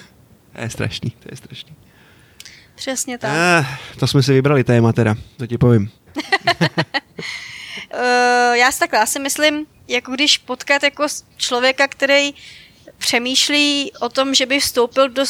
to 0.55 0.62
je 0.62 0.70
strašný, 0.70 1.09
to 1.09 1.28
je 1.32 1.38
strašný. 1.38 1.76
Přesně 2.76 3.18
tak. 3.18 3.32
Eh, 3.34 3.66
to 3.99 4.07
jsme 4.07 4.24
si 4.24 4.34
vybrali 4.34 4.64
téma 4.64 4.93
teda, 4.93 5.16
to 5.38 5.47
ti 5.47 5.57
povím. 5.57 5.91
uh, 6.16 6.24
já 8.53 8.72
si 8.72 8.80
takhle, 8.80 8.99
já 8.99 9.05
si 9.05 9.20
myslím, 9.20 9.66
jako 9.88 10.12
když 10.12 10.38
potkat 10.38 10.84
jako 10.84 11.07
člověka, 11.38 11.88
který 11.88 12.34
přemýšlí 12.97 13.91
o 13.99 14.09
tom, 14.09 14.34
že 14.34 14.45
by 14.45 14.59
vstoupil 14.59 15.09
do, 15.09 15.24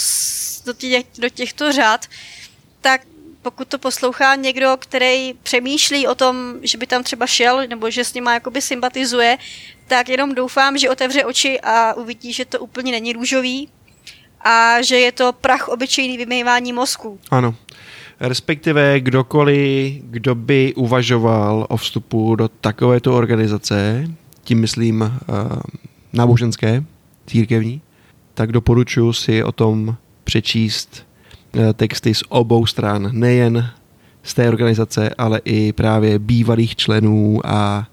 do, 0.65 0.73
těch, 0.73 1.05
do 1.19 1.29
těchto 1.29 1.71
řád, 1.71 2.05
tak 2.82 3.01
pokud 3.42 3.68
to 3.68 3.80
poslouchá 3.80 4.36
někdo, 4.36 4.78
který 4.80 5.34
přemýšlí 5.44 6.08
o 6.08 6.16
tom, 6.16 6.54
že 6.62 6.78
by 6.78 6.88
tam 6.88 7.04
třeba 7.04 7.28
šel, 7.28 7.68
nebo 7.68 7.89
že 7.89 8.04
s 8.04 8.14
nima 8.14 8.34
jakoby 8.34 8.62
sympatizuje, 8.62 9.38
tak 9.88 10.10
jenom 10.10 10.36
doufám, 10.36 10.78
že 10.78 10.89
otevře 10.89 11.26
oči 11.26 11.60
a 11.60 11.94
uvidí, 11.94 12.34
že 12.34 12.46
to 12.46 12.60
úplně 12.60 12.92
není 12.92 13.14
růžový 13.14 13.70
a 14.42 14.82
že 14.82 14.96
je 14.96 15.12
to 15.12 15.34
prach 15.34 15.68
obyčejný 15.68 16.18
vymývání 16.18 16.74
mozku. 16.74 17.20
Ano. 17.32 17.56
Respektive 18.20 19.00
kdokoliv, 19.00 20.02
kdo 20.04 20.36
by 20.36 20.74
uvažoval 20.76 21.66
o 21.70 21.78
vstupu 21.78 22.36
do 22.36 22.48
takovéto 22.48 23.16
organizace, 23.16 24.08
tím 24.44 24.60
myslím 24.60 25.02
uh, 25.02 25.10
náboženské, 26.14 26.84
církevní, 27.28 27.82
tak 28.34 28.52
doporučuji 28.52 29.14
si 29.14 29.44
o 29.44 29.52
tom 29.52 29.96
přečíst 30.24 31.06
texty 31.74 32.16
z 32.16 32.24
obou 32.30 32.66
stran, 32.66 33.10
nejen 33.12 33.72
z 34.24 34.34
té 34.34 34.47
organizace, 34.47 35.10
ale 35.18 35.41
i 35.45 35.74
právě 35.74 36.20
bývalých 36.20 36.76
členů 36.76 37.41
a 37.43 37.88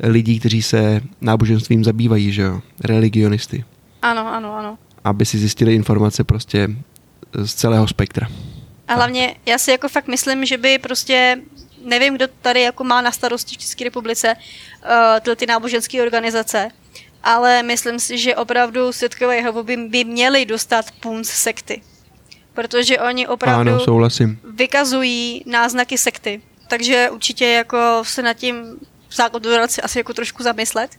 lidí, 0.00 0.40
kteří 0.40 0.62
se 0.62 1.00
náboženstvím 1.20 1.84
zabývají, 1.84 2.32
že 2.32 2.42
jo, 2.42 2.60
religionisty. 2.84 3.64
Ano, 4.02 4.34
ano, 4.34 4.54
ano. 4.54 4.78
Aby 5.04 5.26
si 5.26 5.38
zjistili 5.38 5.74
informace 5.74 6.24
prostě 6.24 6.68
z 7.44 7.54
celého 7.54 7.88
spektra. 7.88 8.28
A 8.88 8.94
hlavně 8.94 9.36
já 9.46 9.58
si 9.58 9.70
jako 9.70 9.88
fakt 9.88 10.08
myslím, 10.08 10.46
že 10.46 10.58
by 10.58 10.78
prostě 10.78 11.40
nevím, 11.84 12.14
kdo 12.14 12.26
tady 12.42 12.60
jako 12.60 12.84
má 12.84 13.02
na 13.02 13.12
starosti 13.12 13.54
v 13.54 13.58
České 13.58 13.84
republice 13.84 14.36
uh, 14.36 14.90
tyhle 15.20 15.36
ty 15.36 15.46
náboženské 15.46 16.02
organizace, 16.02 16.68
ale 17.22 17.62
myslím 17.62 17.98
si, 17.98 18.18
že 18.18 18.36
opravdu 18.36 18.92
světkové 18.92 19.36
Jehovo 19.36 19.62
by, 19.62 19.76
by 19.76 20.04
měli 20.04 20.46
dostat 20.46 20.90
punc 21.00 21.28
sekty. 21.28 21.82
Protože 22.54 22.98
oni 22.98 23.26
opravdu 23.26 23.60
ano, 23.60 23.80
souhlasím. 23.80 24.40
vykazují 24.54 25.42
náznaky 25.46 25.98
sekty. 25.98 26.42
Takže 26.68 27.10
určitě 27.12 27.46
jako 27.46 28.02
se 28.02 28.22
nad 28.22 28.34
tím 28.34 28.76
základu 29.12 29.50
asi 29.82 29.98
jako 29.98 30.14
trošku 30.14 30.42
zamyslet. 30.42 30.90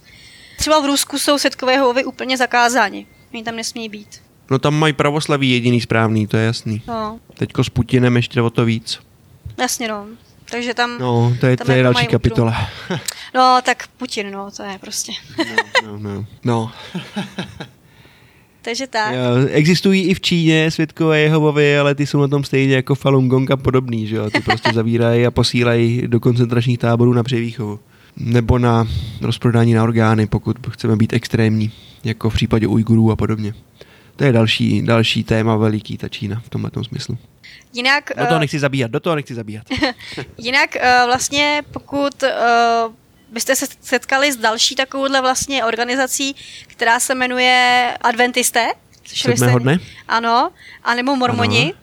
Třeba 0.58 0.80
v 0.80 0.86
Rusku 0.86 1.20
jsou 1.20 1.38
světkové 1.38 1.74
Jehovy 1.74 2.06
úplně 2.06 2.38
zakázáni. 2.38 3.06
Oni 3.34 3.43
tam 3.43 3.56
nesmí 3.56 3.89
být. 3.89 4.22
No 4.51 4.60
tam 4.60 4.76
mají 4.76 4.93
pravoslaví 4.93 5.51
jediný 5.51 5.82
správný, 5.82 6.28
to 6.28 6.38
je 6.38 6.45
jasný. 6.45 6.82
No. 6.88 7.20
Teďko 7.34 7.64
s 7.64 7.70
Putinem 7.70 8.16
ještě 8.16 8.41
o 8.41 8.49
to 8.49 8.66
víc. 8.66 8.99
Jasně 9.58 9.88
no. 9.88 10.06
Takže 10.49 10.74
tam... 10.74 10.99
No, 10.99 11.36
to 11.39 11.45
je, 11.45 11.58
tam 11.58 11.66
to 11.66 11.72
je 11.72 11.78
jako 11.78 11.93
další 11.93 12.08
kapitola. 12.08 12.70
No, 13.36 13.60
tak 13.64 13.88
Putin, 13.88 14.32
no, 14.32 14.51
to 14.51 14.64
je 14.64 14.78
prostě. 14.80 15.12
no, 15.84 15.97
no, 15.97 15.97
no. 15.97 16.26
no. 16.43 16.72
Takže 18.66 18.88
tak. 18.88 19.13
Jo, 19.13 19.47
existují 19.51 20.03
i 20.03 20.13
v 20.13 20.22
Číně 20.22 20.72
světkové 20.72 21.20
Jehovovy, 21.20 21.78
ale 21.78 21.95
ty 21.95 22.07
jsou 22.07 22.22
na 22.22 22.28
tom 22.28 22.43
stejně 22.43 22.76
jako 22.76 22.95
Falun 22.95 23.30
Gong 23.30 23.51
a 23.51 23.57
podobný, 23.57 24.07
že 24.07 24.16
jo? 24.16 24.30
Ty 24.30 24.39
prostě 24.39 24.70
zavírají 24.74 25.26
a 25.26 25.32
posílají 25.32 26.03
do 26.07 26.20
koncentračních 26.20 26.80
táborů 26.80 27.13
na 27.13 27.24
převýchovu. 27.24 27.80
Nebo 28.18 28.59
na 28.59 28.88
rozprodání 29.22 29.74
na 29.74 29.84
orgány, 29.84 30.28
pokud 30.28 30.57
chceme 30.70 30.95
být 30.95 31.13
extrémní, 31.13 31.72
jako 32.03 32.30
v 32.30 32.34
případě 32.34 32.68
Ujgurů 32.68 33.11
a 33.11 33.16
podobně. 33.16 33.53
To 34.16 34.24
je 34.24 34.32
další, 34.32 34.82
další 34.82 35.24
téma 35.24 35.55
veliký, 35.55 35.97
ta 35.97 36.09
Čína 36.09 36.41
v 36.45 36.49
tomhle 36.49 36.72
smyslu. 36.88 37.18
Jinak... 37.74 38.11
Do 38.18 38.26
toho 38.26 38.38
eh, 38.38 38.39
nechci 38.39 38.59
zabíhat, 38.59 38.91
do 38.91 38.99
toho 38.99 39.16
nechci 39.16 39.36
zabíhat. 39.36 39.68
Jinak 40.38 40.70
uh, 40.76 41.05
vlastně 41.05 41.61
pokud 41.72 42.24
uh, 42.24 42.93
byste 43.36 43.56
se 43.56 43.66
setkali 43.82 44.32
s 44.32 44.36
další 44.38 44.76
takovouhle 44.76 45.22
vlastně 45.22 45.66
organizací, 45.66 46.36
která 46.68 47.00
se 47.00 47.16
jmenuje 47.16 47.92
Adventisté, 48.02 48.68
Sedmého 49.06 49.60
dne? 49.60 49.80
Ano, 50.08 50.52
anebo 50.84 51.16
Mormoni, 51.16 51.64
Ano. 51.64 51.82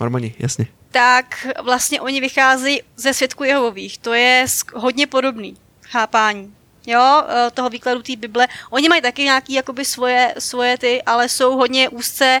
Mormoni, 0.00 0.34
jasně. 0.38 0.66
tak 0.90 1.46
vlastně 1.64 2.00
oni 2.00 2.20
vycházejí 2.20 2.80
ze 2.96 3.14
svědků 3.14 3.44
Jehovových. 3.44 3.98
To 3.98 4.14
je 4.14 4.46
hodně 4.74 5.06
podobný 5.06 5.56
chápání. 5.82 6.54
Jo, 6.86 7.22
eh, 7.28 7.50
toho 7.50 7.70
výkladu 7.70 8.02
té 8.02 8.16
Bible. 8.16 8.46
Oni 8.70 8.88
mají 8.88 9.02
taky 9.02 9.22
nějaký 9.22 9.52
jakoby 9.52 9.84
svoje, 9.84 10.34
svoje 10.38 10.78
ty, 10.78 11.02
ale 11.02 11.28
jsou 11.28 11.56
hodně 11.56 11.88
úzce, 11.88 12.40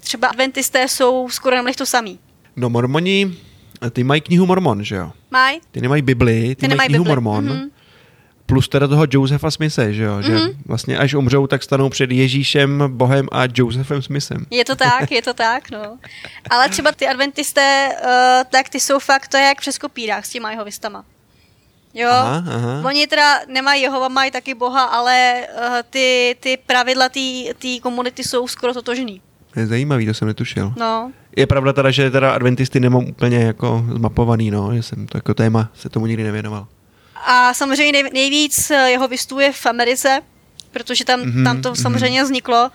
třeba 0.00 0.28
adventisté 0.28 0.88
jsou 0.88 1.28
skoro 1.30 1.56
nemlich 1.56 1.76
to 1.76 1.86
samý. 1.86 2.18
No 2.56 2.70
Mormoni, 2.70 3.34
ty 3.90 4.04
mají 4.04 4.20
knihu 4.20 4.46
Mormon, 4.46 4.84
že 4.84 4.94
jo? 4.96 5.12
Mají? 5.30 5.60
Ty 5.70 5.80
nemají 5.80 6.02
Bibli, 6.02 6.48
ty, 6.48 6.54
Ty 6.54 6.62
mají 6.62 6.68
nemají 6.68 6.88
knihu 6.88 7.04
Bibli, 7.04 7.10
Mormon. 7.14 7.44
mhm. 7.44 7.70
Plus 8.46 8.68
teda 8.68 8.88
toho 8.88 9.04
Josefa 9.10 9.50
Smise, 9.50 9.92
že 9.94 10.02
jo? 10.02 10.22
Že 10.22 10.32
Mhm. 10.32 10.48
vlastně 10.66 10.98
až 10.98 11.14
umřou, 11.14 11.46
tak 11.46 11.62
stanou 11.62 11.88
před 11.88 12.10
Ježíšem, 12.10 12.84
Bohem 12.88 13.28
a 13.32 13.42
Josefem 13.54 14.02
Smithem. 14.02 14.46
Je 14.50 14.64
to 14.64 14.76
tak, 14.76 15.10
je 15.10 15.22
to 15.22 15.34
tak, 15.34 15.70
no. 15.70 15.98
Ale 16.50 16.68
třeba 16.68 16.92
ty 16.92 17.06
adventisté, 17.08 17.88
uh, 18.04 18.08
tak 18.50 18.68
ty 18.68 18.80
jsou 18.80 18.98
fakt, 18.98 19.28
to 19.28 19.36
je 19.36 19.42
jak 19.42 19.60
přes 19.60 19.78
kopírák 19.78 20.26
s 20.26 20.30
těma 20.30 20.50
jeho 20.50 20.64
vystama. 20.64 21.04
Jo, 21.94 22.08
Aha, 22.10 22.44
aha. 22.54 22.82
oni 22.88 23.06
teda 23.06 23.38
nemají 23.48 23.82
Jehova, 23.82 24.08
mají 24.08 24.30
taky 24.30 24.54
Boha, 24.54 24.84
ale 24.84 25.34
uh, 25.58 25.64
ty, 25.90 26.36
ty 26.40 26.58
pravidla 26.66 27.08
té 27.08 27.80
komunity 27.82 28.24
jsou 28.24 28.48
skoro 28.48 28.74
totožný. 28.74 29.20
To 29.54 29.60
je 29.60 29.66
zajímavý, 29.66 30.06
to 30.06 30.14
jsem 30.14 30.28
netušil. 30.28 30.72
No, 30.78 31.12
Je 31.36 31.46
pravda 31.46 31.72
teda, 31.72 31.90
že 31.90 32.10
teda 32.10 32.32
adventisty 32.32 32.80
nemám 32.80 33.04
úplně 33.04 33.36
jako 33.38 33.84
zmapovaný, 33.96 34.50
no, 34.50 34.74
že 34.74 34.82
jsem 34.82 35.06
to 35.06 35.18
jako 35.18 35.34
téma 35.34 35.68
se 35.74 35.88
tomu 35.88 36.06
nikdy 36.06 36.22
nevěnoval. 36.22 36.66
A 37.24 37.54
samozřejmě 37.54 37.92
nej, 38.02 38.10
nejvíc 38.12 38.70
eh, 38.70 38.90
jeho 38.90 39.08
vystuje 39.08 39.52
v 39.52 39.66
Americe, 39.66 40.20
protože 40.70 41.04
tam, 41.04 41.20
Mhm, 41.20 41.44
tam 41.44 41.62
to 41.62 41.68
mhm. 41.68 41.76
samozřejmě 41.76 42.22
vzniklo 42.24 42.70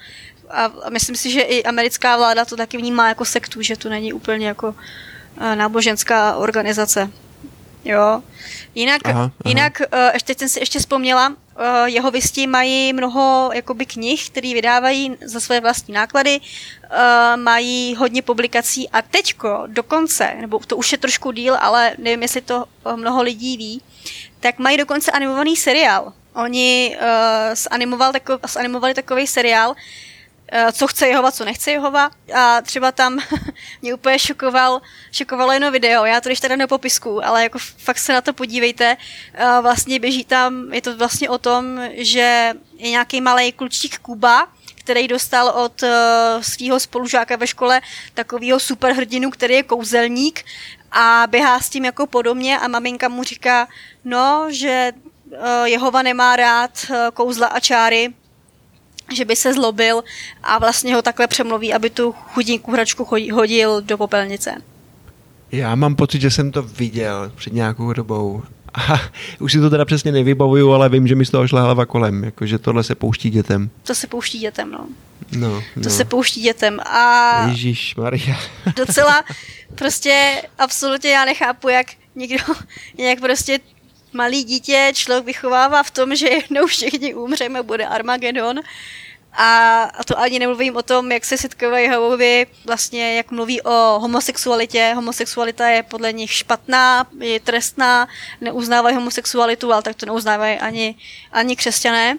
a, 0.49 0.71
myslím 0.89 1.15
si, 1.15 1.31
že 1.31 1.41
i 1.41 1.63
americká 1.63 2.17
vláda 2.17 2.45
to 2.45 2.55
taky 2.57 2.77
vnímá 2.77 3.07
jako 3.07 3.25
sektu, 3.25 3.61
že 3.61 3.77
to 3.77 3.89
není 3.89 4.13
úplně 4.13 4.47
jako 4.47 4.75
eh, 5.41 5.55
náboženská 5.55 6.35
organizace. 6.35 7.09
Jo. 7.85 8.23
Jinak, 8.75 9.01
Aha, 9.05 9.19
aha. 9.19 9.31
jinak 9.45 9.81
eh, 9.81 10.11
ještě 10.13 10.35
jsem 10.37 10.49
si 10.49 10.59
ještě 10.59 10.79
vzpomněla, 10.79 11.35
eh, 11.59 11.89
jeho 11.89 12.11
vystí 12.11 12.47
mají 12.47 12.93
mnoho 12.93 13.51
jakoby 13.53 13.85
knih, 13.85 14.29
které 14.29 14.53
vydávají 14.53 15.17
za 15.25 15.39
své 15.39 15.61
vlastní 15.61 15.93
náklady, 15.93 16.39
eh, 16.83 17.37
mají 17.37 17.95
hodně 17.95 18.21
publikací 18.21 18.89
a 18.89 19.01
teďko 19.01 19.63
dokonce, 19.67 20.35
nebo 20.41 20.59
to 20.59 20.77
už 20.77 20.91
je 20.91 20.97
trošku 20.97 21.31
díl, 21.31 21.57
ale 21.59 21.93
nevím, 21.97 22.21
jestli 22.21 22.41
to 22.41 22.65
mnoho 22.95 23.21
lidí 23.23 23.57
ví, 23.57 23.81
tak 24.39 24.59
mají 24.59 24.77
dokonce 24.77 25.11
animovaný 25.11 25.55
seriál. 25.55 26.13
Oni 26.33 26.97
uh, 27.01 27.55
zanimoval 27.71 28.11
tako, 28.11 28.39
zanimovali 28.47 28.93
takový 28.93 29.27
seriál, 29.27 29.69
uh, 29.69 30.71
co 30.71 30.87
chce 30.87 31.07
Jehova, 31.07 31.31
co 31.31 31.45
nechce 31.45 31.71
Jehova. 31.71 32.11
A 32.35 32.61
třeba 32.61 32.91
tam 32.91 33.19
mě 33.81 33.93
úplně 33.93 34.19
šokoval, 34.19 34.81
šokovalo 35.11 35.51
jedno 35.51 35.71
video, 35.71 36.05
já 36.05 36.21
to 36.21 36.29
když 36.29 36.39
teda 36.39 36.55
nepopisku, 36.55 37.25
ale 37.25 37.43
jako 37.43 37.59
fakt 37.77 37.97
se 37.97 38.13
na 38.13 38.21
to 38.21 38.33
podívejte. 38.33 38.97
Uh, 39.41 39.61
vlastně 39.61 39.99
běží 39.99 40.25
tam, 40.25 40.73
je 40.73 40.81
to 40.81 40.97
vlastně 40.97 41.29
o 41.29 41.37
tom, 41.37 41.81
že 41.93 42.53
je 42.77 42.89
nějaký 42.89 43.21
malý 43.21 43.51
klučík 43.51 43.99
Kuba, 43.99 44.47
který 44.87 45.07
dostal 45.07 45.47
od 45.47 45.83
uh, 45.83 45.89
svého 46.41 46.79
spolužáka 46.79 47.35
ve 47.35 47.47
škole 47.47 47.81
takového 48.13 48.59
superhrdinu, 48.59 49.31
který 49.31 49.53
je 49.53 49.63
kouzelník 49.63 50.45
a 50.91 51.27
běhá 51.29 51.59
s 51.59 51.69
tím 51.69 51.85
jako 51.85 52.07
podobně 52.07 52.59
a 52.59 52.67
maminka 52.67 53.09
mu 53.09 53.23
říká, 53.23 53.67
no, 54.05 54.47
že 54.49 54.91
uh, 55.31 55.39
Jehova 55.65 56.01
nemá 56.01 56.35
rád 56.35 56.71
uh, 56.89 56.95
kouzla 57.13 57.47
a 57.47 57.59
čáry, 57.59 58.13
že 59.15 59.25
by 59.25 59.35
se 59.35 59.53
zlobil 59.53 60.03
a 60.43 60.57
vlastně 60.57 60.95
ho 60.95 61.01
takhle 61.01 61.27
přemluví, 61.27 61.73
aby 61.73 61.89
tu 61.89 62.11
chudinku 62.11 62.71
hračku 62.71 63.07
hodil 63.31 63.81
do 63.81 63.97
popelnice. 63.97 64.61
Já 65.51 65.75
mám 65.75 65.95
pocit, 65.95 66.21
že 66.21 66.31
jsem 66.31 66.51
to 66.51 66.63
viděl 66.63 67.31
před 67.35 67.53
nějakou 67.53 67.93
dobou. 67.93 68.43
A 68.73 69.01
už 69.39 69.51
si 69.51 69.59
to 69.59 69.69
teda 69.69 69.85
přesně 69.85 70.11
nevybavuju, 70.11 70.71
ale 70.71 70.89
vím, 70.89 71.07
že 71.07 71.15
mi 71.15 71.25
z 71.25 71.29
toho 71.29 71.47
šla 71.47 71.61
hlava 71.61 71.85
kolem, 71.85 72.23
jakože 72.23 72.57
tohle 72.59 72.83
se 72.83 72.95
pouští 72.95 73.29
dětem. 73.29 73.69
To 73.83 73.95
se 73.95 74.07
pouští 74.07 74.39
dětem, 74.39 74.71
no. 74.71 74.87
No, 75.31 75.61
To 75.73 75.79
no. 75.79 75.89
se 75.89 76.05
pouští 76.05 76.41
dětem 76.41 76.79
a 76.79 77.47
Ježíš 77.47 77.95
Maria. 77.95 78.39
docela 78.75 79.23
prostě 79.75 80.43
absolutně 80.57 81.09
já 81.09 81.25
nechápu, 81.25 81.69
jak 81.69 81.87
někdo, 82.15 82.43
jak 82.97 83.19
prostě 83.19 83.59
malý 84.13 84.43
dítě 84.43 84.91
člověk 84.95 85.25
vychovává 85.25 85.83
v 85.83 85.91
tom, 85.91 86.15
že 86.15 86.27
jednou 86.27 86.67
všichni 86.67 87.13
umřeme, 87.13 87.63
bude 87.63 87.85
Armagedon. 87.85 88.59
A, 89.33 89.83
a 89.83 90.03
to 90.03 90.19
ani 90.19 90.39
nemluvím 90.39 90.75
o 90.75 90.81
tom, 90.81 91.11
jak 91.11 91.25
se 91.25 91.37
setkávají 91.37 91.85
Jehovovi, 91.85 92.47
vlastně 92.65 93.17
jak 93.17 93.31
mluví 93.31 93.61
o 93.61 93.99
homosexualitě. 93.99 94.91
Homosexualita 94.95 95.67
je 95.67 95.83
podle 95.83 96.13
nich 96.13 96.31
špatná, 96.31 97.07
je 97.19 97.39
trestná, 97.39 98.07
neuznávají 98.41 98.95
homosexualitu, 98.95 99.73
ale 99.73 99.81
tak 99.81 99.95
to 99.95 100.05
neuznávají 100.05 100.57
ani, 100.59 100.95
ani 101.31 101.55
křesťané. 101.55 102.17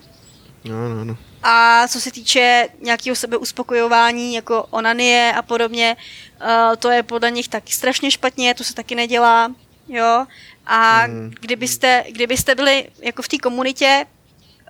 No, 0.65 0.89
no, 0.89 1.05
no. 1.05 1.17
A 1.43 1.89
co 1.89 2.01
se 2.01 2.11
týče 2.11 2.69
nějakého 2.81 3.17
sebeuspokojování, 3.17 4.35
jako 4.35 4.67
onanie 4.71 5.33
a 5.37 5.43
podobně, 5.43 5.97
uh, 6.41 6.77
to 6.79 6.91
je 6.91 7.03
podle 7.03 7.31
nich 7.31 7.49
taky 7.49 7.73
strašně 7.73 8.11
špatně, 8.11 8.55
to 8.55 8.65
se 8.65 8.75
taky 8.75 8.95
nedělá, 8.95 9.55
jo. 9.89 10.27
A 10.67 11.07
Mm. 11.07 11.33
kdybyste, 11.41 12.05
kdybyste 12.11 12.55
byli 12.55 12.89
jako 13.03 13.23
v 13.23 13.29
té 13.29 13.39
komunitě 13.39 14.07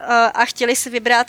uh, 0.01 0.07
a 0.35 0.45
chtěli 0.45 0.77
si 0.77 0.91
vybrat 0.91 1.27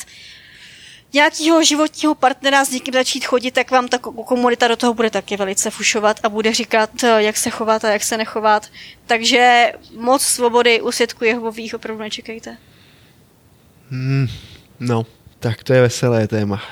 nějakého 1.13 1.63
životního 1.63 2.15
partnera 2.15 2.65
s 2.65 2.69
někým 2.71 2.93
začít 2.93 3.25
chodit, 3.25 3.51
tak 3.51 3.71
vám 3.71 3.87
ta 3.87 3.97
komunita 3.97 4.67
do 4.67 4.75
toho 4.75 4.93
bude 4.93 5.09
taky 5.09 5.37
velice 5.37 5.69
fušovat 5.71 6.19
a 6.23 6.29
bude 6.29 6.53
říkat, 6.53 7.03
eh, 7.03 7.23
jak 7.23 7.37
se 7.37 7.49
chovat 7.49 7.85
a 7.85 7.89
jak 7.91 8.03
se 8.03 8.17
nechovat. 8.17 8.67
Takže 9.05 9.73
moc 9.97 10.21
svobody 10.21 10.81
u 10.81 10.91
svědků 10.91 11.25
Jehovových 11.25 11.75
opravdu 11.75 12.03
nečekejte. 12.03 12.57
Hmm, 13.91 14.27
no, 14.79 15.05
tak 15.39 15.63
to 15.63 15.73
je 15.73 15.81
veselé 15.81 16.27
téma. 16.27 16.61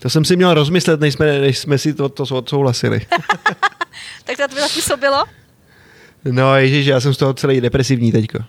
To 0.00 0.10
jsem 0.10 0.24
si 0.24 0.36
měl 0.36 0.54
rozmyslet, 0.54 1.00
než 1.00 1.14
jsme, 1.14 1.38
než 1.38 1.58
jsme 1.58 1.78
si 1.78 1.94
to, 1.94 2.08
to 2.08 2.22
odsouhlasili. 2.22 3.00
tak 4.24 4.36
to 4.36 4.54
by 4.54 4.60
bylo? 5.00 5.24
No 6.24 6.56
ježiš, 6.56 6.86
já 6.86 7.00
jsem 7.00 7.14
z 7.14 7.16
toho 7.16 7.34
celý 7.34 7.60
depresivní 7.60 8.12
teďko. 8.12 8.38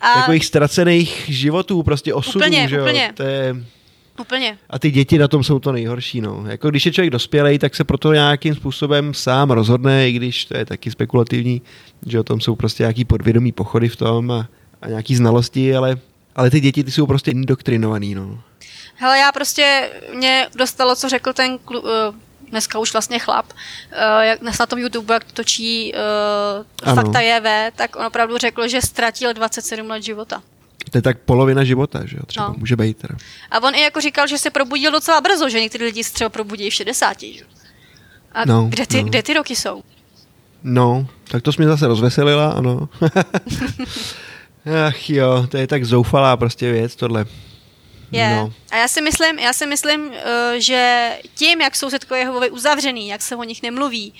A... 0.00 0.14
Takových 0.14 0.46
ztracených 0.46 1.24
životů, 1.28 1.82
prostě 1.82 2.14
osudů, 2.14 2.38
úplně, 2.38 2.68
že 2.68 2.76
jo? 2.76 2.82
Úplně. 2.82 3.12
To 3.14 3.22
je... 3.22 3.56
Úplně. 4.20 4.58
A 4.70 4.78
ty 4.78 4.90
děti 4.90 5.18
na 5.18 5.28
tom 5.28 5.44
jsou 5.44 5.58
to 5.58 5.72
nejhorší, 5.72 6.20
no. 6.20 6.44
Jako 6.46 6.70
když 6.70 6.86
je 6.86 6.92
člověk 6.92 7.10
dospělý, 7.10 7.58
tak 7.58 7.76
se 7.76 7.84
proto 7.84 8.12
nějakým 8.12 8.54
způsobem 8.54 9.14
sám 9.14 9.50
rozhodne, 9.50 10.08
i 10.08 10.12
když 10.12 10.44
to 10.44 10.56
je 10.56 10.64
taky 10.64 10.90
spekulativní, 10.90 11.62
že 12.06 12.20
o 12.20 12.24
tom 12.24 12.40
jsou 12.40 12.56
prostě 12.56 12.82
nějaký 12.82 13.04
podvědomí 13.04 13.52
pochody 13.52 13.88
v 13.88 13.96
tom 13.96 14.30
a, 14.30 14.48
a 14.82 14.88
nějaký 14.88 15.16
znalosti, 15.16 15.76
ale, 15.76 15.98
ale 16.36 16.50
ty 16.50 16.60
děti 16.60 16.84
ty 16.84 16.90
jsou 16.90 17.06
prostě 17.06 17.30
indoktrinovaný, 17.30 18.14
no. 18.14 18.42
Hele, 18.94 19.18
já 19.18 19.32
prostě, 19.32 19.90
mě 20.14 20.46
dostalo, 20.56 20.96
co 20.96 21.08
řekl 21.08 21.32
ten 21.32 21.58
klu, 21.58 21.80
uh, 21.80 21.88
dneska 22.50 22.78
už 22.78 22.92
vlastně 22.92 23.18
chlap, 23.18 23.46
uh, 23.52 24.20
jak 24.20 24.42
na 24.42 24.66
tom 24.66 24.78
YouTube, 24.78 25.14
jak 25.14 25.32
točí 25.32 25.92
uh, 26.86 26.94
Fakta 26.94 27.20
JV, 27.20 27.72
tak 27.76 27.96
on 27.96 28.06
opravdu 28.06 28.38
řekl, 28.38 28.68
že 28.68 28.82
ztratil 28.82 29.34
27 29.34 29.90
let 29.90 30.02
života. 30.02 30.42
To 30.90 30.98
je 30.98 31.02
tak 31.02 31.18
polovina 31.18 31.64
života, 31.64 32.06
že 32.06 32.16
jo, 32.16 32.26
třeba, 32.26 32.48
no. 32.48 32.54
může 32.58 32.76
být 32.76 32.96
teda. 32.96 33.14
A 33.50 33.62
on 33.62 33.74
i 33.74 33.80
jako 33.80 34.00
říkal, 34.00 34.26
že 34.26 34.38
se 34.38 34.50
probudil 34.50 34.92
docela 34.92 35.20
brzo, 35.20 35.48
že 35.48 35.60
někteří 35.60 35.84
lidi 35.84 36.04
se 36.04 36.12
třeba 36.12 36.30
probudí 36.30 36.70
v 36.70 36.74
60, 36.74 37.20
že? 37.20 37.44
A 38.32 38.44
no, 38.44 38.66
kde, 38.68 38.86
ty, 38.86 39.02
no. 39.02 39.08
kde 39.08 39.22
ty 39.22 39.34
roky 39.34 39.56
jsou? 39.56 39.82
No, 40.62 41.06
tak 41.28 41.42
to 41.42 41.52
jsi 41.52 41.62
mě 41.62 41.68
zase 41.68 41.86
rozveselila, 41.86 42.50
ano. 42.50 42.88
Ach 44.88 45.10
jo, 45.10 45.46
to 45.50 45.56
je 45.56 45.66
tak 45.66 45.84
zoufalá 45.84 46.36
prostě 46.36 46.72
věc, 46.72 46.96
tohle. 46.96 47.26
Je. 48.12 48.30
No. 48.30 48.52
A 48.70 48.76
já 48.76 48.88
si 48.88 49.00
myslím, 49.00 49.38
já 49.38 49.52
si 49.52 49.66
myslím, 49.66 50.12
eh, 50.12 50.60
že 50.60 51.10
tím, 51.34 51.60
jak 51.60 51.76
jsou 51.76 51.90
setkové 51.90 52.20
Jehovovi 52.20 52.50
uzavřený, 52.50 53.08
jak 53.08 53.22
se 53.22 53.36
o 53.36 53.44
nich 53.44 53.62
nemluví, 53.62 54.14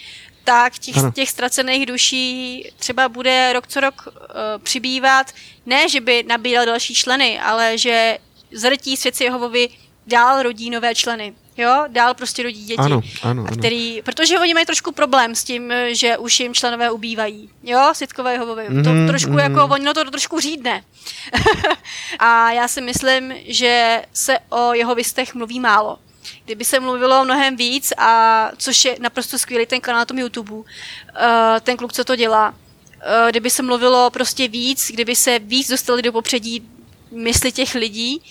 tak 0.45 0.79
těch, 0.79 0.95
těch 1.15 1.31
ztracených 1.31 1.87
duší 1.87 2.65
třeba 2.77 3.09
bude 3.09 3.53
rok 3.53 3.67
co 3.67 3.81
rok 3.81 4.09
uh, 4.09 4.15
přibývat. 4.63 5.33
Ne, 5.67 5.89
že 5.89 6.01
by 6.01 6.25
nabíral 6.29 6.67
další 6.67 6.95
členy, 6.95 7.41
ale 7.41 7.79
že 7.79 8.19
zrtí 8.53 8.97
svědci 8.97 9.25
Jehovovi 9.25 9.69
dál 10.07 10.43
rodí 10.43 10.71
nové 10.71 10.95
členy. 10.95 11.35
Jo, 11.61 11.85
dál 11.89 12.15
prostě 12.15 12.43
rodí 12.43 12.65
děti. 12.65 12.79
Ano, 12.79 13.01
ano, 13.23 13.45
ano. 13.49 13.57
Který, 13.59 14.03
protože 14.03 14.39
oni 14.39 14.55
mají 14.55 14.67
trošku 14.67 14.93
problém 14.93 15.35
s 15.35 15.45
tím, 15.45 15.73
že 15.89 16.19
už 16.19 16.41
jim 16.41 16.55
členové 16.55 16.91
ubývají. 16.91 17.51
Jo, 17.63 17.91
světkové 17.93 18.33
Jehovovi. 18.33 18.63
Mm-hmm, 18.63 18.85
to 18.85 18.91
mhm, 18.91 19.07
trošku 19.09 19.31
mm-hmm. 19.31 19.57
jako, 19.57 19.75
oni 19.75 19.85
no 19.85 19.95
to 19.95 20.11
trošku 20.11 20.41
řídne. 20.41 20.85
a 22.19 22.53
já 22.53 22.69
si 22.69 22.81
myslím, 22.81 23.35
že 23.47 24.03
se 24.13 24.39
o 24.49 24.75
jehovistech 24.75 25.35
mluví 25.35 25.61
málo. 25.61 25.99
Kdyby 26.45 26.65
se 26.65 26.81
mluvilo 26.81 27.25
mnohem 27.25 27.57
víc, 27.57 27.93
a 27.99 28.51
což 28.57 28.85
je 28.85 28.97
naprosto 29.01 29.39
skvělý 29.39 29.67
ten 29.67 29.81
kanál 29.81 30.01
na 30.01 30.05
tom 30.05 30.19
YouTube, 30.19 30.53
uh, 30.53 30.65
ten 31.61 31.77
kluk, 31.77 31.93
co 31.93 32.05
to 32.05 32.17
dělá, 32.17 32.49
uh, 32.49 33.31
kdyby 33.31 33.51
se 33.51 33.63
mluvilo 33.63 34.11
prostě 34.11 34.49
víc, 34.49 34.91
kdyby 34.91 35.17
se 35.17 35.39
víc 35.39 35.69
dostali 35.69 36.03
do 36.03 36.13
popředí 36.13 36.69
mysli 37.11 37.53
těch 37.53 37.75
lidí, 37.75 38.23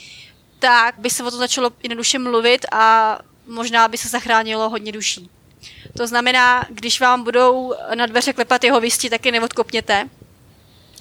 tak 0.59 0.95
by 0.97 1.09
se 1.09 1.23
o 1.23 1.31
to 1.31 1.37
začalo 1.37 1.71
jednoduše 1.83 2.19
mluvit 2.19 2.65
a 2.71 3.17
možná 3.47 3.87
by 3.87 3.97
se 3.97 4.07
zachránilo 4.07 4.69
hodně 4.69 4.91
duší. 4.91 5.29
To 5.97 6.07
znamená, 6.07 6.65
když 6.69 7.01
vám 7.01 7.23
budou 7.23 7.73
na 7.95 8.05
dveře 8.05 8.33
klepat 8.33 8.63
jeho 8.63 8.81
visti, 8.81 9.09
taky 9.09 9.31
neodkopněte, 9.31 10.09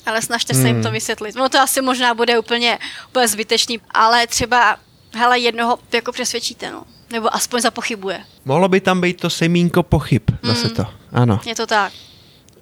ale 0.06 0.22
snažte 0.22 0.54
se 0.54 0.60
hmm. 0.60 0.66
jim 0.66 0.82
to 0.82 0.90
vysvětlit. 0.90 1.34
No 1.34 1.48
to 1.48 1.58
asi 1.58 1.80
možná 1.80 2.14
bude 2.14 2.38
úplně, 2.38 2.78
úplně 3.08 3.28
zbytečný, 3.28 3.80
ale 3.90 4.26
třeba 4.26 4.76
hele, 5.14 5.38
jednoho 5.38 5.78
jako 5.92 6.12
přesvědčíte, 6.12 6.70
no. 6.70 6.84
Nebo 7.10 7.34
aspoň 7.34 7.60
zapochybuje. 7.60 8.24
Mohlo 8.44 8.68
by 8.68 8.80
tam 8.80 9.00
být 9.00 9.20
to 9.20 9.30
semínko 9.30 9.82
pochyb, 9.82 10.22
zase 10.42 10.68
mm. 10.68 10.74
to. 10.74 10.86
Ano. 11.12 11.40
Je 11.46 11.54
to 11.54 11.66
tak. 11.66 11.92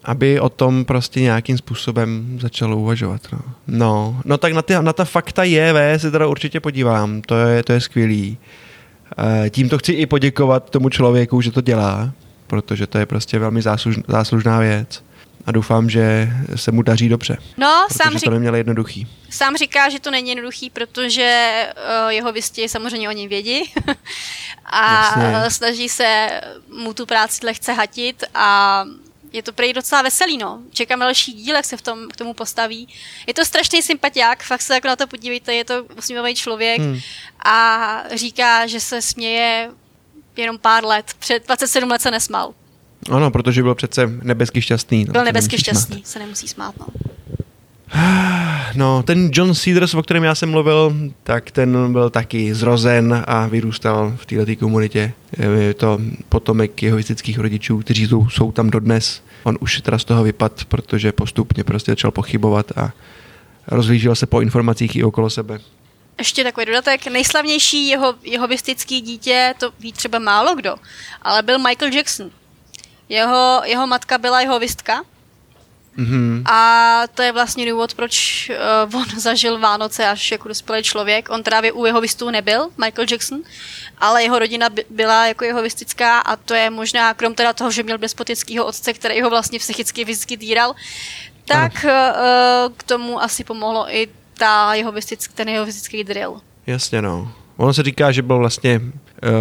Aby 0.06 0.40
o 0.40 0.48
tom 0.48 0.84
prostě 0.84 1.20
nějakým 1.20 1.58
způsobem 1.58 2.38
začalo 2.42 2.76
uvažovat. 2.76 3.20
No, 3.32 3.38
no, 3.66 4.20
no 4.24 4.38
tak 4.38 4.52
na, 4.52 4.62
ty, 4.62 4.74
na 4.80 4.92
ta 4.92 5.04
fakta 5.04 5.44
JV 5.44 5.76
se 5.96 6.10
teda 6.10 6.26
určitě 6.26 6.60
podívám, 6.60 7.22
to 7.22 7.36
je, 7.36 7.62
to 7.62 7.72
je 7.72 7.80
skvělý. 7.80 8.38
E, 9.46 9.50
tímto 9.50 9.78
chci 9.78 9.92
i 9.92 10.06
poděkovat 10.06 10.70
tomu 10.70 10.88
člověku, 10.88 11.40
že 11.40 11.52
to 11.52 11.60
dělá, 11.60 12.12
protože 12.46 12.86
to 12.86 12.98
je 12.98 13.06
prostě 13.06 13.38
velmi 13.38 13.62
zásluž, 13.62 13.98
záslužná 14.08 14.58
věc 14.58 15.02
a 15.46 15.52
doufám, 15.52 15.90
že 15.90 16.28
se 16.56 16.72
mu 16.72 16.82
daří 16.82 17.08
dobře. 17.08 17.38
No, 17.56 17.86
sám 17.92 18.12
řík... 18.12 18.24
to 18.24 18.30
neměl 18.30 18.54
jednoduchý. 18.54 19.06
Sám 19.30 19.56
říká, 19.56 19.88
že 19.88 20.00
to 20.00 20.10
není 20.10 20.28
jednoduchý, 20.28 20.70
protože 20.70 21.52
uh, 22.04 22.10
jeho 22.10 22.32
věsti 22.32 22.68
samozřejmě 22.68 23.08
o 23.08 23.12
něm 23.12 23.28
vědí 23.28 23.62
a 24.64 25.16
Jasně. 25.16 25.50
snaží 25.50 25.88
se 25.88 26.28
mu 26.76 26.94
tu 26.94 27.06
práci 27.06 27.46
lehce 27.46 27.72
hatit 27.72 28.24
a 28.34 28.84
je 29.32 29.42
to 29.42 29.52
prej 29.52 29.72
docela 29.72 30.02
veselý, 30.02 30.38
no. 30.38 30.60
Čekám 30.70 31.00
další 31.00 31.32
díl, 31.32 31.56
jak 31.56 31.64
se 31.64 31.76
v 31.76 31.82
tom, 31.82 32.08
k 32.08 32.16
tomu 32.16 32.34
postaví. 32.34 32.88
Je 33.26 33.34
to 33.34 33.44
strašný 33.44 33.82
sympatiák, 33.82 34.42
fakt 34.42 34.62
se 34.62 34.74
jako 34.74 34.88
na 34.88 34.96
to 34.96 35.06
podívejte, 35.06 35.54
je 35.54 35.64
to 35.64 35.84
usmívavý 35.98 36.34
člověk 36.34 36.80
hmm. 36.80 36.98
a 37.44 38.02
říká, 38.14 38.66
že 38.66 38.80
se 38.80 39.02
směje 39.02 39.70
jenom 40.36 40.58
pár 40.58 40.84
let. 40.84 41.14
Před 41.18 41.46
27 41.46 41.90
let 41.90 42.02
se 42.02 42.10
nesmal. 42.10 42.54
Ano, 43.10 43.30
protože 43.30 43.62
byl 43.62 43.74
přece 43.74 44.06
nebesky 44.06 44.62
šťastný. 44.62 45.04
No, 45.04 45.12
byl 45.12 45.24
nebesky 45.24 45.58
šťastný, 45.58 45.96
smát. 45.96 46.06
se 46.06 46.18
nemusí 46.18 46.48
smát, 46.48 46.74
no. 46.78 46.86
No, 48.74 49.02
ten 49.02 49.30
John 49.32 49.54
Cedars, 49.54 49.94
o 49.94 50.02
kterém 50.02 50.24
já 50.24 50.34
jsem 50.34 50.50
mluvil, 50.50 50.96
tak 51.22 51.50
ten 51.50 51.92
byl 51.92 52.10
taky 52.10 52.54
zrozen 52.54 53.24
a 53.26 53.46
vyrůstal 53.46 54.16
v 54.16 54.26
této 54.26 54.56
komunitě. 54.56 55.12
Je 55.58 55.74
to 55.74 55.98
potomek 56.28 56.82
jeho 56.82 56.88
jehovistických 56.88 57.38
rodičů, 57.38 57.78
kteří 57.78 58.08
jsou, 58.28 58.52
tam 58.52 58.70
dodnes. 58.70 59.22
On 59.44 59.58
už 59.60 59.80
teda 59.80 59.98
z 59.98 60.04
toho 60.04 60.22
vypad, 60.22 60.64
protože 60.64 61.12
postupně 61.12 61.64
prostě 61.64 61.92
začal 61.92 62.10
pochybovat 62.10 62.72
a 62.76 62.90
rozlížel 63.68 64.14
se 64.14 64.26
po 64.26 64.40
informacích 64.40 64.96
i 64.96 65.04
okolo 65.04 65.30
sebe. 65.30 65.58
Ještě 66.18 66.44
takový 66.44 66.66
dodatek. 66.66 67.06
Nejslavnější 67.06 67.88
jeho, 67.88 68.14
jeho 68.22 68.46
dítě, 69.00 69.54
to 69.58 69.72
ví 69.80 69.92
třeba 69.92 70.18
málo 70.18 70.54
kdo, 70.54 70.76
ale 71.22 71.42
byl 71.42 71.58
Michael 71.58 71.92
Jackson. 71.92 72.30
Jeho, 73.08 73.62
jeho 73.64 73.86
matka 73.86 74.18
byla 74.18 74.40
jeho 74.40 74.58
vistka. 74.58 75.02
Mm-hmm. 75.98 76.42
A 76.52 77.02
to 77.14 77.22
je 77.22 77.32
vlastně 77.32 77.70
důvod, 77.70 77.94
proč 77.94 78.50
uh, 78.90 79.00
on 79.00 79.06
zažil 79.20 79.58
Vánoce 79.58 80.06
až 80.06 80.32
jako 80.32 80.48
dospělý 80.48 80.82
člověk. 80.82 81.30
On 81.30 81.42
právě 81.42 81.72
u 81.72 81.86
jeho 81.86 82.00
vistů 82.00 82.30
nebyl, 82.30 82.68
Michael 82.84 83.06
Jackson, 83.10 83.40
ale 83.98 84.22
jeho 84.22 84.38
rodina 84.38 84.68
by, 84.68 84.84
byla 84.90 85.26
jako 85.26 85.44
jeho 85.44 85.62
vistická 85.62 86.18
a 86.18 86.36
to 86.36 86.54
je 86.54 86.70
možná, 86.70 87.14
krom 87.14 87.34
teda 87.34 87.52
toho, 87.52 87.70
že 87.70 87.82
měl 87.82 87.98
despotického 87.98 88.66
otce, 88.66 88.92
který 88.92 89.22
ho 89.22 89.30
vlastně 89.30 89.58
psychicky, 89.58 90.04
fyzicky 90.04 90.36
týral, 90.36 90.74
tak 91.44 91.72
uh, 91.84 91.90
k 92.76 92.82
tomu 92.82 93.22
asi 93.22 93.44
pomohlo 93.44 93.94
i 93.94 94.08
ta 94.34 94.74
jeho 94.74 94.92
vistick, 94.92 95.32
ten 95.32 95.48
jeho 95.48 95.66
vistický 95.66 96.04
drill. 96.04 96.40
Jasně 96.66 97.02
no. 97.02 97.32
Ono 97.56 97.74
se 97.74 97.82
říká, 97.82 98.12
že 98.12 98.22
byl 98.22 98.38
vlastně 98.38 98.80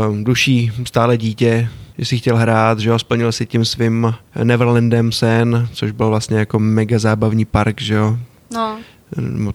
um, 0.10 0.24
duší 0.24 0.72
stále 0.88 1.18
dítě, 1.18 1.70
že 1.98 2.06
si 2.06 2.18
chtěl 2.18 2.38
hrát, 2.38 2.80
že 2.80 2.90
jo, 2.90 3.00
splnil 3.00 3.32
si 3.32 3.46
tím 3.46 3.66
svým 3.66 4.14
Neverlandem 4.44 5.12
sen, 5.12 5.68
což 5.74 5.92
byl 5.92 6.10
vlastně 6.10 6.38
jako 6.38 6.60
mega 6.60 7.00
zábavní 7.00 7.46
park, 7.46 7.82
že 7.82 7.94
jo. 7.94 8.18
No. 8.54 8.78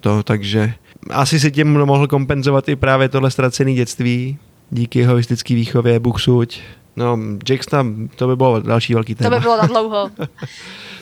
To, 0.00 0.22
takže 0.22 0.74
asi 1.10 1.40
si 1.40 1.50
tím 1.50 1.72
mohl 1.72 2.06
kompenzovat 2.06 2.68
i 2.68 2.76
právě 2.76 3.08
tohle 3.08 3.30
ztracené 3.30 3.74
dětství 3.74 4.38
díky 4.70 4.98
jeho 4.98 5.16
hystické 5.16 5.54
výchově, 5.54 6.00
buchsuť. 6.00 6.60
No, 6.96 7.18
Jackson, 7.48 8.08
to 8.16 8.26
by 8.26 8.36
bylo 8.36 8.60
další 8.60 8.94
velký 8.94 9.14
téma. 9.14 9.30
To 9.30 9.36
by 9.36 9.40
bylo 9.40 9.56
na 9.56 9.66
dlouho. 9.66 10.10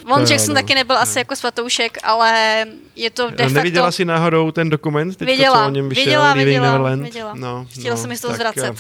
Von 0.09 0.21
Jackson 0.21 0.49
no. 0.49 0.55
taky 0.55 0.75
nebyl 0.75 0.97
no. 0.97 1.03
asi 1.03 1.19
jako 1.19 1.37
svatoušek, 1.37 1.99
ale 2.03 2.65
je 2.97 3.11
to 3.11 3.31
de 3.31 3.37
facto... 3.37 3.55
Neviděla 3.55 3.93
jsi 3.93 4.05
náhodou 4.05 4.51
ten 4.51 4.71
dokument, 4.71 5.17
teďko, 5.17 5.33
viděla, 5.33 5.63
co 5.63 5.67
o 5.67 5.71
něm 5.71 5.89
vyšel, 5.89 6.05
viděla, 6.05 6.35
viděla, 6.35 6.67
Neverland? 6.67 7.03
viděla. 7.03 7.35
No, 7.35 7.67
Chtěla 7.71 7.95
no, 7.95 8.01
jsem 8.01 8.11
mi 8.11 8.19
to 8.19 8.33
zvracet. 8.33 8.75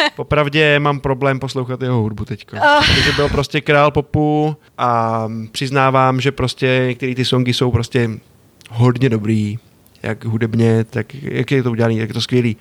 Eh, 0.00 0.10
popravdě 0.16 0.78
mám 0.78 1.00
problém 1.00 1.38
poslouchat 1.38 1.82
jeho 1.82 2.00
hudbu 2.00 2.24
teďko. 2.24 2.56
Uh. 2.56 2.86
Protože 2.86 3.12
byl 3.12 3.28
prostě 3.28 3.60
král 3.60 3.90
popu 3.90 4.56
a 4.78 5.24
přiznávám, 5.52 6.20
že 6.20 6.32
prostě 6.32 6.84
některé 6.86 7.14
ty 7.14 7.24
songy 7.24 7.54
jsou 7.54 7.70
prostě 7.70 8.10
hodně 8.70 9.08
dobrý, 9.08 9.58
jak 10.02 10.24
hudebně, 10.24 10.84
tak 10.84 11.14
jak 11.14 11.50
je 11.50 11.62
to 11.62 11.70
udělané, 11.70 11.94
jak 11.94 12.08
je 12.08 12.14
to 12.14 12.20
skvělý. 12.20 12.56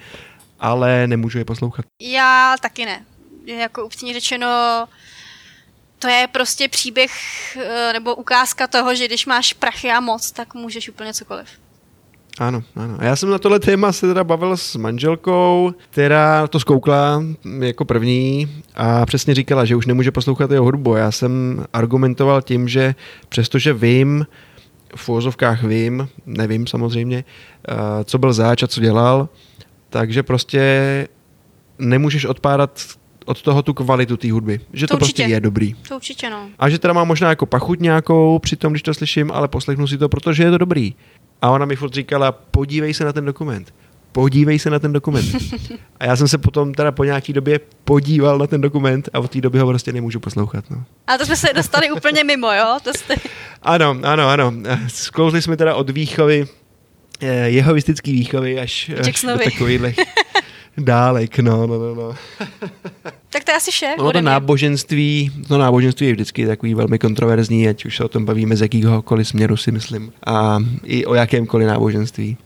Ale 0.60 1.08
nemůžu 1.08 1.38
je 1.38 1.46
poslouchat. 1.46 1.86
Já 2.02 2.56
taky 2.62 2.86
ne. 2.86 3.06
Jako 3.46 3.86
upřímně 3.86 4.14
řečeno, 4.14 4.48
to 6.00 6.08
je 6.08 6.28
prostě 6.32 6.68
příběh 6.68 7.12
eh, 7.58 7.94
nebo 7.94 8.16
ukázka 8.16 8.68
toho, 8.68 8.96
že 8.96 9.08
když 9.08 9.26
máš 9.26 9.54
prachy 9.54 9.92
a 9.92 10.00
moc, 10.00 10.32
tak 10.32 10.54
můžeš 10.54 10.90
úplně 10.90 11.14
cokoliv. 11.14 11.48
Ano, 12.40 12.64
ano. 12.76 12.96
A 13.00 13.06
já 13.06 13.16
jsem 13.16 13.30
na 13.30 13.40
tohle 13.40 13.60
téma 13.60 13.92
se 13.92 14.08
teda 14.08 14.24
bavil 14.24 14.58
s 14.58 14.76
manželkou, 14.76 15.74
která 15.90 16.48
to 16.48 16.60
zkoukla 16.60 17.24
jako 17.60 17.86
první 17.86 18.64
a 18.76 19.06
přesně 19.06 19.36
říkala, 19.36 19.66
že 19.66 19.76
už 19.76 19.86
nemůže 19.86 20.12
poslouchat 20.12 20.52
jeho 20.52 20.66
hudbu. 20.66 20.96
Já 20.96 21.12
jsem 21.12 21.66
argumentoval 21.74 22.42
tím, 22.42 22.68
že 22.68 22.96
přestože 23.30 23.74
vím, 23.74 24.28
v 24.96 25.10
úvozovkách 25.10 25.64
vím, 25.64 26.10
nevím 26.26 26.68
samozřejmě, 26.68 27.24
eh, 27.68 27.74
co 28.04 28.18
byl 28.18 28.34
záč 28.34 28.64
a 28.64 28.68
co 28.68 28.82
dělal, 28.82 29.30
takže 29.90 30.24
prostě 30.24 31.08
nemůžeš 31.80 32.26
odpádat 32.26 32.82
od 33.32 33.42
toho 33.42 33.62
tu 33.62 33.74
kvalitu 33.74 34.18
té 34.18 34.32
hudby. 34.32 34.60
Že 34.74 34.88
to, 34.88 34.94
To 34.94 34.98
prostě 34.98 35.24
je 35.24 35.40
dobrý. 35.40 35.74
To 35.74 35.96
určitě 35.96 36.30
no. 36.30 36.50
A 36.60 36.70
že 36.70 36.80
teda 36.80 36.94
má 36.94 37.04
možná 37.04 37.30
jako 37.30 37.46
pachuť 37.46 37.80
nějakou 37.80 38.40
při 38.40 38.56
tom, 38.56 38.74
když 38.74 38.82
to 38.82 38.94
slyším, 38.94 39.32
ale 39.32 39.48
poslechnu 39.48 39.88
si 39.88 39.98
to, 39.98 40.10
protože 40.10 40.44
je 40.44 40.52
to 40.52 40.58
dobrý. 40.58 40.96
A 41.42 41.50
ona 41.50 41.66
mi 41.66 41.76
furt 41.76 41.94
říkala, 41.94 42.32
podívej 42.32 42.94
se 42.94 43.06
na 43.06 43.14
ten 43.14 43.26
dokument. 43.26 43.74
Podívej 44.12 44.60
se 44.60 44.70
na 44.70 44.80
ten 44.80 44.94
dokument. 44.94 45.26
A 46.00 46.06
já 46.06 46.16
jsem 46.16 46.28
se 46.28 46.38
potom 46.38 46.74
teda 46.74 46.92
po 46.92 47.04
nějaký 47.04 47.34
době 47.34 47.60
podíval 47.84 48.38
na 48.38 48.48
ten 48.48 48.62
dokument 48.62 49.10
a 49.14 49.20
od 49.20 49.32
té 49.32 49.42
doby 49.42 49.60
ho 49.60 49.68
prostě 49.68 49.94
nemůžu 49.94 50.20
poslouchat. 50.20 50.66
No. 50.70 50.84
A 51.08 51.18
to 51.18 51.26
jsme 51.26 51.36
se 51.36 51.48
dostali 51.56 51.92
úplně 51.92 52.24
mimo, 52.24 52.52
jo? 52.52 52.78
To 52.84 52.94
jste... 52.94 53.16
Ano, 53.62 53.98
ano, 54.04 54.28
ano. 54.28 54.54
Sklouzli 54.88 55.42
jsme 55.42 55.58
teda 55.58 55.76
od 55.76 55.90
výchovy, 55.90 56.48
eh, 57.22 57.50
jehovistický 57.50 58.12
výchovy 58.12 58.60
až, 58.60 58.90
až 58.90 58.96
do 59.00 59.06
Jacksonovi. 59.06 59.46
dálek. 60.78 61.40
No, 61.40 61.68
no, 61.68 61.80
no, 61.80 61.96
no. 61.96 62.16
Tak 63.34 63.44
to 63.44 63.52
je 63.52 63.56
asi 63.56 63.72
vše. 63.72 63.88
Ode 63.98 64.20
to 64.20 64.26
náboženství, 64.26 65.32
to 65.48 65.58
náboženství 65.58 66.08
je 66.08 66.14
vždycky 66.14 66.46
takový 66.48 66.74
velmi 66.74 67.00
kontroverzní, 67.00 67.68
ať 67.68 67.86
už 67.86 67.98
se 67.98 68.04
o 68.04 68.08
tom 68.08 68.26
bavíme 68.26 68.56
z 68.56 68.62
jakýhokoliv 68.62 69.28
směru, 69.28 69.58
si 69.58 69.72
myslím. 69.72 70.14
A 70.26 70.60
i 70.84 71.06
o 71.06 71.14
jakémkoliv 71.14 71.68
náboženství. 71.68 72.38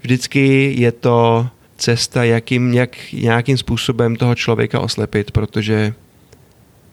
Vždycky 0.00 0.74
je 0.78 0.92
to 0.92 1.46
cesta, 1.76 2.24
jakým, 2.24 2.74
jak, 2.74 3.12
nějakým 3.12 3.58
způsobem 3.58 4.16
toho 4.16 4.34
člověka 4.34 4.80
oslepit, 4.80 5.30
protože 5.30 5.94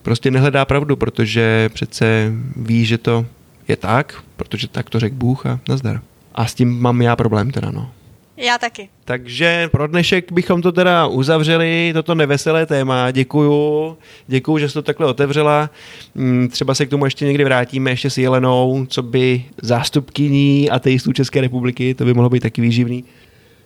prostě 0.02 0.32
nehledá 0.32 0.66
pravdu, 0.66 0.96
protože 0.96 1.70
přece 1.74 2.34
ví, 2.56 2.86
že 2.86 2.98
to 2.98 3.26
je 3.68 3.76
tak, 3.76 4.24
protože 4.36 4.68
tak 4.68 4.90
to 4.90 5.00
řekl 5.00 5.16
Bůh 5.16 5.46
a 5.46 5.60
nazdar. 5.70 6.02
A 6.36 6.46
s 6.46 6.54
tím 6.54 6.82
mám 6.82 7.02
já 7.02 7.16
problém 7.16 7.52
teda, 7.52 7.72
no. 7.72 7.92
Já 8.38 8.58
taky. 8.58 8.90
Takže 9.06 9.68
pro 9.72 9.88
dnešek 9.88 10.32
bychom 10.32 10.62
to 10.62 10.72
teda 10.72 11.08
uzavřeli, 11.08 11.92
toto 11.94 12.16
neveselé 12.16 12.66
téma. 12.66 13.12
Děkuju, 13.12 13.98
děkuju, 14.28 14.58
že 14.58 14.68
jsi 14.70 14.74
to 14.74 14.82
takhle 14.82 15.08
otevřela. 15.08 15.70
Mm, 16.16 16.48
Třeba 16.48 16.76
se 16.76 16.86
k 16.86 16.90
tomu 16.90 17.06
ještě 17.06 17.26
někdy 17.26 17.44
vrátíme, 17.44 17.92
ještě 17.92 18.10
s 18.10 18.18
Jelenou, 18.18 18.86
co 18.90 19.02
by 19.04 19.46
zástupkyní 19.62 20.70
ateistů 20.70 21.14
České 21.14 21.42
republiky, 21.42 21.94
to 21.94 22.06
by 22.06 22.14
mohlo 22.14 22.30
být 22.30 22.40
taky 22.40 22.62
výživný. 22.62 23.04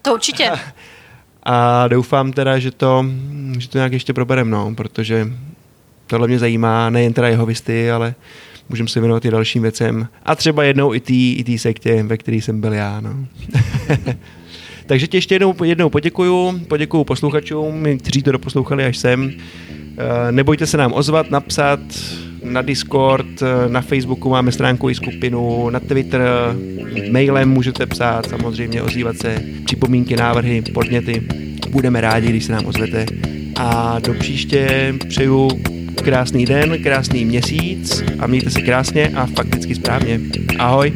To 0.02 0.14
určitě. 0.14 0.52
A 1.44 1.88
doufám 1.88 2.32
teda, 2.34 2.60
že 2.60 2.72
to, 2.72 3.06
že 3.60 3.70
to 3.70 3.78
nějak 3.78 3.94
ještě 3.94 4.14
proberem, 4.14 4.50
no, 4.50 4.76
protože 4.76 5.28
tohle 6.08 6.28
mě 6.28 6.40
zajímá, 6.40 6.90
nejen 6.90 7.14
teda 7.14 7.28
jeho 7.28 7.46
visty, 7.46 7.92
ale 7.92 8.16
můžeme 8.70 8.90
se 8.90 9.00
věnovat 9.00 9.26
i 9.26 9.32
dalším 9.32 9.62
věcem. 9.62 10.08
A 10.26 10.36
třeba 10.36 10.64
jednou 10.64 10.94
i 10.94 11.00
té 11.00 11.14
i 11.14 11.44
tý 11.44 11.58
sektě, 11.58 12.04
ve 12.04 12.18
které 12.18 12.38
jsem 12.38 12.62
byl 12.62 12.74
já, 12.74 13.02
no. 13.02 13.16
Takže 14.92 15.08
ti 15.08 15.18
ještě 15.18 15.36
jednou, 15.36 15.56
jednou 15.64 15.90
poděkuju, 15.90 16.60
poděkuju 16.68 17.04
posluchačům, 17.04 17.86
kteří 17.98 18.24
to 18.24 18.32
doposlouchali 18.32 18.86
až 18.86 18.98
sem. 18.98 19.32
Eh, 19.98 20.32
Nebojte 20.32 20.68
se 20.68 20.78
nám 20.78 20.94
ozvat, 20.94 21.32
napsat 21.32 21.80
na 22.44 22.62
Discord, 22.62 23.42
eh, 23.42 23.70
na 23.70 23.82
Facebooku 23.82 24.30
máme 24.30 24.52
stránku 24.52 24.90
i 24.90 24.96
skupinu, 24.96 25.70
na 25.70 25.80
Twitter, 25.80 26.22
mailem 27.12 27.50
můžete 27.50 27.86
psát, 27.86 28.30
samozřejmě 28.30 28.82
ozývat 28.82 29.18
se, 29.18 29.44
připomínky, 29.66 30.16
návrhy, 30.16 30.62
podněty. 30.62 31.22
Budeme 31.70 32.02
rádi, 32.02 32.30
když 32.30 32.46
se 32.46 32.52
nám 32.52 32.66
ozvete. 32.66 33.06
A 33.56 34.00
do 34.00 34.14
příště 34.14 34.94
přeju 35.08 35.50
krásný 36.04 36.46
den, 36.46 36.84
krásný 36.84 37.26
měsíc 37.26 38.04
a 38.20 38.28
mějte 38.28 38.50
se 38.50 38.62
krásně 38.62 39.12
a 39.16 39.26
fakticky 39.26 39.76
správně. 39.76 40.20
Ahoj! 40.60 40.94